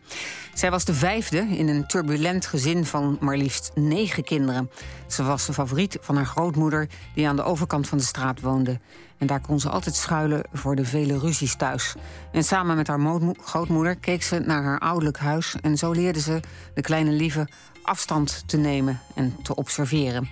[0.53, 4.69] Zij was de vijfde in een turbulent gezin van maar liefst negen kinderen.
[5.07, 8.79] Ze was de favoriet van haar grootmoeder die aan de overkant van de straat woonde.
[9.17, 11.95] En daar kon ze altijd schuilen voor de vele ruzies thuis.
[12.31, 16.39] En samen met haar grootmoeder keek ze naar haar ouderlijk huis en zo leerde ze
[16.73, 17.47] de kleine Lieve
[17.88, 20.29] afstand te nemen en te observeren.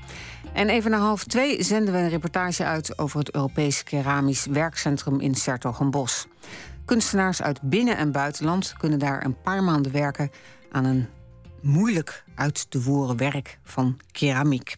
[0.54, 5.20] En even na half twee zenden we een reportage uit over het Europees Keramisch Werkcentrum
[5.20, 6.28] in Sertogenbos.
[6.86, 10.32] Kunstenaars uit binnen- en buitenland kunnen daar een paar maanden werken
[10.72, 11.08] aan een
[11.62, 14.76] moeilijk uit te voeren werk van keramiek.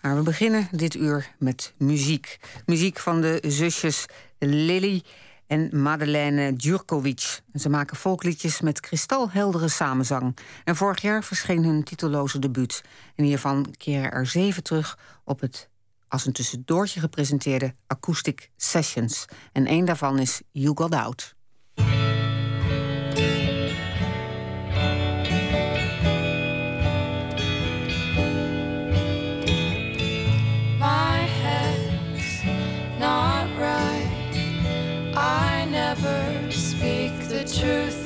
[0.00, 2.38] Maar we beginnen dit uur met muziek.
[2.66, 4.06] Muziek van de zusjes
[4.38, 5.02] Lily
[5.46, 7.40] en Madeleine Djurkovic.
[7.54, 10.36] Ze maken volkliedjes met kristalheldere samenzang.
[10.64, 12.84] En vorig jaar verscheen hun titelloze debuut.
[13.14, 15.68] En hiervan keren er zeven terug op het
[16.08, 19.24] als een tussendoortje gepresenteerde Acoustic Sessions.
[19.52, 21.35] En één daarvan is You Got Out.
[37.46, 38.05] Truth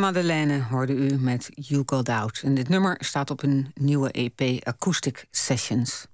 [0.00, 2.40] Madeleine hoorde u met You Got Out.
[2.44, 6.06] En dit nummer staat op een nieuwe EP Acoustic Sessions.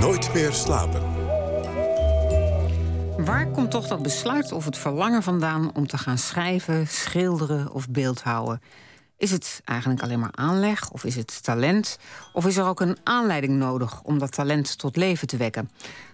[0.00, 1.02] Nooit meer slapen.
[3.24, 7.88] Waar komt toch dat besluit of het verlangen vandaan om te gaan schrijven, schilderen of
[7.88, 8.60] beeldhouwen?
[9.16, 11.98] Is het eigenlijk alleen maar aanleg of is het talent?
[12.32, 15.70] Of is er ook een aanleiding nodig om dat talent tot leven te wekken?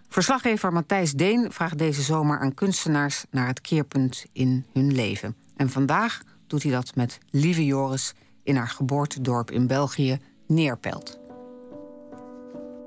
[0.09, 5.37] Verslaggever Matthijs Deen vraagt deze zomer aan kunstenaars naar het keerpunt in hun leven.
[5.61, 11.19] En vandaag doet hij dat met Lieve Joris in haar geboortedorp in België, Neerpelt.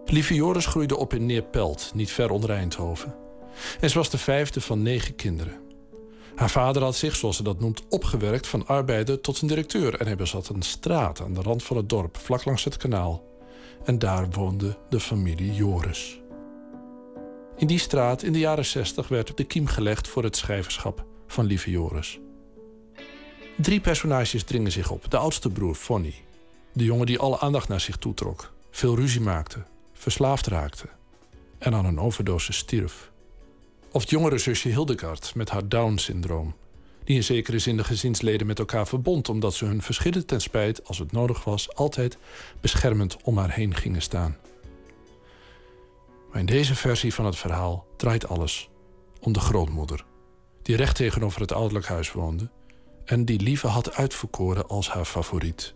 [0.05, 3.15] Lieve Joris groeide op in Neerpelt, niet ver onder Eindhoven.
[3.80, 5.59] En ze was de vijfde van negen kinderen.
[6.36, 9.99] Haar vader had zich, zoals ze dat noemt, opgewerkt van arbeider tot een directeur.
[9.99, 13.24] En hij bezat een straat aan de rand van het dorp, vlak langs het kanaal.
[13.84, 16.21] En daar woonde de familie Joris.
[17.57, 21.45] In die straat in de jaren zestig werd de kiem gelegd voor het schrijverschap van
[21.45, 22.19] Lieve Joris.
[23.55, 25.11] Drie personages dringen zich op.
[25.11, 26.13] De oudste broer, Fonny.
[26.71, 28.53] De jongen die alle aandacht naar zich toetrok.
[28.71, 30.89] Veel ruzie maakte, verslaafd raakte
[31.57, 33.11] en aan een overdosis stierf.
[33.91, 36.55] Of het jongere zusje Hildegard met haar Down-syndroom.
[37.03, 39.29] Die in zekere zin de gezinsleden met elkaar verbond...
[39.29, 41.75] omdat ze hun verschillen ten spijt, als het nodig was...
[41.75, 42.17] altijd
[42.61, 44.37] beschermend om haar heen gingen staan.
[46.31, 48.69] Maar in deze versie van het verhaal draait alles
[49.19, 50.05] om de grootmoeder...
[50.61, 52.49] die recht tegenover het ouderlijk huis woonde...
[53.05, 55.73] en die Lieve had uitverkoren als haar favoriet.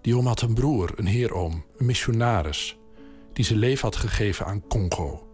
[0.00, 2.76] Die oom had een broer, een heeroom, een missionaris...
[3.32, 5.26] die zijn leven had gegeven aan Congo...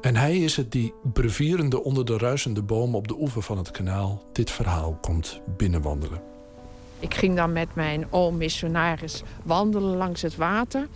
[0.00, 3.70] En hij is het die, brevierende onder de ruisende bomen op de oever van het
[3.70, 6.20] kanaal, dit verhaal komt binnenwandelen.
[6.98, 10.88] Ik ging dan met mijn oom missionaris wandelen langs het water.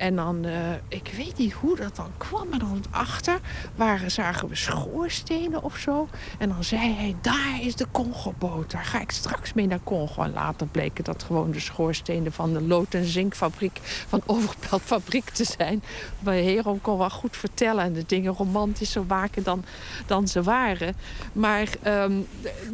[0.00, 3.40] En dan, eh, ik weet niet hoe dat dan kwam, maar dan achter
[3.76, 6.08] waren, zagen we schoorstenen of zo.
[6.38, 8.70] En dan zei hij, daar is de Congo-boot.
[8.70, 10.22] Daar ga ik straks mee naar Congo.
[10.22, 15.30] En later bleken dat gewoon de schoorstenen van de lood- en zinkfabriek van Overpelt fabriek
[15.30, 15.82] te zijn.
[16.18, 19.64] Mijn Heron kon wel goed vertellen en de dingen romantischer maken dan,
[20.06, 20.96] dan ze waren.
[21.32, 22.20] Maar ehm,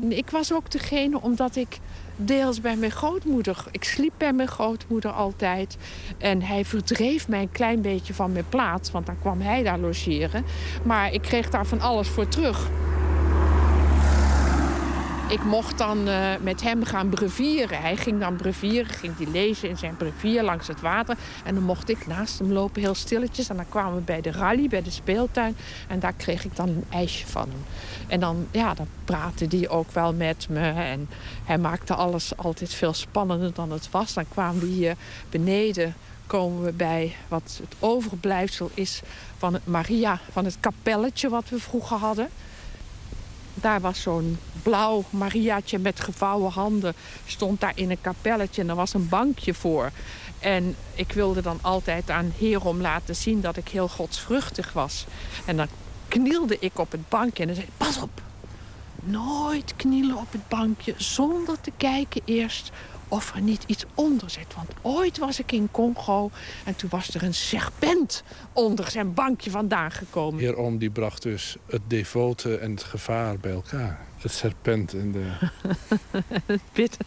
[0.08, 1.78] ik was ook degene omdat ik
[2.16, 3.64] deels bij mijn grootmoeder.
[3.70, 5.76] Ik sliep bij mijn grootmoeder altijd.
[6.18, 9.78] En hij verdreef mij een klein beetje van mijn plaats, want dan kwam hij daar
[9.78, 10.44] logeren.
[10.82, 12.68] Maar ik kreeg daar van alles voor terug.
[15.28, 17.80] Ik mocht dan eh, met hem gaan brevieren.
[17.80, 21.16] Hij ging dan brevieren, ging die lezen in zijn brevier langs het water.
[21.44, 23.48] En dan mocht ik naast hem lopen, heel stilletjes.
[23.48, 25.56] En dan kwamen we bij de rally, bij de speeltuin.
[25.88, 27.64] En daar kreeg ik dan een ijsje van hem.
[28.06, 30.68] En dan, ja, dan praatte hij ook wel met me.
[30.70, 31.08] En
[31.44, 34.14] hij maakte alles altijd veel spannender dan het was.
[34.14, 34.96] Dan kwamen we hier
[35.30, 35.94] beneden
[36.26, 39.02] komen we bij wat het overblijfsel is
[39.38, 42.28] van het Maria, van het kapelletje wat we vroeger hadden.
[43.60, 46.94] Daar was zo'n blauw Mariaatje met gevouwen handen.
[47.26, 49.90] Stond daar in een kapelletje en er was een bankje voor.
[50.38, 55.06] En ik wilde dan altijd aan Herom laten zien dat ik heel godsvruchtig was.
[55.44, 55.68] En dan
[56.08, 58.22] knielde ik op het bankje en dan zei pas op.
[59.02, 62.70] Nooit knielen op het bankje zonder te kijken eerst
[63.08, 64.54] of er niet iets onder zit.
[64.54, 66.30] Want ooit was ik in Congo
[66.64, 68.22] en toen was er een serpent
[68.52, 70.40] onder zijn bankje vandaan gekomen.
[70.40, 74.00] Heer Oom die bracht dus het devote en het gevaar bij elkaar.
[74.18, 75.32] Het serpent en de...
[76.72, 76.96] het.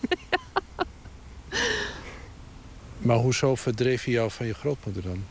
[2.99, 5.23] Maar hoezo verdreef hij jou van je grootmoeder dan?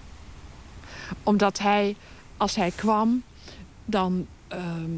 [1.23, 1.97] Omdat hij,
[2.37, 3.23] als hij kwam,
[3.85, 4.91] dan, ehm,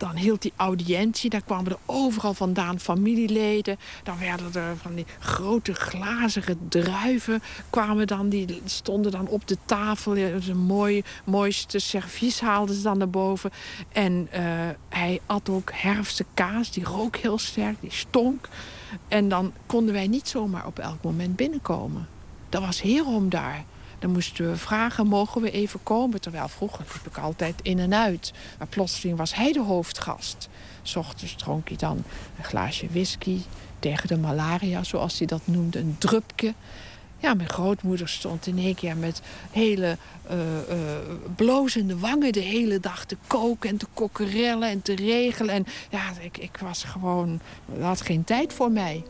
[0.00, 1.30] dan hield hij audiëntie.
[1.30, 3.78] Daar kwamen er overal vandaan familieleden.
[4.02, 9.56] Dan werden er van die grote glazige druiven kwamen dan, die stonden dan op de
[9.64, 10.16] tafel.
[10.16, 13.50] Een mooi, mooiste servies haalden ze dan naar boven.
[13.92, 14.42] En eh,
[14.88, 18.48] hij at ook herfstse kaas, die rook heel sterk, die stonk.
[19.08, 22.08] En dan konden wij niet zomaar op elk moment binnenkomen.
[22.48, 23.64] Dat was heerom daar.
[24.00, 26.20] Dan moesten we vragen, mogen we even komen?
[26.20, 28.32] Terwijl vroeger liep ik altijd in en uit.
[28.58, 30.48] Maar plotseling was hij de hoofdgast.
[30.82, 32.04] S ochtends dronk hij dan
[32.38, 33.38] een glaasje whisky
[33.78, 36.54] tegen de malaria, zoals hij dat noemde, een drupje.
[37.18, 39.96] Ja, mijn grootmoeder stond in één keer met hele
[40.30, 40.36] uh,
[41.36, 45.54] blozende wangen de hele dag te koken en te kokkerellen en te regelen.
[45.54, 47.40] En ja, ik, ik was gewoon,
[47.80, 49.04] had geen tijd voor mij.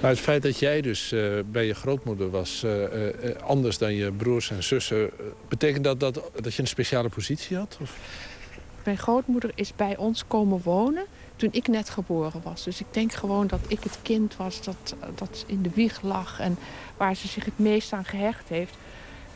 [0.00, 3.94] Maar het feit dat jij dus uh, bij je grootmoeder was, uh, uh, anders dan
[3.94, 5.10] je broers en zussen...
[5.48, 7.78] betekent dat, dat dat je een speciale positie had?
[7.80, 7.96] Of?
[8.84, 11.04] Mijn grootmoeder is bij ons komen wonen
[11.36, 12.64] toen ik net geboren was.
[12.64, 16.40] Dus ik denk gewoon dat ik het kind was dat, dat in de wieg lag...
[16.40, 16.58] en
[16.96, 18.76] waar ze zich het meest aan gehecht heeft.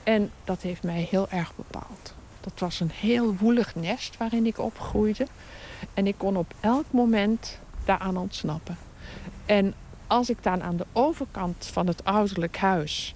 [0.03, 2.15] En dat heeft mij heel erg bepaald.
[2.41, 5.27] Dat was een heel woelig nest waarin ik opgroeide.
[5.95, 8.77] En ik kon op elk moment daaraan ontsnappen.
[9.47, 9.75] En
[10.13, 13.15] als ik dan aan de overkant van het ouderlijk huis...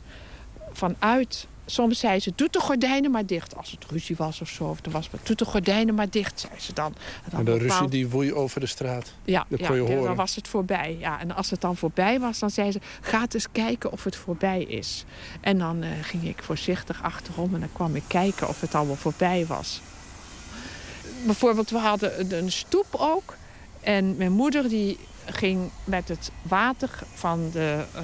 [0.72, 1.46] vanuit...
[1.68, 3.56] Soms zei ze, doe de gordijnen maar dicht.
[3.56, 4.64] Als het ruzie was of zo.
[4.64, 6.94] Of er was, doe de gordijnen maar dicht, zei ze dan.
[7.24, 7.70] En, dan en de bepaald...
[7.70, 9.12] ruzie die woei over de straat?
[9.24, 10.04] Ja, dat ja, kon je ja, horen.
[10.04, 10.96] dan was het voorbij.
[10.98, 12.80] Ja, en als het dan voorbij was, dan zei ze...
[13.00, 15.04] ga eens kijken of het voorbij is.
[15.40, 17.54] En dan uh, ging ik voorzichtig achterom...
[17.54, 19.80] en dan kwam ik kijken of het allemaal voorbij was.
[21.24, 23.36] Bijvoorbeeld, we hadden een stoep ook.
[23.80, 28.02] En mijn moeder die ging met het water van de uh,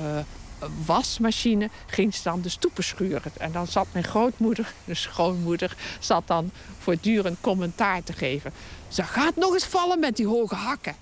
[0.86, 3.32] wasmachine ging ze dan de stoepen schuren.
[3.38, 8.52] En dan zat mijn grootmoeder, de schoonmoeder, zat dan voortdurend commentaar te geven.
[8.88, 10.94] Ze gaat nog eens vallen met die hoge hakken.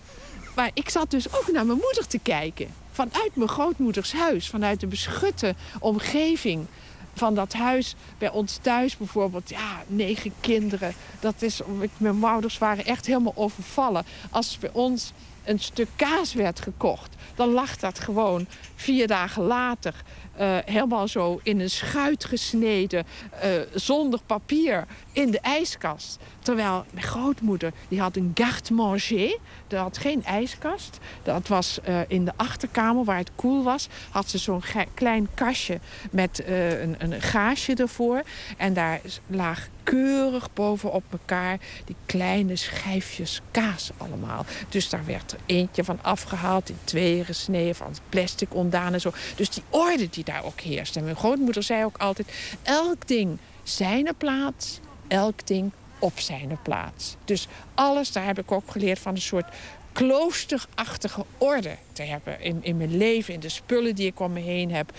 [0.54, 2.68] Maar ik zat dus ook naar mijn moeder te kijken.
[2.90, 6.66] Vanuit mijn grootmoeders huis, vanuit de beschutte omgeving
[7.14, 9.48] van dat huis bij ons thuis bijvoorbeeld.
[9.48, 10.94] Ja, negen kinderen.
[11.20, 11.60] Dat is,
[11.96, 14.04] mijn ouders waren echt helemaal overvallen.
[14.30, 15.12] Als bij ons
[15.44, 17.14] een stuk kaas werd gekocht...
[17.34, 19.94] dan lag dat gewoon vier dagen later
[20.40, 23.06] uh, helemaal zo in een schuit gesneden...
[23.44, 26.18] Uh, zonder papier in de ijskast.
[26.38, 29.38] Terwijl mijn grootmoeder die had een garde-manger.
[29.66, 30.98] Dat had geen ijskast.
[31.22, 33.88] Dat was uh, in de achterkamer waar het koel was.
[34.10, 34.62] Had ze zo'n
[34.94, 35.80] klein kastje
[36.10, 38.22] met een, een gaasje ervoor.
[38.56, 44.44] En daar lag keurig bovenop elkaar die kleine schijfjes kaas allemaal.
[44.68, 49.12] Dus daar werd er eentje van afgehaald, in tweeën gesneden, van plastic ontdaan en zo.
[49.36, 50.96] Dus die orde die daar ook heerst.
[50.96, 52.32] En mijn grootmoeder zei ook altijd,
[52.62, 54.80] elk ding zijn plaats,
[55.10, 57.16] elk ding op zijn plaats.
[57.24, 59.46] Dus alles, daar heb ik ook geleerd van een soort
[59.92, 64.40] kloosterachtige orde te hebben in, in mijn leven, in de spullen die ik om me
[64.40, 64.92] heen heb.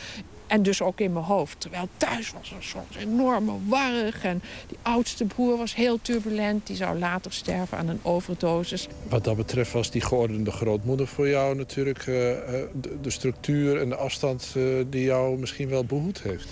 [0.47, 1.59] En dus ook in mijn hoofd.
[1.59, 4.23] Terwijl thuis was een soort enorme warrig.
[4.23, 6.67] En die oudste broer was heel turbulent.
[6.67, 8.87] Die zou later sterven aan een overdosis.
[9.09, 11.99] Wat dat betreft was die geordende grootmoeder voor jou natuurlijk...
[11.99, 16.49] Uh, de, de, structuur en de afstand uh, die jou misschien wel behoed heeft.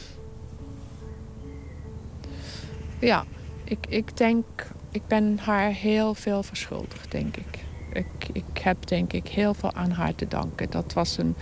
[3.00, 3.26] Ja,
[3.70, 4.46] ik, ik denk...
[4.92, 7.60] Ik ben haar heel veel verschuldigd, denk ik.
[7.94, 10.70] Ik, ik heb denk ik heel veel aan haar te danken.
[10.70, 11.36] Dat was een...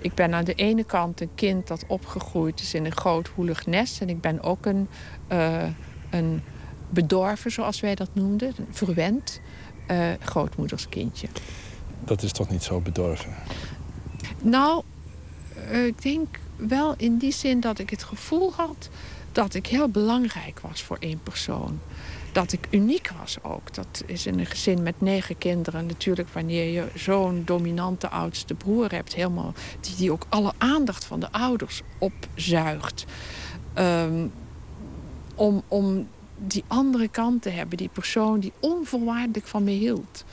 [0.00, 3.66] Ik ben aan de ene kant een kind dat opgegroeid is in een groot woelig
[3.66, 4.00] nest.
[4.00, 4.88] En ik ben ook een,
[5.32, 5.62] uh,
[6.10, 6.42] een
[6.90, 8.54] bedorven, zoals wij dat noemden.
[8.56, 9.40] Een verwend
[9.90, 11.28] uh, grootmoederskindje.
[12.04, 13.34] Dat is toch niet zo bedorven?
[14.42, 14.82] Nou,
[15.70, 18.88] uh, ik denk wel in die zin dat ik het gevoel had...
[19.36, 21.80] dat ik heel belangrijk was voor één persoon
[22.32, 23.74] dat ik uniek was ook.
[23.74, 26.28] Dat is in een gezin met negen kinderen natuurlijk...
[26.28, 29.14] wanneer je zo'n dominante oudste broer hebt...
[29.14, 33.04] Helemaal, die, die ook alle aandacht van de ouders opzuigt.
[33.78, 34.32] Um,
[35.34, 37.76] om, om die andere kant te hebben.
[37.76, 40.24] Die persoon die onvoorwaardelijk van me hield.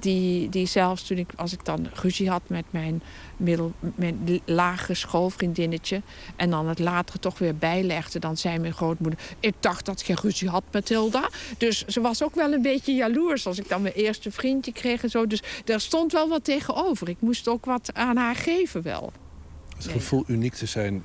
[0.00, 3.02] Die, die zelfs toen ik, als ik dan ruzie had met mijn,
[3.36, 6.02] middel, mijn lage schoolvriendinnetje...
[6.36, 9.20] en dan het later toch weer bijlegde, dan zei mijn grootmoeder...
[9.40, 11.28] ik dacht dat je ruzie had met Hilda.
[11.58, 15.02] Dus ze was ook wel een beetje jaloers als ik dan mijn eerste vriendje kreeg
[15.02, 15.26] en zo.
[15.26, 17.08] Dus daar stond wel wat tegenover.
[17.08, 19.12] Ik moest ook wat aan haar geven wel.
[19.76, 20.36] Het gevoel nee.
[20.36, 21.04] uniek te zijn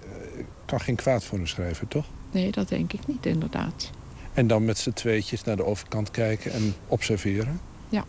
[0.65, 2.05] kan geen kwaad voor een schrijver, toch?
[2.31, 3.89] Nee, dat denk ik niet, inderdaad.
[4.33, 7.59] En dan met z'n tweetjes naar de overkant kijken en observeren?
[7.89, 8.05] Ja.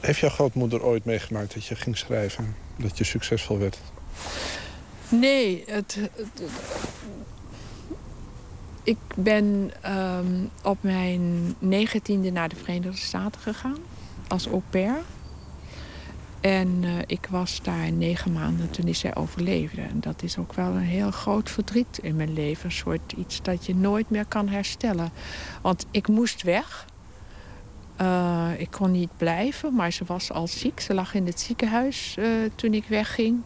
[0.00, 2.56] Heeft jouw grootmoeder ooit meegemaakt dat je ging schrijven?
[2.76, 3.78] Dat je succesvol werd?
[5.08, 5.98] Nee, het,
[8.82, 13.78] ik ben ehm, op mijn negentiende naar de Verenigde Staten gegaan
[14.28, 15.02] als au pair.
[16.40, 19.80] En eh, ik was daar negen maanden toen is zij overleefde.
[19.80, 22.64] En dat is ook wel een heel groot verdriet in mijn leven.
[22.64, 25.10] Een soort iets dat je nooit meer kan herstellen.
[25.62, 26.86] Want ik moest weg.
[28.00, 30.80] Eh, ik kon niet blijven, maar ze was al ziek.
[30.80, 33.44] Ze lag in het ziekenhuis eh, toen ik wegging.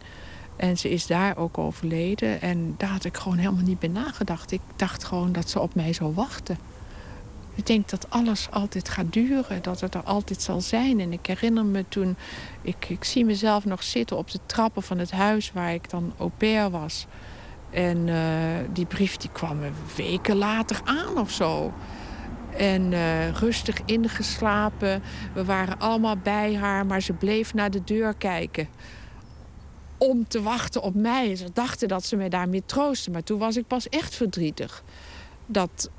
[0.55, 2.41] En ze is daar ook overleden.
[2.41, 4.51] En daar had ik gewoon helemaal niet bij nagedacht.
[4.51, 6.57] Ik dacht gewoon dat ze op mij zou wachten.
[7.55, 10.99] Ik denk dat alles altijd gaat duren, dat het er altijd zal zijn.
[10.99, 12.15] En ik herinner me toen,
[12.61, 16.13] ik, ik zie mezelf nog zitten op de trappen van het huis waar ik dan
[16.17, 17.05] au pair was.
[17.69, 18.15] En eh,
[18.73, 19.57] die brief die kwam
[19.95, 21.73] weken later aan of zo.
[22.57, 25.01] En eh, rustig ingeslapen.
[25.33, 28.67] We waren allemaal bij haar, maar ze bleef naar de deur kijken.
[29.97, 31.35] Om te wachten op mij.
[31.35, 33.11] Ze dachten dat ze mij daarmee troostte.
[33.11, 34.83] Maar toen was ik pas echt verdrietig.
[35.45, 35.89] Dat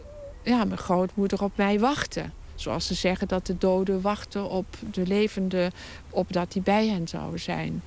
[0.43, 2.25] ja, mijn grootmoeder op mij wachtte.
[2.55, 5.73] Zoals ze zeggen dat de doden wachten op de levenden...
[6.11, 7.83] opdat die bij hen zouden zijn.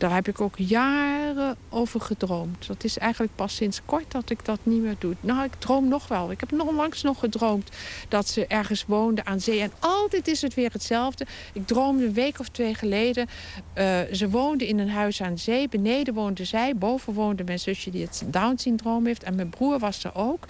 [0.00, 2.66] Daar heb ik ook jaren over gedroomd.
[2.66, 5.14] Dat is eigenlijk pas sinds kort dat ik dat niet meer doe.
[5.20, 6.30] Nou, ik droom nog wel.
[6.30, 7.70] Ik heb nog onlangs nog gedroomd
[8.08, 9.60] dat ze ergens woonde aan zee.
[9.60, 11.26] En altijd is het weer hetzelfde.
[11.52, 13.28] Ik droomde een week of twee geleden.
[13.72, 15.68] eh, ze woonde in een huis aan zee.
[15.68, 16.76] Beneden woonde zij.
[16.76, 19.22] Boven woonde mijn zusje die het Down-syndroom heeft.
[19.22, 20.46] En mijn broer was er ook.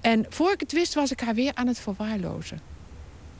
[0.00, 2.77] En voor ik het wist was ik haar weer aan het verwaarlozen.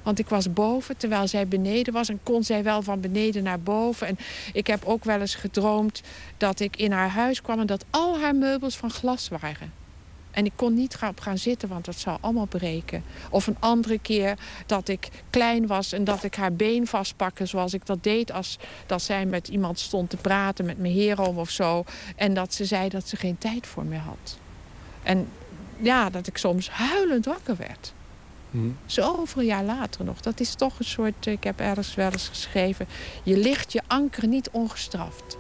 [0.08, 3.60] Want ik was boven terwijl zij beneden was en kon zij wel van beneden naar
[3.60, 4.06] boven.
[4.06, 4.18] En
[4.52, 6.02] ik heb ook wel eens gedroomd
[6.36, 9.72] dat ik in haar huis kwam en dat al haar meubels van glas waren.
[10.30, 13.04] En ik kon niet op gaan zitten, want dat zou allemaal breken.
[13.30, 17.46] Of een andere keer dat ik klein was en dat ik haar been vastpakke...
[17.46, 21.38] zoals ik dat deed als dat zij met iemand stond te praten, met mijn heroom
[21.38, 21.84] of zo.
[22.16, 24.38] En dat ze zei dat ze geen tijd voor me had.
[25.02, 25.28] En
[25.76, 27.96] ja, dat ik soms huilend wakker werd.
[28.86, 30.20] Zoveel jaar later nog.
[30.20, 32.86] Dat is toch een soort, ik heb ergens wel eens geschreven...
[33.22, 35.36] je ligt je anker niet ongestraft.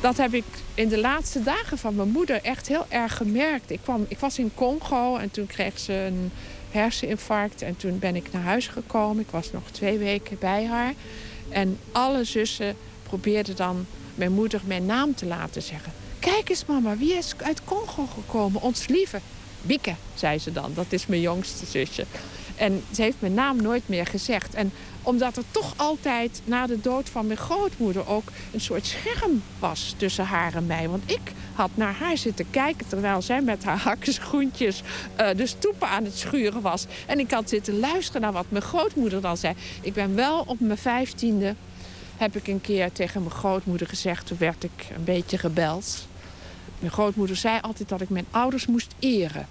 [0.00, 0.44] Dat heb ik
[0.74, 3.70] in de laatste dagen van mijn moeder echt heel erg gemerkt.
[3.70, 6.30] Ik, kwam, ik was in Congo en toen kreeg ze een
[6.70, 7.62] herseninfarct.
[7.62, 9.22] En toen ben ik naar huis gekomen.
[9.22, 10.94] Ik was nog twee weken bij haar.
[11.48, 15.92] En alle zussen probeerden dan mijn moeder mijn naam te laten zeggen.
[16.18, 18.60] Kijk eens mama, wie is uit Congo gekomen?
[18.60, 19.20] Ons lieve.
[19.62, 20.72] Bieke, zei ze dan.
[20.74, 22.04] Dat is mijn jongste zusje.
[22.56, 24.54] En ze heeft mijn naam nooit meer gezegd.
[24.54, 24.72] En
[25.02, 29.94] omdat er toch altijd na de dood van mijn grootmoeder ook een soort scherm was
[29.96, 30.88] tussen haar en mij.
[30.88, 34.82] Want ik had naar haar zitten kijken terwijl zij met haar hakkenschoentjes
[35.16, 36.86] eh, de stoepen aan het schuren was.
[37.06, 39.54] En ik had zitten luisteren naar wat mijn grootmoeder dan zei.
[39.80, 41.54] Ik ben wel op mijn vijftiende
[42.16, 44.26] heb ik een keer tegen mijn grootmoeder gezegd.
[44.26, 46.06] Toen werd ik een beetje rebels.
[46.78, 49.46] Mijn grootmoeder zei altijd dat ik mijn ouders moest eren.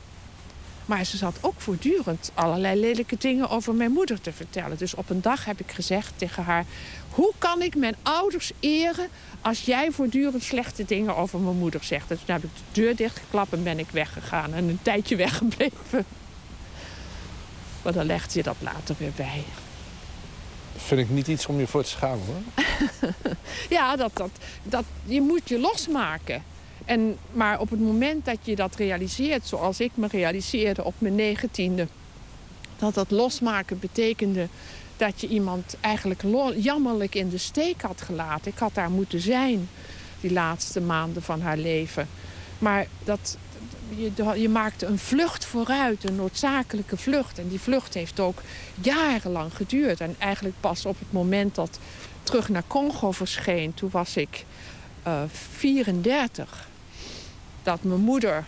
[0.85, 4.77] Maar ze zat ook voortdurend allerlei lelijke dingen over mijn moeder te vertellen.
[4.77, 6.65] Dus op een dag heb ik gezegd tegen haar...
[7.09, 9.07] hoe kan ik mijn ouders eren
[9.41, 12.07] als jij voortdurend slechte dingen over mijn moeder zegt?
[12.07, 14.53] Dus toen heb ik de deur dichtgeklapt en ben ik weggegaan.
[14.53, 16.05] En een tijdje weggebleven.
[17.81, 19.43] Maar dan legde je dat later weer bij.
[20.77, 22.65] Vind ik niet iets om je voor te schamen hoor.
[23.69, 24.29] Ja, dat, dat,
[24.63, 26.43] dat, je moet je losmaken.
[26.88, 31.15] En, maar op het moment dat je dat realiseert, zoals ik me realiseerde op mijn
[31.15, 31.88] negentiende...
[32.77, 34.47] dat dat losmaken betekende
[34.97, 36.23] dat je iemand eigenlijk
[36.55, 38.51] jammerlijk in de steek had gelaten.
[38.51, 39.69] Ik had daar moeten zijn
[40.22, 42.07] die laatste maanden van haar leven.
[42.59, 43.38] Maar dat,
[43.89, 47.39] je, je maakte een vlucht vooruit, een noodzakelijke vlucht.
[47.39, 48.41] En die vlucht heeft ook
[48.81, 50.01] jarenlang geduurd.
[50.01, 51.80] En eigenlijk pas op het moment dat
[52.23, 54.45] terug naar Congo verscheen, toen was ik
[55.03, 56.68] eh 34.
[57.68, 58.45] Dat mijn moeder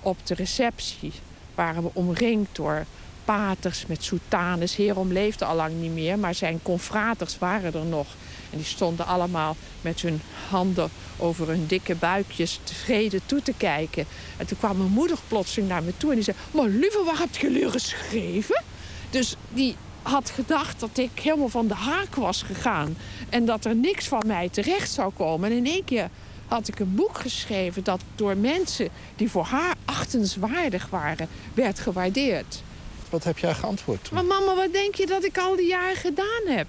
[0.00, 1.12] op de receptie
[1.54, 2.84] waren we omringd door
[3.24, 4.76] paters met soutanes.
[4.76, 8.06] Herom leefde al lang niet meer, maar zijn confraters waren er nog.
[8.50, 14.06] En die stonden allemaal met hun handen over hun dikke buikjes tevreden toe te kijken.
[14.36, 16.36] En toen kwam mijn moeder plotseling naar me toe en die zei...
[16.50, 18.62] Maar lieve, waar heb je geschreven?
[19.10, 22.96] Dus die had gedacht dat ik helemaal van de haak was gegaan.
[23.28, 25.50] En dat er niks van mij terecht zou komen.
[25.50, 26.10] En in één keer
[26.48, 27.84] had ik een boek geschreven...
[27.84, 32.62] dat door mensen die voor haar achtenswaardig waren, werd gewaardeerd.
[33.10, 34.14] Wat heb jij geantwoord toen?
[34.14, 36.66] Maar mama, wat denk je dat ik al die jaren gedaan heb?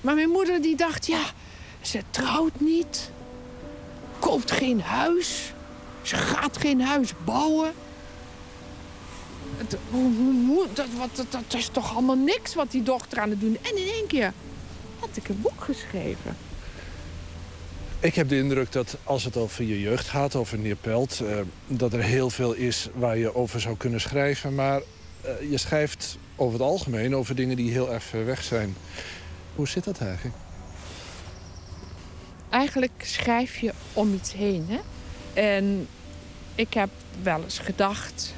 [0.00, 1.22] Maar mijn moeder die dacht, ja,
[1.80, 3.10] ze trouwt niet.
[4.18, 5.52] Koopt geen huis.
[6.02, 7.72] Ze gaat geen huis bouwen.
[9.90, 10.12] hoe,
[10.46, 13.58] hoe- dat, wat, dat, dat is toch allemaal niks wat die dochter aan het doen.
[13.62, 14.32] En in één keer
[14.98, 16.36] had ik een boek geschreven.
[18.02, 21.20] Ik heb de indruk dat als het over je jeugd gaat, over Neerpelt...
[21.20, 24.54] eh dat er heel veel is waar je over zou kunnen schrijven.
[24.54, 24.80] Maar
[25.20, 28.76] eh, je schrijft over het algemeen over dingen die heel erg ver weg zijn.
[29.54, 30.36] Hoe zit dat eigenlijk?
[32.50, 34.66] Eigenlijk schrijf je om iets heen.
[34.68, 34.78] Hè?
[35.42, 35.88] En
[36.54, 36.90] ik heb
[37.22, 38.34] wel eens gedacht...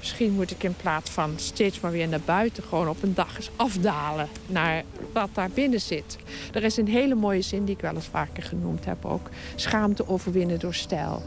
[0.00, 2.62] misschien moet ik in plaats van steeds maar weer naar buiten...
[2.62, 4.82] gewoon op een dag eens afdalen naar
[5.12, 6.16] wat daar binnen zit.
[6.52, 9.28] Er is een hele mooie zin die ik wel eens vaker genoemd heb ook.
[9.54, 11.22] Schaamte overwinnen door stijl.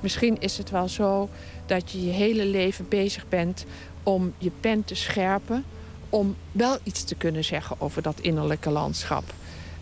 [0.00, 1.28] Misschien is het wel zo
[1.66, 3.64] dat je je hele leven bezig bent...
[4.02, 5.64] om je pen te scherpen...
[6.08, 9.24] om wel iets te kunnen zeggen over dat innerlijke landschap.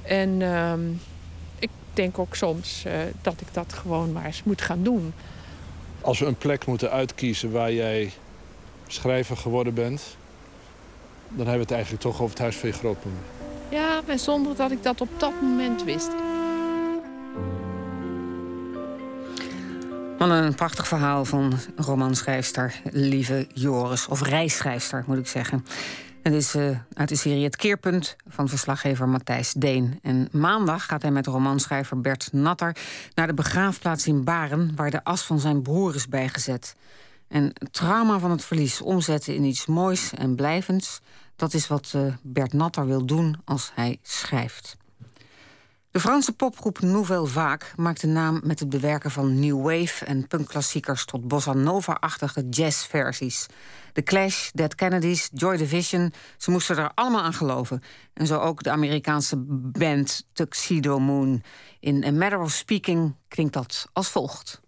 [0.03, 0.43] En...
[0.43, 0.81] ehm,
[1.59, 5.13] ik denk ook soms eh, dat ik dat gewoon maar eens moet gaan doen.
[6.01, 8.13] Als we een plek moeten uitkiezen waar jij
[8.87, 10.17] schrijver geworden bent...
[11.29, 13.23] dan hebben we het eigenlijk toch over het huis van je grootmoeder.
[13.69, 16.11] Ja, maar zonder dat ik dat op dat moment wist.
[20.19, 24.07] Wat een prachtig verhaal van romanschrijfster Lieve Joris.
[24.07, 25.65] Of reisschrijfster, moet ik zeggen.
[26.23, 29.99] Het is eh, uit de serie Het Keerpunt van verslaggever Matthijs Deen.
[30.03, 32.77] En maandag gaat hij met romanschrijver Bert Natter...
[33.15, 34.73] naar de begraafplaats in Baren...
[34.77, 36.77] waar de as van zijn broer is bijgezet.
[37.29, 41.01] En het trauma van het verlies omzetten in iets moois en blijvends...
[41.37, 44.77] dat is wat eh, Bert Natter wil doen als hij schrijft.
[45.97, 50.27] De Franse popgroep Nouvelle Vague maakt de naam met het bewerken van new wave en
[50.27, 53.47] punkklassiekers tot bossa nova-achtige jazzversies.
[53.93, 57.83] The Clash, Dead Kennedys, Joy Division, ze moesten er allemaal aan geloven.
[58.15, 59.37] En zo ook de Amerikaanse
[59.73, 61.43] band Tuxedo Moon.
[61.81, 64.61] In A Matter of Speaking klinkt dat als volgt.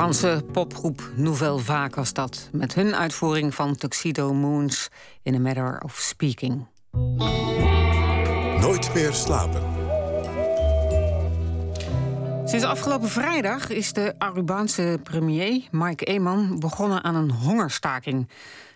[0.00, 2.48] Franse popgroep Nouvelle Vague was dat.
[2.52, 4.88] Met hun uitvoering van Tuxedo Moons
[5.22, 6.66] in a Matter of Speaking.
[8.60, 9.62] Nooit meer slapen.
[12.44, 18.28] Sinds afgelopen vrijdag is de Arubaanse premier Mike Eman begonnen aan een hongerstaking.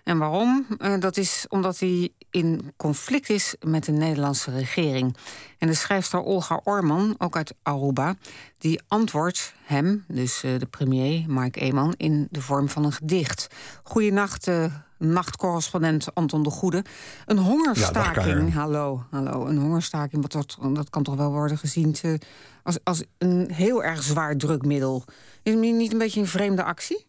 [0.02, 0.66] En waarom?
[0.78, 5.16] Uh, dat is omdat hij in conflict is met de Nederlandse regering.
[5.58, 8.14] En de schrijfster Olga Orman, ook uit Aruba,
[8.58, 13.46] die antwoordt hem, dus uh, de premier Mike Eman, in de vorm van een gedicht.
[13.82, 14.64] Goedenacht, uh,
[14.98, 16.84] nachtcorrespondent Anton de Goede.
[17.26, 21.92] Een hongerstaking, ja, hallo, hallo, een hongerstaking, wat dat, dat kan toch wel worden gezien
[21.92, 22.18] te,
[22.62, 25.04] als, als een heel erg zwaar drukmiddel.
[25.42, 27.06] Is het niet een beetje een vreemde actie?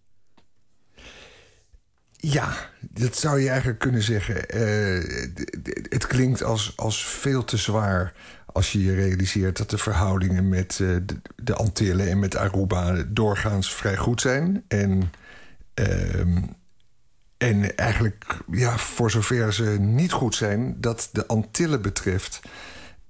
[2.31, 4.35] Ja, dat zou je eigenlijk kunnen zeggen.
[4.35, 5.30] Uh,
[5.89, 8.14] het klinkt als, als veel te zwaar
[8.45, 10.97] als je je realiseert dat de verhoudingen met uh,
[11.35, 14.64] de, Antillen en met Aruba doorgaans vrij goed zijn.
[14.68, 15.11] En,
[15.80, 16.15] uh,
[17.38, 22.39] en eigenlijk, ja, voor zover ze niet goed zijn, dat de Antillen betreft.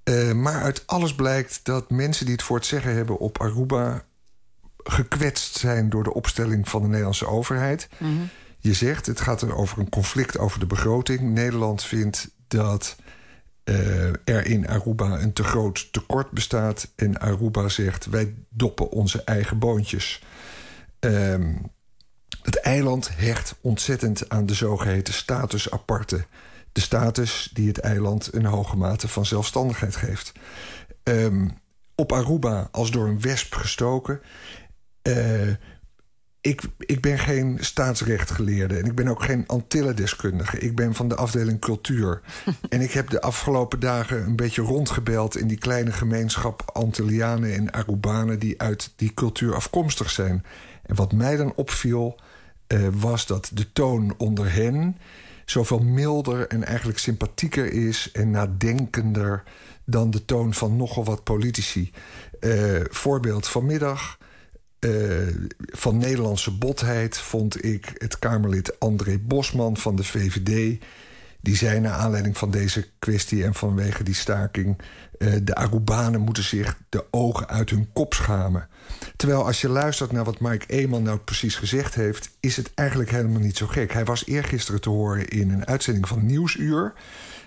[0.04, 4.04] Uh, maar uit alles blijkt dat mensen die het voor het zeggen hebben op Aruba
[4.76, 7.88] gekwetst zijn door de opstelling van de Nederlandse overheid.
[7.98, 8.28] Mm.
[8.66, 11.20] Je zegt, het gaat er over een conflict over de begroting.
[11.20, 12.96] Nederland vindt dat
[13.64, 16.92] uh, er in Aruba een te groot tekort bestaat.
[16.96, 20.22] En Aruba zegt, wij doppen onze eigen boontjes.
[21.00, 21.70] Um,
[22.42, 26.26] het eiland hecht ontzettend aan de zogeheten status aparte.
[26.72, 30.32] De status die het eiland een hoge mate van zelfstandigheid geeft.
[31.02, 31.58] Um,
[31.94, 34.20] op Aruba als door een wesp gestoken...
[35.02, 35.54] Uh,
[36.46, 40.58] ik, ik ben geen staatsrechtgeleerde en ik ben ook geen Antillendeskundige.
[40.58, 42.20] Ik ben van de afdeling cultuur.
[42.68, 47.72] en ik heb de afgelopen dagen een beetje rondgebeld in die kleine gemeenschap Antillianen en
[47.72, 50.44] Arubanen die uit die cultuur afkomstig zijn.
[50.82, 52.20] En wat mij dan opviel,
[52.68, 54.96] uh, was dat de toon onder hen
[55.44, 59.42] zoveel milder en eigenlijk sympathieker is en nadenkender
[59.84, 61.90] dan de toon van nogal wat politici.
[62.40, 64.18] Uh, voorbeeld vanmiddag.
[64.86, 70.82] Uh, van Nederlandse botheid vond ik het Kamerlid André Bosman van de VVD.
[71.40, 74.78] Die zei naar aanleiding van deze kwestie en vanwege die staking...
[75.18, 78.68] Uh, de Arubanen moeten zich de ogen uit hun kop schamen.
[79.16, 82.30] Terwijl als je luistert naar wat Mike Eeman nou precies gezegd heeft...
[82.40, 83.92] is het eigenlijk helemaal niet zo gek.
[83.92, 86.92] Hij was eergisteren te horen in een uitzending van Nieuwsuur...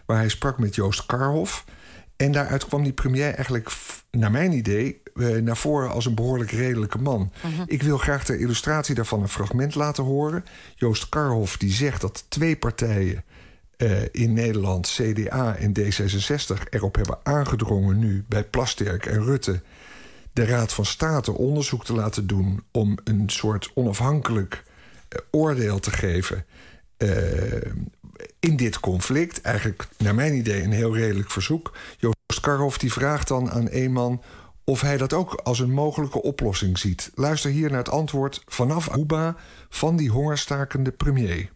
[0.05, 1.65] waar hij sprak met Joost Karhoff...
[2.19, 3.71] En daaruit kwam die premier eigenlijk,
[4.11, 7.31] naar mijn idee, naar voren als een behoorlijk redelijke man.
[7.45, 7.63] Uh -huh.
[7.65, 10.45] Ik wil graag ter illustratie daarvan een fragment laten horen.
[10.75, 13.23] Joost Karhoff die zegt dat twee partijen
[13.77, 19.61] uh, in Nederland, CDA en D66, erop hebben aangedrongen nu bij Plasterk en Rutte
[20.33, 24.63] de Raad van State onderzoek te laten doen om een soort onafhankelijk
[25.09, 26.45] uh, oordeel te geven
[28.39, 29.41] in dit conflict.
[29.41, 31.77] Eigenlijk, naar mijn idee, een heel redelijk verzoek.
[31.97, 34.21] Joost Karhoff die vraagt dan aan een man
[34.69, 37.11] of hij dat ook als een mogelijke oplossing ziet.
[37.15, 39.35] Luister hier naar het antwoord vanaf Aruba
[39.69, 41.49] van die hongerstakende premier.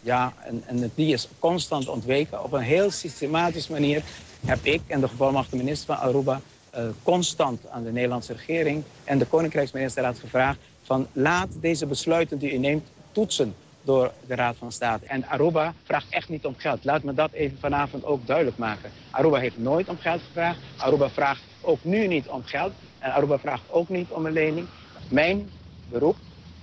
[0.00, 2.44] Ja, en, en die is constant ontweken.
[2.44, 4.02] Op een heel systematische manier
[4.46, 6.40] heb ik en de gevolmachtigde minister van Aruba...
[6.76, 10.58] Uh, constant aan de Nederlandse regering en de Koninkrijksministerraad gevraagd...
[10.82, 15.06] van laat deze besluiten die u neemt toetsen door de Raad van State.
[15.06, 16.84] En Aruba vraagt echt niet om geld.
[16.84, 18.90] Laat me dat even vanavond ook duidelijk maken.
[19.10, 20.58] Aruba heeft nooit om geld gevraagd.
[20.76, 22.72] Aruba vraagt ook nu niet om geld.
[22.98, 24.66] En Aruba vraagt ook niet om een lening.
[25.08, 25.50] Mijn
[25.90, 26.16] beroep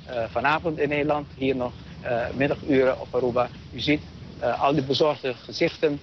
[0.10, 1.72] uh, vanavond in Nederland, hier nog
[2.04, 3.50] uh, middaguren op Aruba.
[3.72, 4.02] U ziet
[4.42, 6.00] uh, al die bezorgde gezichten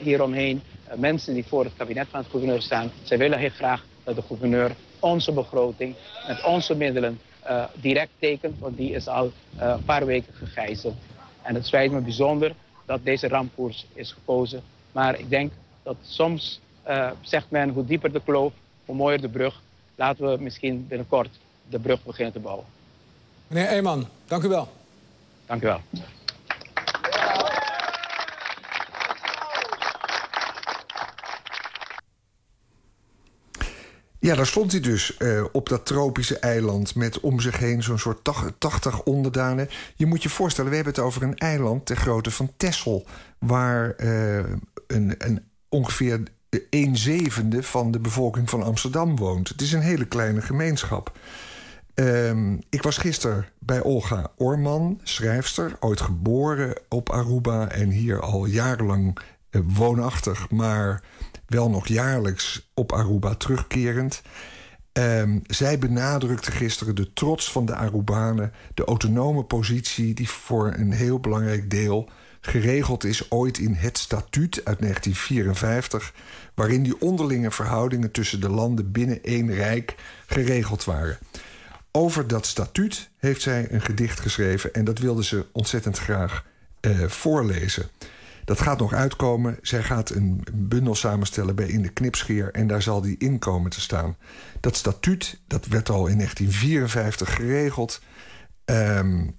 [0.00, 0.62] hieromheen.
[0.94, 2.90] mensen die voor het kabinet van het gouverneur staan.
[3.02, 5.94] Zij willen heel graag dat de gouverneur onze begroting
[6.26, 7.20] met onze middelen
[7.74, 10.94] direct tekent, want die is al een paar weken gegijzeld.
[11.42, 12.54] En het spijt me bijzonder
[12.86, 14.62] dat deze rampkoers is gekozen.
[14.92, 15.52] Maar ik denk
[15.82, 18.52] dat soms uh, zegt men hoe dieper de kloof,
[18.84, 19.60] hoe mooier de brug.
[19.94, 21.38] Laten we misschien binnenkort
[21.68, 22.64] de brug beginnen te bouwen.
[23.46, 24.68] Meneer Eeman, dank u wel.
[25.46, 25.80] Dank u wel.
[34.24, 37.98] Ja, daar stond hij dus uh, op dat tropische eiland met om zich heen zo'n
[37.98, 39.68] soort 80 onderdanen.
[39.96, 43.06] Je moet je voorstellen, we hebben het over een eiland ter grootte van Texel,
[43.38, 44.36] waar uh,
[44.86, 46.22] een, een, ongeveer
[46.70, 49.48] 1 zevende van de bevolking van Amsterdam woont.
[49.48, 51.18] Het is een hele kleine gemeenschap.
[51.94, 58.44] Um, ik was gisteren bij Olga Orman, schrijfster, ooit geboren op Aruba en hier al
[58.46, 59.18] jarenlang
[59.50, 61.02] uh, woonachtig, maar
[61.46, 64.22] wel nog jaarlijks op Aruba terugkerend.
[64.92, 70.92] Ehm, zij benadrukte gisteren de trots van de Arubanen, de autonome positie die voor een
[70.92, 72.08] heel belangrijk deel
[72.46, 76.12] geregeld is ooit in het statuut uit 1954,
[76.54, 79.94] waarin die onderlinge verhoudingen tussen de landen binnen één rijk
[80.26, 81.18] geregeld waren.
[81.90, 86.44] Over dat statuut heeft zij een gedicht geschreven en dat wilde ze ontzettend graag
[86.80, 87.88] eh, voorlezen.
[88.44, 89.58] Dat gaat nog uitkomen.
[89.62, 92.50] Zij gaat een bundel samenstellen bij In de Knipscheer...
[92.52, 94.16] en daar zal die in komen te staan.
[94.60, 98.00] Dat statuut, dat werd al in 1954 geregeld.
[98.64, 99.36] Um,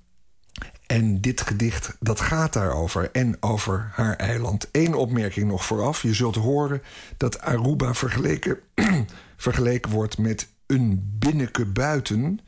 [0.87, 4.69] en dit gedicht, dat gaat daarover en over haar eiland.
[4.71, 6.01] Eén opmerking nog vooraf.
[6.01, 6.81] Je zult horen
[7.17, 8.59] dat Aruba vergeleken,
[9.37, 12.39] vergeleken wordt met een binneke buiten...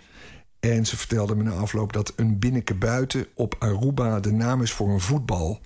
[0.59, 4.71] En ze vertelde me na afloop dat een binneke buiten op Aruba de naam is
[4.71, 5.59] voor een voetbal.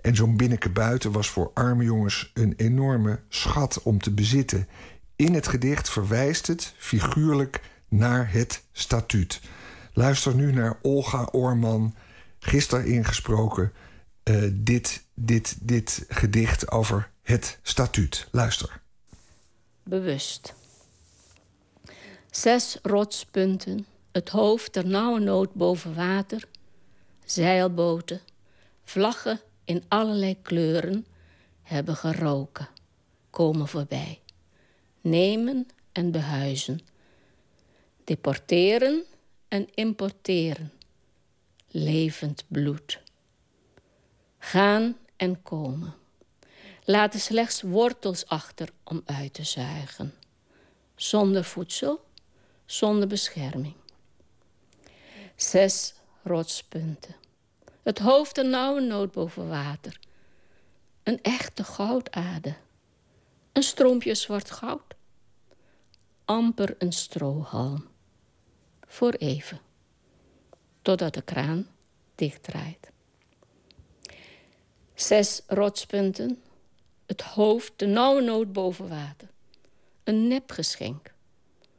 [0.00, 4.68] En zo'n binneke buiten was voor arme jongens een enorme schat om te bezitten.
[5.16, 9.40] In het gedicht verwijst het figuurlijk naar het statuut.
[9.92, 11.94] Luister nu naar Olga Oorman,
[12.42, 13.72] gisteren ingesproken,
[14.24, 18.28] uh, dit, dit, dit gedicht over het statuut.
[18.30, 18.80] Luister.
[19.82, 20.54] Bewust.
[22.30, 26.48] Zes rotspunten, het hoofd ter nauwe nood boven water,
[27.24, 28.20] zeilboten,
[28.84, 31.06] vlaggen in allerlei kleuren
[31.62, 32.68] hebben geroken,
[33.30, 34.20] komen voorbij.
[35.00, 36.80] Nemen en behuizen.
[38.04, 39.04] Deporteren
[39.48, 40.72] en importeren.
[41.74, 43.00] Levend bloed.
[44.38, 45.94] Gaan en komen.
[46.84, 50.14] Laten slechts wortels achter om uit te zuigen.
[50.94, 52.04] Zonder voedsel,
[52.64, 53.74] zonder bescherming.
[55.36, 57.14] Zes rotspunten
[57.82, 59.98] het hoofd een nauwe nood boven water.
[61.02, 62.54] Een echte goudade.
[63.52, 64.94] Een stroompje zwart goud.
[66.24, 67.88] Amper een strohalm.
[68.86, 69.60] Voor even.
[70.82, 71.66] Totdat de kraan
[72.14, 72.90] dichtdraait.
[74.94, 76.42] Zes rotspunten.
[77.06, 79.28] Het hoofd de nauwe nood boven water.
[80.04, 81.14] Een nepgeschenk.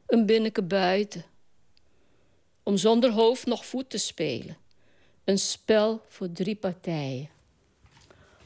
[0.05, 1.25] Een binneke buiten.
[2.63, 4.57] Om zonder hoofd nog voet te spelen
[5.23, 7.30] een spel voor drie partijen.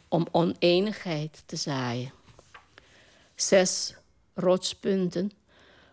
[0.08, 2.14] Om oneenigheid te zaaien.
[3.36, 3.96] Zes
[4.34, 5.32] rotspunten.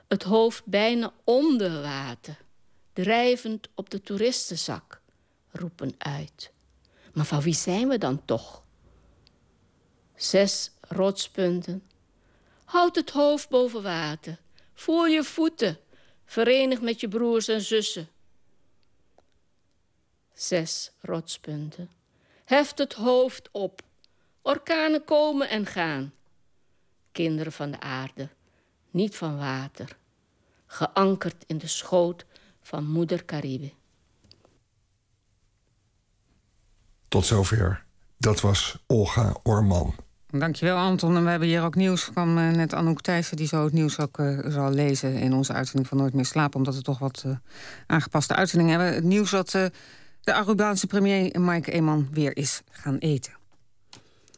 [0.09, 2.37] Het hoofd bijna onder water.
[2.95, 5.01] Drijvend op de toeristenzak.
[5.51, 6.53] Roepen uit.
[7.13, 8.63] Maar van wie zijn we dan toch?
[10.17, 11.83] Zes rotspunten.
[12.65, 14.41] Houd het hoofd boven water.
[14.75, 15.79] Voel je voeten.
[16.25, 18.09] Verenig met je broers en zussen
[20.35, 21.91] zes rotspunten.
[22.45, 23.83] Heft het hoofd op.
[24.43, 26.15] Orkanen komen en gaan.
[27.13, 28.29] Kinderen van de aarde,
[28.91, 29.97] niet van water.
[30.67, 32.25] Geankerd in de schoot
[32.65, 33.73] van moeder Caribe.
[37.09, 37.85] Tot zover.
[38.19, 39.95] Dat was Olga Orman.
[40.27, 41.17] Dankjewel Anton.
[41.17, 43.37] En we hebben hier ook nieuws van uh, net Anouk Thijssen...
[43.37, 46.57] die zo het nieuws ook uh, zal lezen in onze uitzending van Nooit meer slapen...
[46.57, 47.37] omdat we toch wat uh,
[47.87, 48.95] aangepaste uitzendingen hebben.
[48.95, 49.51] Het nieuws dat
[50.21, 53.33] de Arubaanse premier Mike Eman weer is gaan eten.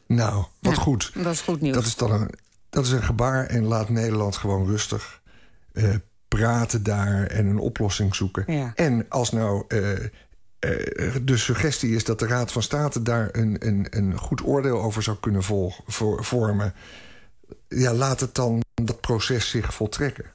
[0.07, 1.11] Nou, wat goed.
[1.13, 1.75] Dat is goed nieuws.
[1.75, 2.29] Dat is dan een,
[2.69, 5.21] dat is een gebaar en laat Nederland gewoon rustig
[5.73, 5.95] uh,
[6.37, 8.43] praten daar en een oplossing zoeken.
[8.53, 8.71] Ja.
[8.75, 9.99] En als nou uh, uh,
[11.23, 15.03] de suggestie is dat de Raad van State daar een, een, een goed oordeel over
[15.03, 16.73] zou kunnen volgen, voor, vormen,
[17.67, 20.25] ja, laat het dan dat proces zich voltrekken.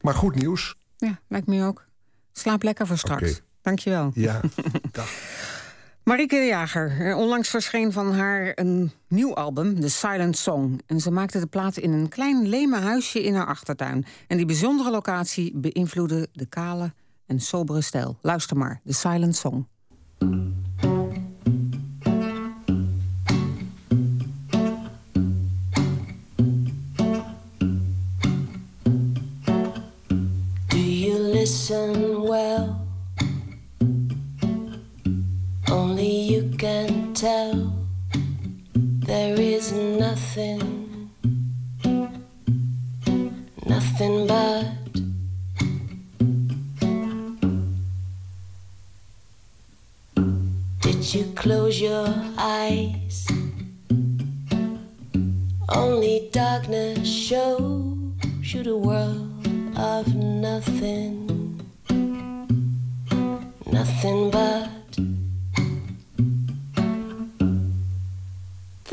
[0.00, 0.76] Maar goed nieuws.
[0.96, 1.84] Ja, lijkt me ook.
[2.32, 3.22] Slaap lekker voor straks.
[3.22, 3.40] Okay.
[3.62, 4.10] Dankjewel.
[4.14, 4.40] Ja,
[4.92, 5.08] dag.
[6.04, 10.80] Marieke de Jager, onlangs verscheen van haar een nieuw album, The Silent Song.
[10.86, 14.04] En ze maakte de plaat in een klein leme huisje in haar achtertuin.
[14.26, 16.92] En die bijzondere locatie beïnvloedde de kale
[17.26, 18.18] en sobere stijl.
[18.22, 19.66] Luister maar, The Silent Song.
[30.68, 32.73] Do you listen well?
[36.64, 37.74] Can tell.
[39.10, 41.10] There is nothing,
[43.66, 44.64] nothing but.
[50.80, 52.08] Did you close your
[52.38, 53.26] eyes?
[55.68, 59.28] Only darkness shows you the world
[59.76, 61.60] of nothing,
[63.66, 64.83] nothing but.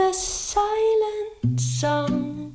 [0.02, 2.54] The silent song,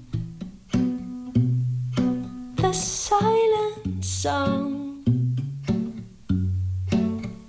[2.56, 5.04] the silent song.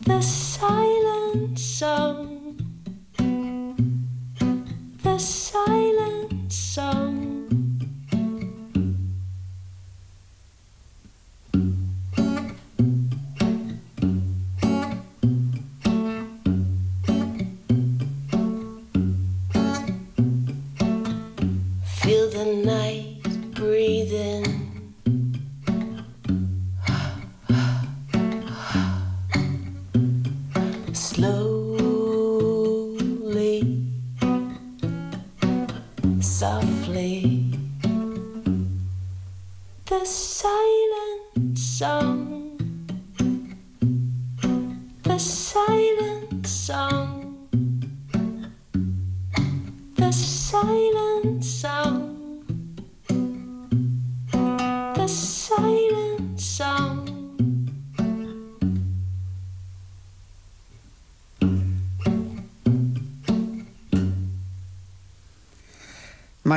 [0.06, 2.58] The silent song.
[5.04, 7.37] The silent song.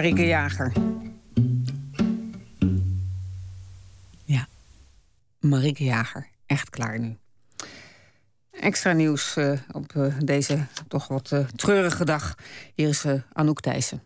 [0.01, 0.72] Marike Jager.
[4.24, 4.48] Ja,
[5.40, 6.28] Marike Jager.
[6.47, 7.16] Echt klaar nu.
[8.51, 12.35] Extra nieuws eh, op eh, deze toch wat eh, treurige dag.
[12.74, 14.02] Hier is eh, Anouk Thijssen.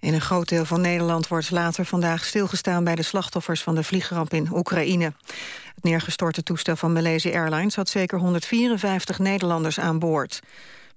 [0.00, 2.84] In een groot deel van Nederland wordt later vandaag stilgestaan...
[2.84, 5.12] bij de slachtoffers van de vliegramp in Oekraïne.
[5.74, 7.76] Het neergestorte toestel van Malaysia Airlines...
[7.76, 10.40] had zeker 154 Nederlanders aan boord.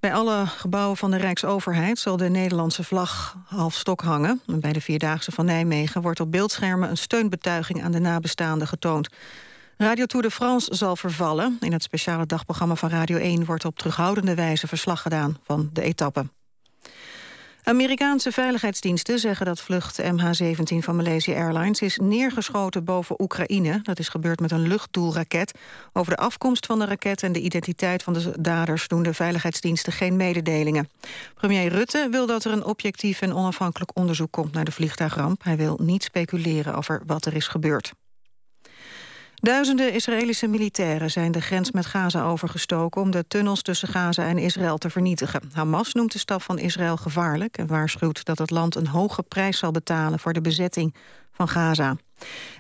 [0.02, 4.42] Bij alle gebouwen van de Rijksoverheid zal de Nederlandse vlag half stok hangen.
[4.48, 6.90] En bij de Vierdaagse van Nijmegen wordt op beeldschermen...
[6.90, 9.10] een steunbetuiging aan de nabestaanden getoond.
[9.78, 11.58] Radio Tour de France zal vervallen.
[11.60, 15.82] In het speciale dagprogramma van Radio 1 wordt op terughoudende wijze verslag gedaan van de
[15.82, 16.26] etappe.
[17.64, 23.80] Amerikaanse veiligheidsdiensten zeggen dat vlucht MH17 van Malaysia Airlines is neergeschoten boven Oekraïne.
[23.84, 25.52] Dat is gebeurd met een luchtdoelraket.
[25.94, 29.94] Over de afkomst van de raket en de identiteit van de daders doen de veiligheidsdiensten
[29.94, 30.90] geen mededelingen.
[31.36, 35.44] Premier Rutte wil dat er een objectief en onafhankelijk onderzoek komt naar de vliegtuigramp.
[35.44, 37.94] Hij wil niet speculeren over wat er is gebeurd.
[39.42, 43.02] Duizenden Israëlische militairen zijn de grens met Gaza overgestoken...
[43.02, 45.42] om de tunnels tussen Gaza en Israël te vernietigen.
[45.54, 47.58] Hamas noemt de stap van Israël gevaarlijk...
[47.58, 50.20] en waarschuwt dat het land een hoge prijs zal betalen...
[50.20, 50.96] voor de bezetting
[51.32, 51.96] van Gaza.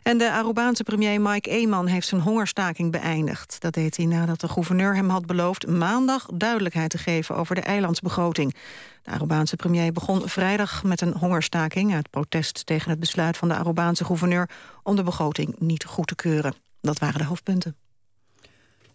[0.03, 3.55] En de Arubaanse premier Mike Eman heeft zijn hongerstaking beëindigd.
[3.59, 5.67] Dat deed hij nadat de gouverneur hem had beloofd...
[5.67, 8.55] maandag duidelijkheid te geven over de eilandsbegroting.
[9.01, 11.93] De Arubaanse premier begon vrijdag met een hongerstaking...
[11.93, 14.49] uit protest tegen het besluit van de Arubaanse gouverneur...
[14.83, 16.69] om de begroting niet goed te keuren.
[16.81, 17.75] Dat waren de hoofdpunten.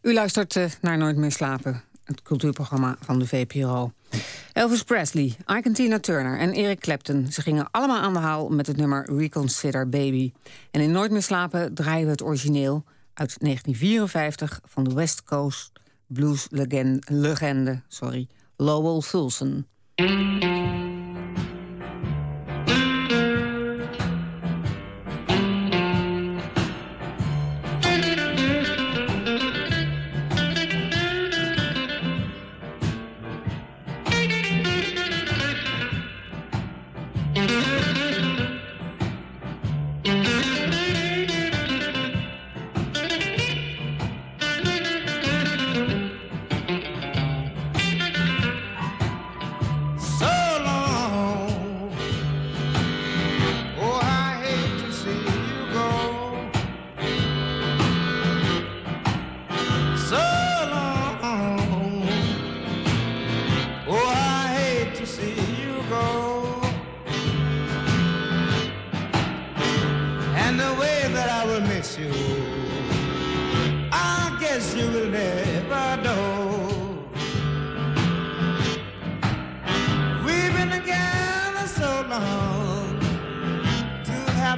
[0.03, 3.93] U luistert eh, naar Nooit meer slapen, het cultuurprogramma van de VPRO.
[4.53, 7.33] Elvis Presley, Ike Tina Turner en Eric Clapton...
[7.33, 10.33] ze gingen allemaal aan de haal met het nummer Reconsider Baby.
[10.71, 12.85] En in Nooit meer slapen draaien we het origineel...
[13.15, 15.73] uit 1954 van de West Coast
[16.07, 19.67] blues legende, legende sorry, Lowell Fulson.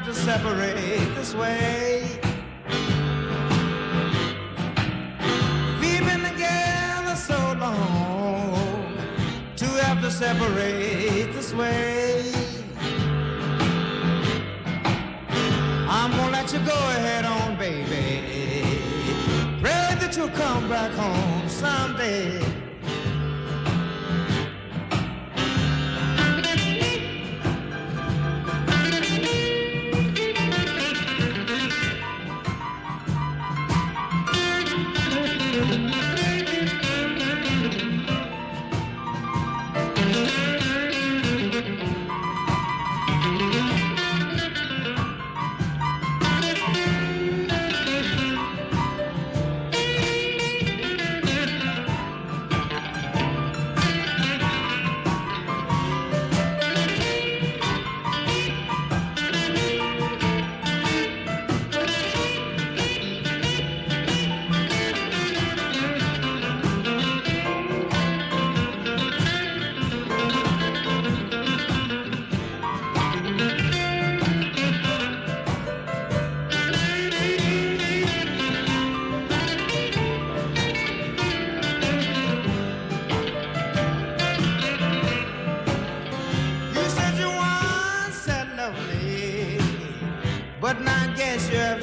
[0.09, 2.19] To separate this way.
[5.81, 8.97] We've been together so long
[9.57, 12.33] to have to separate this way.
[15.91, 18.81] I'm gonna let you go ahead on, baby.
[19.61, 22.58] Pray that you'll come back home someday.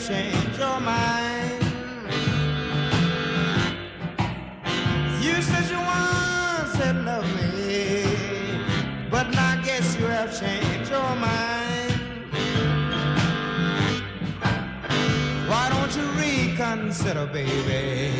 [0.07, 1.63] Changed your mind.
[5.19, 8.05] You said you once said love me,
[9.09, 11.93] but now I guess you have changed your mind.
[15.49, 18.11] Why don't you reconsider, baby?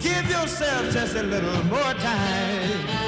[0.00, 3.01] Give yourself just a little more time.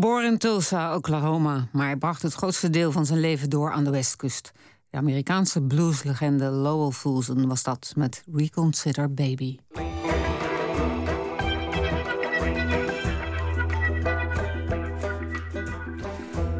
[0.00, 3.84] Geboren in Tulsa, Oklahoma, maar hij bracht het grootste deel van zijn leven door aan
[3.84, 4.52] de westkust.
[4.90, 9.58] De Amerikaanse blueslegende Lowell Fulson was dat met Reconsider Baby.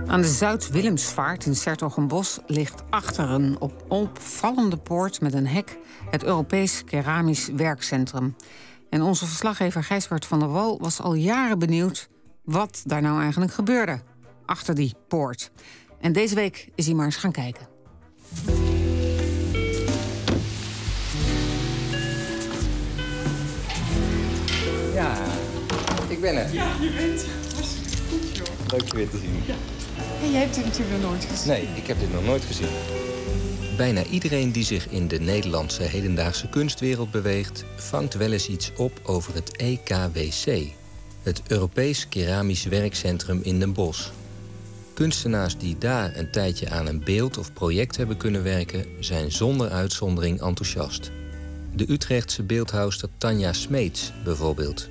[0.07, 5.79] Aan de Zuid-Willemsvaart in Sertogenbos ligt achter een op opvallende poort met een hek
[6.11, 8.37] het Europees Keramisch Werkcentrum.
[8.91, 12.09] En onze verslaggever Gijsbert van der Wal was al jaren benieuwd
[12.51, 14.01] wat daar nou eigenlijk gebeurde
[14.47, 15.51] achter die poort.
[16.01, 17.67] En deze week is hij maar eens gaan kijken.
[24.95, 25.17] Ja,
[26.09, 26.55] ik ben er.
[26.55, 28.47] Ja, je bent hartstikke goed, joh.
[28.69, 29.43] Leuk je weer te zien.
[29.47, 29.55] Ja.
[30.23, 31.49] En jij hebt dit natuurlijk nog nooit gezien.
[31.49, 32.69] Nee, ik heb dit nog nooit gezien.
[33.77, 39.01] Bijna iedereen die zich in de Nederlandse hedendaagse kunstwereld beweegt, vangt wel eens iets op
[39.03, 40.73] over het EKWC,
[41.23, 44.09] het Europees Keramisch Werkcentrum in Den Bosch.
[44.95, 49.71] Kunstenaars die daar een tijdje aan een beeld of project hebben kunnen werken, zijn zonder
[49.71, 51.11] uitzondering enthousiast.
[51.75, 54.89] De Utrechtse beeldhouwster Tanja Smeets bijvoorbeeld.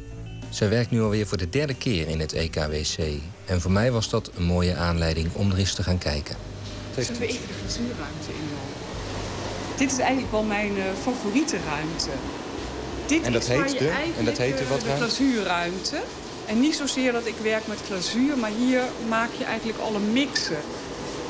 [0.50, 2.98] Zij werkt nu alweer voor de derde keer in het EKWC.
[3.46, 6.36] En voor mij was dat een mooie aanleiding om er eens te gaan kijken.
[6.98, 8.80] Zullen we even de glazuurruimte inlopen?
[9.78, 12.10] Dit is eigenlijk wel mijn eh, favoriete ruimte.
[13.10, 15.06] Dit En dat is heet de- en dat heette eh, wat De ruimte?
[15.06, 15.96] glazuurruimte.
[16.46, 20.58] En niet zozeer dat ik werk met glazuur, maar hier maak je eigenlijk alle mixen.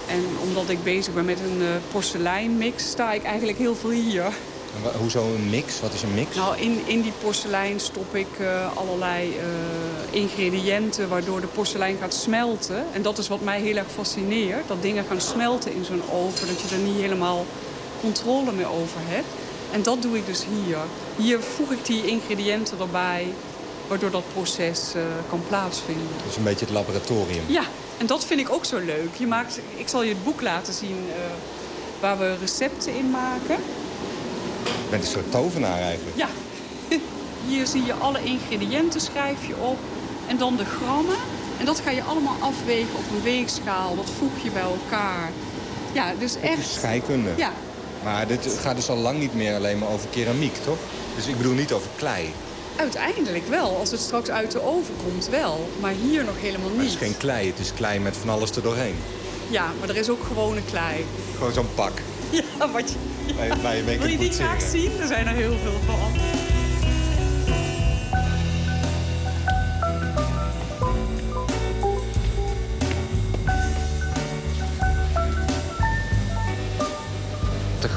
[0.07, 4.23] En omdat ik bezig ben met een eh, porseleinmix, sta ik eigenlijk heel veel hier.
[4.23, 5.79] En Hoezo een mix?
[5.79, 6.35] Wat is een mix?
[6.35, 9.33] Nou, in, in die porselein stop ik eh, allerlei
[10.09, 12.85] ingrediënten waardoor de porselein gaat smelten.
[12.93, 14.67] En dat is wat mij heel erg fascineert.
[14.67, 17.45] Dat dingen gaan smelten in zo'n oven, dat je er niet helemaal
[18.01, 19.27] controle meer over hebt.
[19.71, 20.77] En dat doe ik dus hier.
[21.15, 23.27] Hier voeg ik die ingrediënten erbij,
[23.87, 26.07] waardoor dat proces eh, kan plaatsvinden.
[26.17, 27.43] Dat is een beetje het laboratorium.
[27.47, 27.63] Ja,
[27.97, 29.15] en dat vind ik ook zo leuk.
[29.17, 31.15] Je maakt, ik zal je het boek laten zien eh,
[31.99, 33.57] waar we recepten in maken.
[34.63, 36.17] Je bent een soort tovenaar eigenlijk.
[36.17, 36.27] Ja,
[37.47, 39.77] hier zie je alle ingrediënten, schrijf je op.
[40.27, 41.17] En dan de grammen.
[41.59, 43.95] En dat ga je allemaal afwegen op een weegschaal.
[43.95, 45.31] Dat voeg je bij elkaar.
[45.91, 46.67] Ja, dus echt...
[46.67, 47.29] scheikunde.
[47.37, 47.51] Ja,
[48.03, 50.77] Maar dit gaat dus al lang niet meer alleen maar over keramiek, toch?
[51.15, 52.33] Dus ik bedoel niet over klei.
[52.75, 53.77] uiteindelijk wel.
[53.77, 55.69] Als het straks uit de oven komt wel.
[55.79, 56.93] Maar hier nog helemaal Maar het niet.
[57.01, 58.95] is geen klei, het is klei met van alles er doorheen.
[59.49, 61.05] Ja, maar er is ook gewone klei.
[61.37, 61.91] Gewoon zo'n pak.
[62.31, 62.95] Ja, wat je...
[63.99, 64.69] Wil je die graag boetseren.
[64.81, 65.01] zien?
[65.01, 65.97] Er zijn er heel veel van.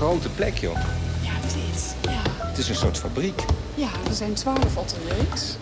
[0.03, 0.79] Grote plek, joh.
[1.23, 1.95] Ja, dit.
[2.03, 2.47] Ja.
[2.47, 3.45] Het is een soort fabriek.
[3.74, 5.57] Ja, er zijn twaalf ateliers.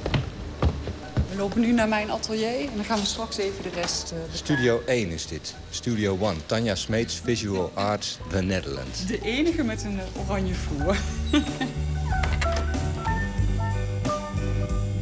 [1.31, 4.19] We lopen nu naar mijn atelier en dan gaan we straks even de rest eh.
[4.33, 5.55] Studio 1 is dit.
[5.71, 6.37] Studio 1.
[6.47, 9.07] Tanja Smeets, Visual Arts, The Netherlands.
[9.07, 10.97] De enige met een eh, oranje vloer.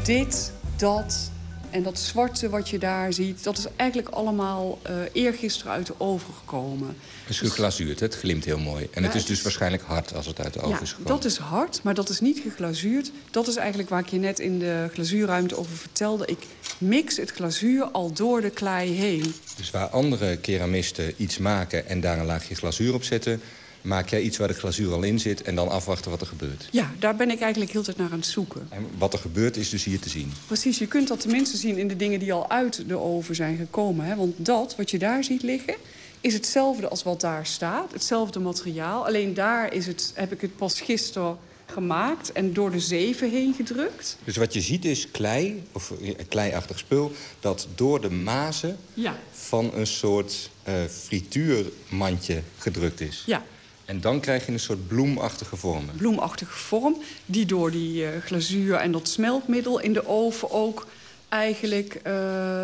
[0.05, 1.31] Dit, dat
[1.71, 3.45] en dat zwarte wat je daar ziet...
[3.45, 6.97] dat is eigenlijk allemaal eh eergisteren uit de oven gekomen.
[7.21, 8.89] Het is geglazuurd, het glimt heel mooi.
[8.91, 11.13] En Ja, het is dus waarschijnlijk hard als het uit de oven Ja, is gekomen.
[11.13, 13.11] dat is hard, maar dat is niet geglazuurd.
[13.31, 16.27] Dat is eigenlijk waar ik je net in de glazuurruimte over vertelde.
[16.27, 16.47] Ik
[16.79, 19.35] mix het glazuur al door de klei heen.
[19.57, 23.41] Dus waar andere keramisten iets maken en daar een laagje glazuur op zetten...
[23.83, 26.69] maak jij iets waar de glazuur al in zit en dan afwachten wat er gebeurt.
[26.71, 28.67] Ja, daar ben ik eigenlijk heel tijd naar aan het zoeken.
[28.71, 30.33] En wat er gebeurt is dus hier te zien.
[30.47, 33.57] Precies, je kunt dat tenminste zien in de dingen die al uit de oven zijn
[33.57, 34.07] gekomen.
[34.07, 34.17] Hè?
[34.17, 35.75] Want dat, wat je daar ziet liggen,
[36.21, 37.93] is hetzelfde als wat daar staat.
[37.93, 39.07] Hetzelfde materiaal.
[39.07, 43.55] Alleen daar is het, heb ik het pas gisteren gemaakt en door de zeven heen
[43.55, 44.17] gedrukt.
[44.25, 47.13] Dus wat je ziet is klei, of eh, kleiachtig spul...
[47.41, 53.23] dat door de mazen Ja, van een soort eh, frituurmandje gedrukt is.
[53.27, 53.45] ja.
[53.89, 55.95] En dan krijg je een soort bloemachtige vormen.
[55.97, 56.97] bloemachtige vorm...
[57.27, 60.87] die door die eh, glazuur en dat smeltmiddel in de oven ook
[61.29, 62.13] eigenlijk eh,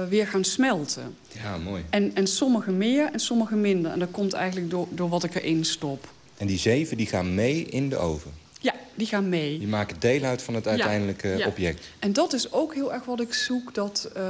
[0.09, 1.17] weer gaan smelten.
[1.43, 1.85] Ja, mooi.
[1.91, 3.93] En, en sommige meer en sommige minder.
[3.93, 6.09] En dat komt eigenlijk door, door wat ik erin stop.
[6.37, 8.33] En die zeven die gaan mee in de oven.
[8.61, 9.59] Ja, die gaan mee.
[9.59, 11.47] Die maken deel uit van het uiteindelijke ja.
[11.47, 11.85] object.
[11.99, 13.75] En dat is ook heel erg wat ik zoek.
[13.75, 14.23] Dat, eh,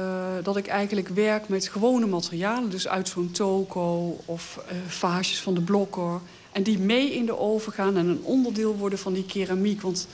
[0.43, 2.69] dat ik eigenlijk werk met gewone materialen.
[2.69, 6.19] Dus uit zo'n toko of eh vaasjes van de blokker.
[6.55, 9.81] En die mee in de oven gaan en een onderdeel worden van die keramiek.
[9.81, 10.07] Want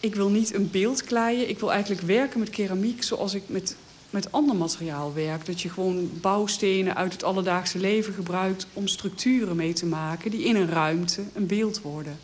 [0.00, 1.48] ik wil niet een beeld kleien.
[1.48, 3.76] Ik wil eigenlijk werken met keramiek zoals ik met,
[4.10, 5.46] met ander materiaal werk.
[5.46, 8.66] Dat je gewoon bouwstenen uit het alledaagse leven gebruikt...
[8.72, 12.18] om structuren mee te maken die in een ruimte een beeld worden.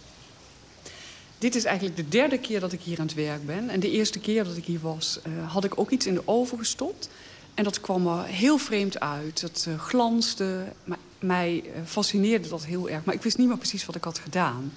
[1.38, 3.68] Dit is eigenlijk de derde keer dat ik hier aan het werk ben.
[3.68, 6.22] En de eerste keer dat ik hier was, eh, had ik ook iets in de
[6.28, 7.08] oven gestopt.
[7.54, 9.40] En dat kwam er heel vreemd uit.
[9.40, 10.64] Dat eh, glansde.
[10.84, 13.04] Maar mij eh, fascineerde dat heel erg.
[13.04, 14.72] Maar ik wist niet meer precies wat ik had gedaan.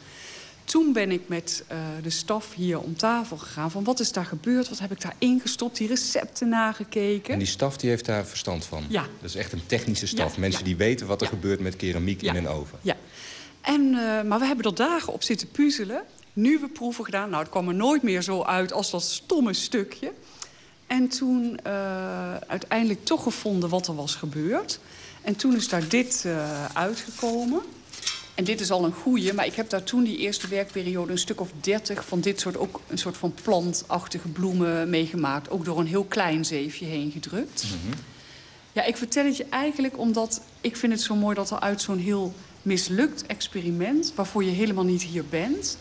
[0.63, 3.71] Toen ben ik met eh, de staf hier om tafel gegaan.
[3.71, 4.69] Van wat is daar gebeurd?
[4.69, 5.77] Wat heb ik daar ingestopt?
[5.77, 7.33] Die recepten nagekeken.
[7.33, 8.85] En die staf die heeft daar verstand van.
[8.89, 9.01] Ja.
[9.01, 10.33] Dat is echt een technische staf.
[10.33, 10.65] Ja, Mensen ja.
[10.65, 12.79] die weten wat er gebeurt met keramiek in een oven.
[12.81, 12.95] Ja.
[13.61, 16.03] En, eh, maar we hebben er dagen op zitten puzzelen.
[16.33, 17.29] Nieuwe proeven gedaan.
[17.29, 20.11] Nou, het kwam er nooit meer zo uit als dat stomme stukje.
[20.87, 21.59] En toen
[22.47, 24.79] uiteindelijk toch gevonden wat er was gebeurd.
[25.23, 27.61] En toen is daar dit eh, uitgekomen.
[28.35, 31.11] En dit is al een goeie, maar ik heb daar toen die eerste werkperiode...
[31.11, 35.49] een stuk of dertig van dit soort, ook een soort van plantachtige bloemen meegemaakt.
[35.49, 37.65] Ook door een heel klein zeefje heen gedrukt.
[38.71, 41.81] Ja, ik vertel het je eigenlijk omdat ik vind het zo mooi dat er uit
[41.81, 45.77] zo'n heel mislukt experiment, waarvoor je helemaal niet hier bent,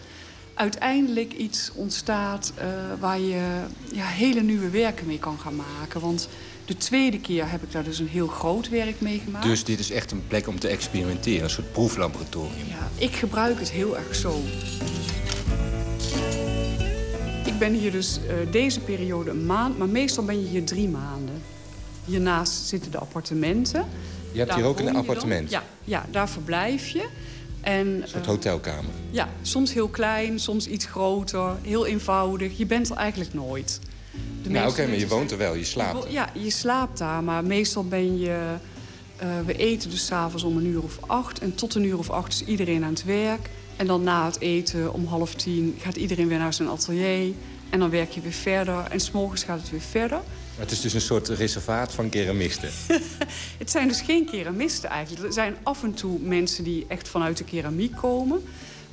[0.55, 2.67] uiteindelijk iets ontstaat eh,
[3.01, 3.63] waar je
[3.93, 6.01] ja, hele nieuwe werken mee kan gaan maken.
[6.01, 6.29] Want
[6.65, 9.45] de tweede keer heb ik daar dus een heel groot werk mee gemaakt.
[9.45, 11.45] Dus dit is echt een plek om te experimenteren.
[11.45, 12.67] Een soort proeflaboratorium.
[12.69, 14.41] Ja, ik gebruik het heel erg zo.
[17.45, 20.89] Ik ben hier dus eh, deze periode een maand, maar meestal ben je hier drie
[20.89, 21.43] maanden.
[22.05, 23.85] Hiernaast zitten de appartementen.
[24.33, 25.51] Je hebt Daar hier ook een appartement.
[25.51, 27.09] Ja, ja, daar verblijf je.
[27.61, 28.91] En, Een soort eh, hotelkamer.
[29.11, 32.59] ja, soms heel klein, soms iets groter, heel eenvoudig.
[32.59, 33.81] Je bent er eigenlijk nooit.
[34.43, 35.55] De nou, oké, maar je woont er wel.
[35.55, 36.11] Je slaapt er.
[36.13, 38.55] Ja, je slaapt daar, maar meestal ben je...
[39.17, 41.39] eh, we eten dus s'avonds om een uur of acht.
[41.39, 43.51] En tot een uur of acht is iedereen aan het werk.
[43.77, 47.35] En dan na het eten om half tien gaat iedereen weer naar zijn atelier.
[47.71, 48.85] En dan werk je weer verder.
[48.91, 50.19] En s'morgens gaat het weer verder.
[50.19, 52.71] Maar het is dus een soort reservaat van keramisten.
[53.59, 55.27] Het zijn dus geen keramisten eigenlijk.
[55.27, 58.43] Er zijn af en toe mensen die echt vanuit de keramiek komen.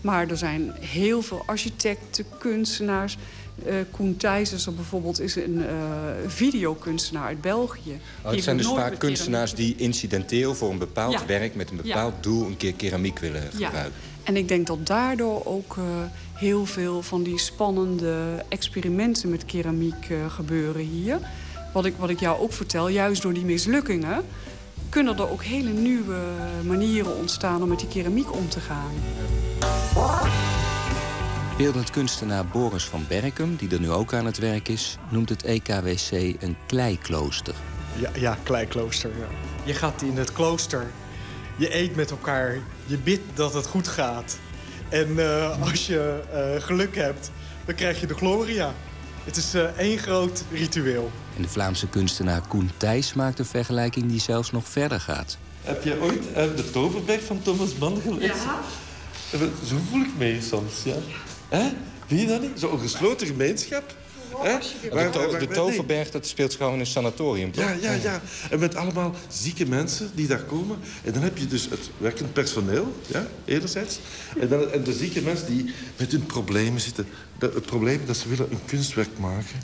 [0.01, 3.17] Maar er zijn heel veel architecten, kunstenaars.
[3.65, 4.15] Eh Koen
[4.65, 5.73] er bijvoorbeeld is een eh,
[6.27, 7.99] videokunstenaar uit België.
[8.23, 11.25] Oh, het zijn dus vaak kunstenaars die incidenteel voor een bepaald Ja.
[11.25, 11.81] werk met een Ja.
[11.83, 13.65] bepaald doel een keer keramiek willen Ja.
[13.65, 13.93] gebruiken.
[14.23, 15.83] En ik denk dat daardoor ook eh,
[16.33, 21.19] heel veel van die spannende experimenten met keramiek gebeuren hier.
[21.73, 24.23] Wat ik, wat ik jou ook vertel, juist door die mislukkingen
[24.89, 26.17] kunnen er ook hele nieuwe
[26.65, 28.91] manieren ontstaan om met die keramiek om te gaan.
[31.57, 35.43] Beeldend kunstenaar Boris van Berkem, die er nu ook aan het werk is, noemt het
[35.43, 36.11] EKWC
[36.41, 37.55] een kleiklooster.
[37.95, 39.09] Ja, ja kleiklooster.
[39.09, 39.27] Ja.
[39.63, 40.91] Je gaat in het klooster.
[41.55, 42.57] Je eet met elkaar.
[42.85, 44.39] Je bidt dat het goed gaat.
[44.89, 47.31] En eh, als je eh, geluk hebt,
[47.65, 48.73] dan krijg je de gloria.
[49.23, 51.11] Het is eh, één groot ritueel.
[51.35, 55.37] En de Vlaamse kunstenaar Koen Thijs maakt een vergelijking die zelfs nog verder gaat.
[55.61, 58.35] Heb je ooit eh, de Toverberg van Thomas Mann gelezen?
[58.35, 58.59] Ja.
[59.67, 60.95] Zo voel ik me soms, ja.
[61.49, 61.69] Hè?
[62.07, 62.51] Vind je dat niet?
[62.55, 63.95] Zo'n gesloten gemeenschap.
[64.39, 64.57] Hè?
[64.81, 65.47] De, Waar- de.
[65.47, 67.63] Toverberg dat speelt gewoon in een sanatorium, toch?
[67.63, 68.21] Ja, ja, ja.
[68.49, 70.77] En met allemaal zieke mensen die daar komen.
[71.03, 73.99] En dan heb je dus het werkend personeel, ja, enerzijds.
[74.39, 77.07] En, dan, en de zieke mensen die met hun problemen zitten.
[77.39, 79.55] De- het probleem dat ze willen een kunstwerk maken.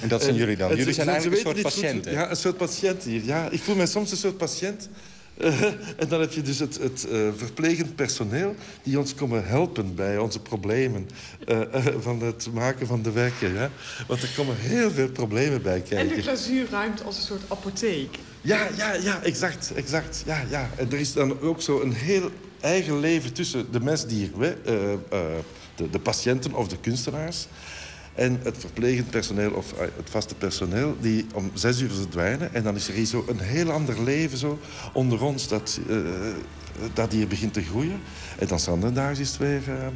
[0.00, 0.76] En dat zijn jullie dan?
[0.76, 2.12] Jullie zijn ze eigenlijk een soort goed- patiënten.
[2.12, 3.24] ja, een soort patiënt hier.
[3.24, 4.88] Ja, ik voel mij soms een soort patiënt.
[5.36, 5.62] Eh,
[5.96, 10.18] en dan heb je dus het, het eh, verplegend personeel die ons komen helpen bij
[10.18, 11.08] onze problemen
[11.46, 11.60] eh,
[11.98, 13.54] van het maken van de werken.
[13.54, 13.70] Ja?
[14.06, 16.16] Want er komen heel veel problemen bij En kijken.
[16.16, 18.18] de glazuurruimte als een soort apotheek.
[18.40, 20.22] Ja, ja, ja, exact, exact.
[20.26, 20.70] Ja, ja.
[20.76, 22.30] En er is dan ook zo een heel
[22.60, 24.56] eigen leven tussen de mensen die hier,
[25.74, 27.46] de, de patiënten of de kunstenaars,
[28.14, 32.54] en het verplegend personeel of eh, het vaste personeel, die om zes uur verdwijnen.
[32.54, 34.58] En dan is er hier zo een heel ander leven zo
[34.92, 35.96] onder ons dat, eh,
[36.94, 38.00] dat hier begint te groeien.
[38.38, 39.86] En dan standaards is het weer eh,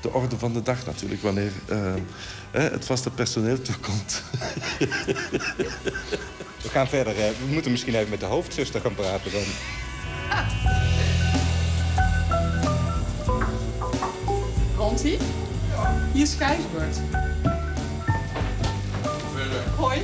[0.00, 1.52] de orde van de dag natuurlijk, wanneer
[2.50, 4.22] het vaste personeel toekomt.
[6.62, 7.16] We gaan verder.
[7.16, 7.30] hè.
[7.30, 9.42] We moeten misschien even met de hoofdzuster gaan praten dan.
[14.76, 15.18] Rontie?
[16.12, 16.98] Hier is Gijsbert.
[19.76, 20.00] Hoi.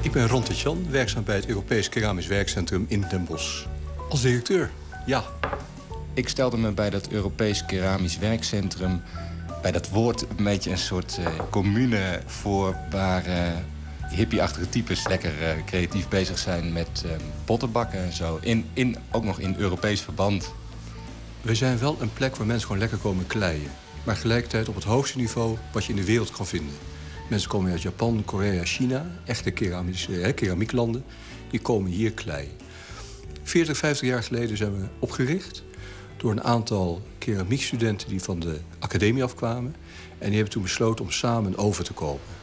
[0.00, 3.64] Ik ben Ron Jan, werkzaam bij het Europees Keramisch Werkcentrum in Den Bosch.
[4.08, 4.70] Als directeur?
[5.06, 5.24] Ja.
[6.14, 9.02] ik stelde me bij dat Europees Keramisch Werkcentrum...
[9.62, 12.76] bij dat woord een beetje een soort uh, commune voor...
[12.90, 13.34] waar uh,
[14.10, 17.04] hippie-achtige types lekker uh, creatief bezig zijn met
[17.44, 18.38] pottenbakken en zo.
[18.40, 20.52] In, in, ook nog in Europees verband.
[21.42, 23.70] We zijn wel een plek waar mensen gewoon lekker komen kleien.
[24.04, 26.74] Maar gelijkertijd op het hoogste niveau wat je in de wereld kan vinden.
[27.28, 31.04] Mensen komen uit Japan, Korea, China, echte keramische, keramieklanden.
[31.50, 32.50] Die komen hier kleien.
[33.42, 35.62] 40, 50 jaar geleden zijn we opgericht
[36.16, 39.74] door een aantal keramiekstudenten die van de academie afkwamen.
[40.18, 42.34] En die hebben toen besloten om samen oven te kopen.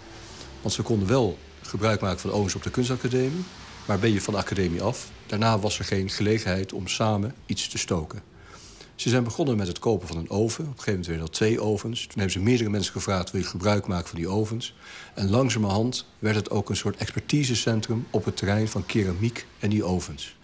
[0.61, 3.43] Want ze konden wel gebruik maken van ovens op de kunstacademie,
[3.85, 5.09] maar ben je van de academie af.
[5.26, 8.21] Daarna was er geen gelegenheid om samen iets te stoken.
[8.99, 10.63] Ze zijn begonnen met het kopen van een oven.
[10.63, 12.01] Op een gegeven moment werden dat twee ovens.
[12.01, 14.76] Toen hebben ze meerdere mensen gevraagd: wil je gebruik maken van die ovens?
[15.13, 19.84] En langzamerhand werd het ook een soort expertisecentrum op het terrein van keramiek en die
[19.84, 20.35] ovens.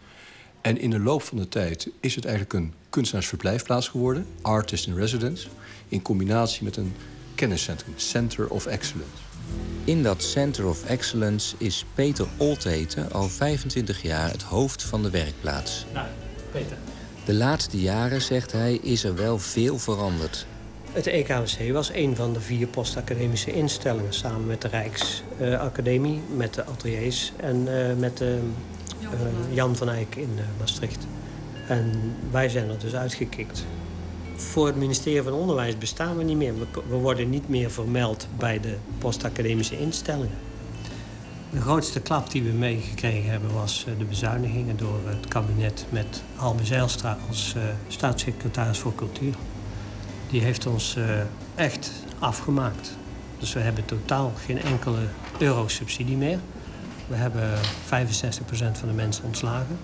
[0.62, 4.96] En in de loop van de tijd is het eigenlijk een kunstenaarsverblijfplaats geworden, Artist in
[4.96, 5.48] Residence,
[5.88, 6.94] in combinatie met een
[7.36, 9.22] kenniscentrum, Center of Excellence.
[9.84, 15.10] In dat Center of Excellence is Peter Oltheten al 25 jaar het hoofd van de
[15.10, 15.86] werkplaats.
[15.94, 16.08] Nou,
[16.52, 16.78] Peter.
[17.26, 20.46] De laatste jaren, zegt hij, is er wel veel veranderd.
[20.92, 24.14] Het EKWC was een van de vier postacademische instellingen...
[24.14, 28.40] samen met de Rijksacademie, met de ateliers en uh, met de
[29.02, 29.10] uh,
[29.56, 30.30] Jan van Eyck in
[30.60, 31.08] Maastricht.
[31.68, 31.92] En
[32.32, 33.66] wij zijn er dus uitgekikt.
[34.36, 36.54] Voor het ministerie van Onderwijs bestaan we niet meer.
[36.90, 40.38] We worden niet meer vermeld bij de postacademische instellingen.
[41.56, 46.66] De grootste klap die we meegekregen hebben was de bezuinigingen door het kabinet met Halbe
[46.66, 49.34] Zijlstra als uh, staatssecretaris voor cultuur.
[50.30, 51.06] Die heeft ons uh,
[51.56, 52.98] echt afgemaakt.
[53.40, 55.08] Dus we hebben totaal geen enkele
[55.40, 56.40] euro subsidie meer.
[57.08, 57.60] We hebben 65%
[58.72, 59.78] van de mensen ontslagen.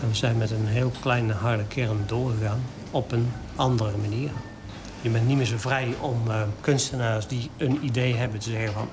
[0.00, 2.60] En we zijn met een heel kleine harde kern doorgegaan
[2.90, 4.30] op een andere manier.
[5.00, 6.22] Je bent niet meer zo vrij om
[6.60, 8.88] kunstenaars die een idee hebben te zeggen van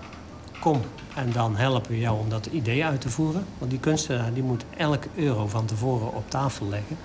[0.65, 0.81] kom
[1.15, 3.45] en dan helpen we jou om dat idee uit te voeren.
[3.57, 6.97] Want die kunstenaar die moet elke euro van tevoren op tafel leggen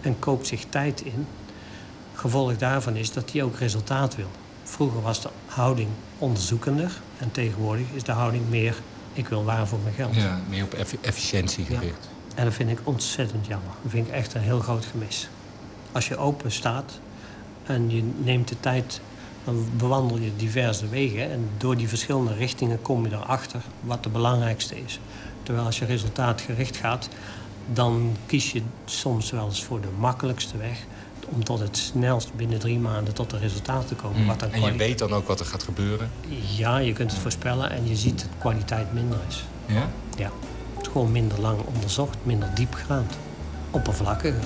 [0.00, 1.26] en koopt zich tijd in.
[2.14, 4.30] Gevolg daarvan is dat hij ook resultaat wil.
[4.62, 5.88] Vroeger was de houding
[6.18, 8.74] onderzoekender en tegenwoordig is de houding meer
[9.12, 10.14] ik wil waar voor mijn geld.
[10.14, 12.08] Ja, meer op efficiëntie gericht.
[12.10, 12.34] Ja.
[12.34, 13.72] En dat vind ik ontzettend jammer.
[13.82, 15.28] Dat vind ik echt een heel groot gemis.
[15.92, 17.00] Als je open staat
[17.62, 19.00] en je neemt de tijd,
[19.44, 21.30] dan bewandel je diverse wegen.
[21.30, 25.00] En door die verschillende richtingen kom je erachter wat de belangrijkste is.
[25.42, 27.08] Terwijl als je resultaatgericht gaat,
[27.72, 30.84] dan kies je soms wel eens voor de makkelijkste weg
[31.28, 34.20] om tot het snelst binnen drie maanden tot de resultaten te komen.
[34.20, 34.26] Mm.
[34.26, 36.10] Wat en je weet dan ook wat er gaat gebeuren?
[36.56, 39.44] Ja, je kunt het voorspellen en je ziet dat de kwaliteit minder is.
[39.66, 39.88] Ja?
[40.16, 40.30] Ja.
[40.76, 43.12] Het is gewoon minder lang onderzocht, minder diepgaand,
[43.70, 44.44] oppervlakkiger.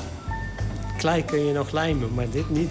[1.05, 2.71] Klei kun je nog lijmen, maar dit niet.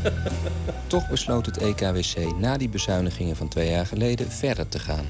[0.86, 5.04] Toch besloot het EKWC na die bezuinigingen van twee jaar geleden verder te gaan.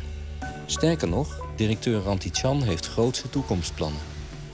[0.67, 4.01] Sterker nog, directeur Rantichan heeft grootse toekomstplannen.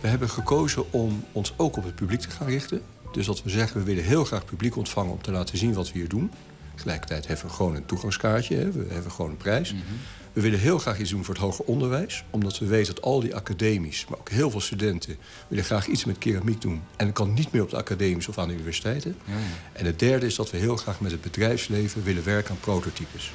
[0.01, 2.83] We hebben gekozen om ons ook op het publiek te gaan richten.
[3.13, 5.93] Dus dat we zeggen, we willen heel graag publiek ontvangen om te laten zien wat
[5.93, 6.31] we hier doen.
[6.75, 8.71] Tegelijkertijd hebben we gewoon een toegangskaartje, hè.
[8.71, 9.73] we hebben gewoon een prijs.
[9.73, 9.83] Mhm.
[10.33, 12.25] We willen heel graag iets doen voor het hoger onderwijs.
[12.31, 15.17] Omdat we weten dat al die academies, maar ook heel veel studenten...
[15.49, 16.83] willen graag iets met keramiek doen.
[16.97, 19.17] En dat kan niet meer op de academies of aan de universiteiten.
[19.25, 19.39] Ja, ja.
[19.73, 23.33] En het derde is dat we heel graag met het bedrijfsleven willen werken aan prototypes.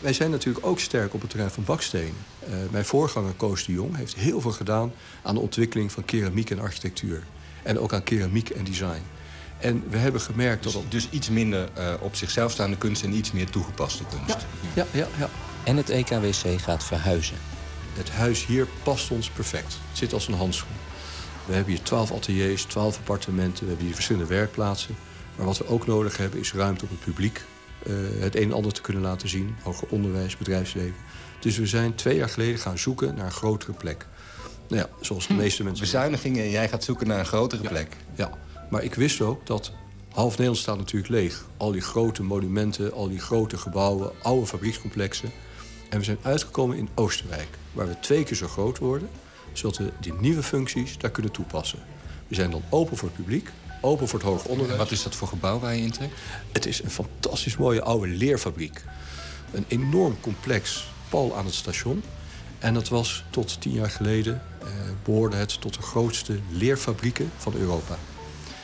[0.00, 2.14] Wij zijn natuurlijk ook sterk op het terrein van bakstenen.
[2.48, 4.92] Uh, mijn voorganger Koos de Jong heeft heel veel gedaan...
[5.22, 7.22] aan de ontwikkeling van keramiek en architectuur.
[7.62, 9.02] En ook aan keramiek en design.
[9.58, 10.82] En we hebben gemerkt dus, dat...
[10.88, 14.46] Dus iets minder uh, op zichzelf staande kunst en iets meer toegepaste kunst.
[14.74, 15.08] Ja, ja, ja.
[15.18, 15.30] ja.
[15.64, 17.36] En het EKWC gaat verhuizen.
[17.92, 19.78] Het huis hier past ons perfect.
[19.88, 20.76] Het zit als een handschoen.
[21.46, 23.62] We hebben hier twaalf ateliers, twaalf appartementen.
[23.62, 24.96] We hebben hier verschillende werkplaatsen.
[25.36, 27.44] Maar wat we ook nodig hebben is ruimte op het publiek.
[27.86, 29.54] Uh, het een en ander te kunnen laten zien.
[29.62, 30.94] Hoger onderwijs, bedrijfsleven.
[31.40, 34.06] Dus we zijn twee jaar geleden gaan zoeken naar een grotere plek.
[34.68, 35.84] Nou ja, zoals de meeste mensen...
[35.84, 37.68] Bezuinigingen en jij gaat zoeken naar een grotere ja.
[37.68, 37.96] plek.
[38.14, 38.30] Ja,
[38.70, 39.72] maar ik wist ook dat
[40.12, 41.44] half Nederland staat natuurlijk leeg.
[41.56, 45.32] Al die grote monumenten, al die grote gebouwen, oude fabriekscomplexen.
[45.92, 49.08] En we zijn uitgekomen in Oosterwijk, waar we twee keer zo groot worden...
[49.52, 51.78] zodat we die nieuwe functies daar kunnen toepassen.
[52.28, 53.50] We zijn dan open voor het publiek,
[53.80, 54.78] open voor het hoger onderwijs.
[54.78, 56.12] Wat is dat voor gebouw waar je intrekt?
[56.52, 58.84] Het is een fantastisch mooie oude leerfabriek.
[59.52, 62.02] Een enorm complex, pal aan het station.
[62.58, 64.68] En dat was tot tien jaar geleden, eh,
[65.04, 67.98] behoorde het tot de grootste leerfabrieken van Europa.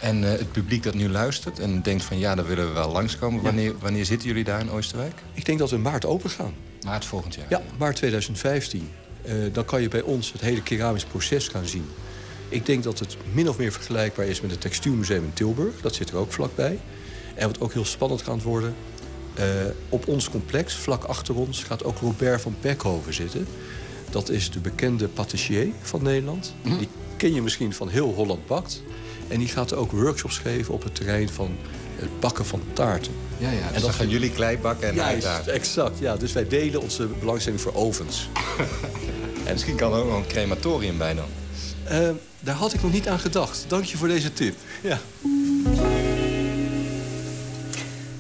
[0.01, 2.93] En uh, het publiek dat nu luistert en denkt van ja, daar willen we wel
[2.93, 3.43] langskomen.
[3.43, 5.23] Wanneer, wanneer zitten jullie daar in Oosterwijk?
[5.33, 6.55] Ik denk dat we in maart open gaan.
[6.85, 7.47] Maart volgend jaar?
[7.49, 8.91] Ja, maart 2015.
[9.27, 11.87] Uh, dan kan je bij ons het hele keramisch proces gaan zien.
[12.49, 15.81] Ik denk dat het min of meer vergelijkbaar is met het Textielmuseum in Tilburg.
[15.81, 16.79] Dat zit er ook vlakbij.
[17.35, 18.75] En wat ook heel spannend gaat worden...
[19.39, 19.45] Uh,
[19.89, 23.47] op ons complex, vlak achter ons, gaat ook Robert van Beckhoven zitten.
[24.11, 26.55] Dat is de bekende patissier van Nederland.
[26.63, 26.79] Mm.
[26.79, 28.83] Die ken je misschien van heel Holland Bakt.
[29.29, 31.57] En die gaat ook workshops geven op het terrein van
[31.97, 33.13] het bakken van taarten.
[33.39, 33.67] Ja, ja.
[33.67, 35.99] Dus en dan gaan jullie klei bakken en ja, exact.
[35.99, 38.29] Ja, dus wij delen onze belangstelling voor ovens.
[39.47, 41.29] en misschien kan er ook nog een crematorium bij dan.
[41.91, 42.11] Uh,
[42.41, 43.65] daar had ik nog niet aan gedacht.
[43.69, 44.57] Dank je voor deze tip.
[44.83, 44.99] Ja.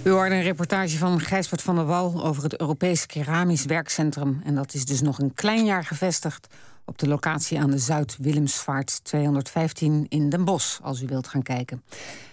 [0.02, 4.40] U hoorde een reportage van Gijsbert van der Wal over het Europees Keramisch Werkcentrum.
[4.44, 6.46] En dat is dus nog een klein jaar gevestigd
[6.84, 11.82] op de locatie aan de Zuid-Willemsvaart 215 in Den Bosch, als u wilt gaan kijken.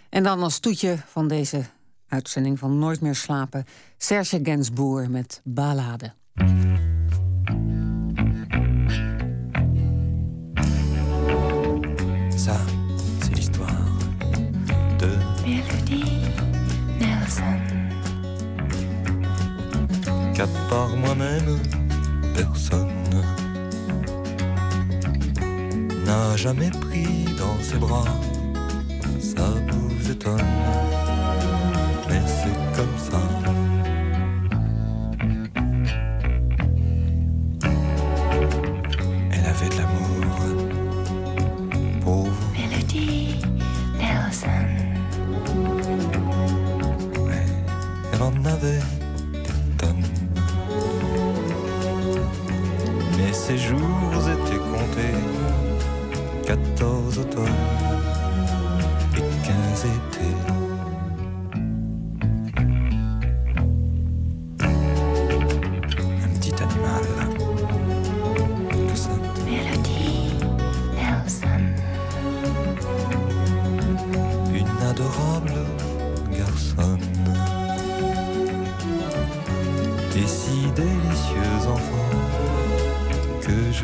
[0.09, 1.65] En dan als toetje van deze
[2.09, 3.65] uitzending van Nooit meer slapen,
[3.97, 6.13] Serge Gainsbourg met Ballade.
[12.35, 12.57] Ça,
[13.21, 13.99] c'est l'histoire
[14.99, 15.09] de
[15.45, 16.03] Melody
[16.99, 17.59] Nelson.
[20.33, 21.59] Qu'à part moi-même,
[22.35, 23.23] personne
[26.05, 28.05] n'a jamais pris dans ses bras.
[29.19, 30.39] Ça vous étonne,
[32.75, 33.17] comme ça.
[39.31, 40.25] Elle avait de l'amour
[42.01, 42.51] pour vous.
[42.53, 43.39] Melody
[43.97, 44.67] Nelson.
[47.25, 47.45] Mais
[48.11, 48.79] elle en avait
[49.31, 50.03] des tonnes.
[53.17, 54.14] Mais ses jours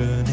[0.01, 0.30] ocean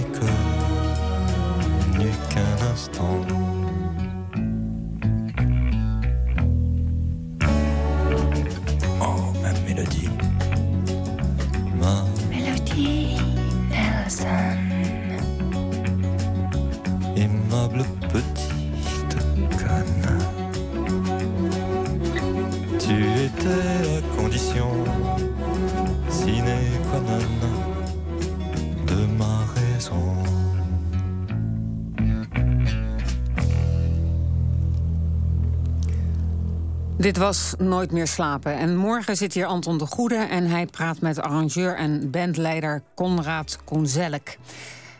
[37.19, 38.57] Dit was Nooit meer slapen.
[38.57, 43.59] En morgen zit hier Anton de Goede en hij praat met arrangeur en bandleider Konrad
[43.65, 44.29] Konzelk.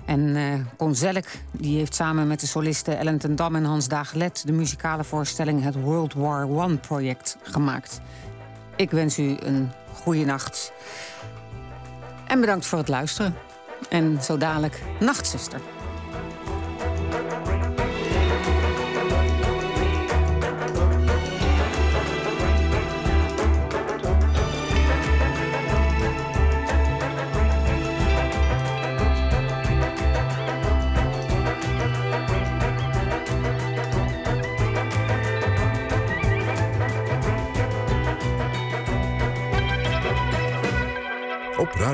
[0.05, 4.43] En uh, Konzelk die heeft samen met de solisten Ellen ten Dam en Hans Dagelet...
[4.47, 8.01] de muzikale voorstelling het World War One project gemaakt.
[8.77, 10.73] Ik wens u een goede nacht.
[12.27, 13.35] En bedankt voor het luisteren.
[13.89, 15.61] En zo dadelijk Nachtzuster.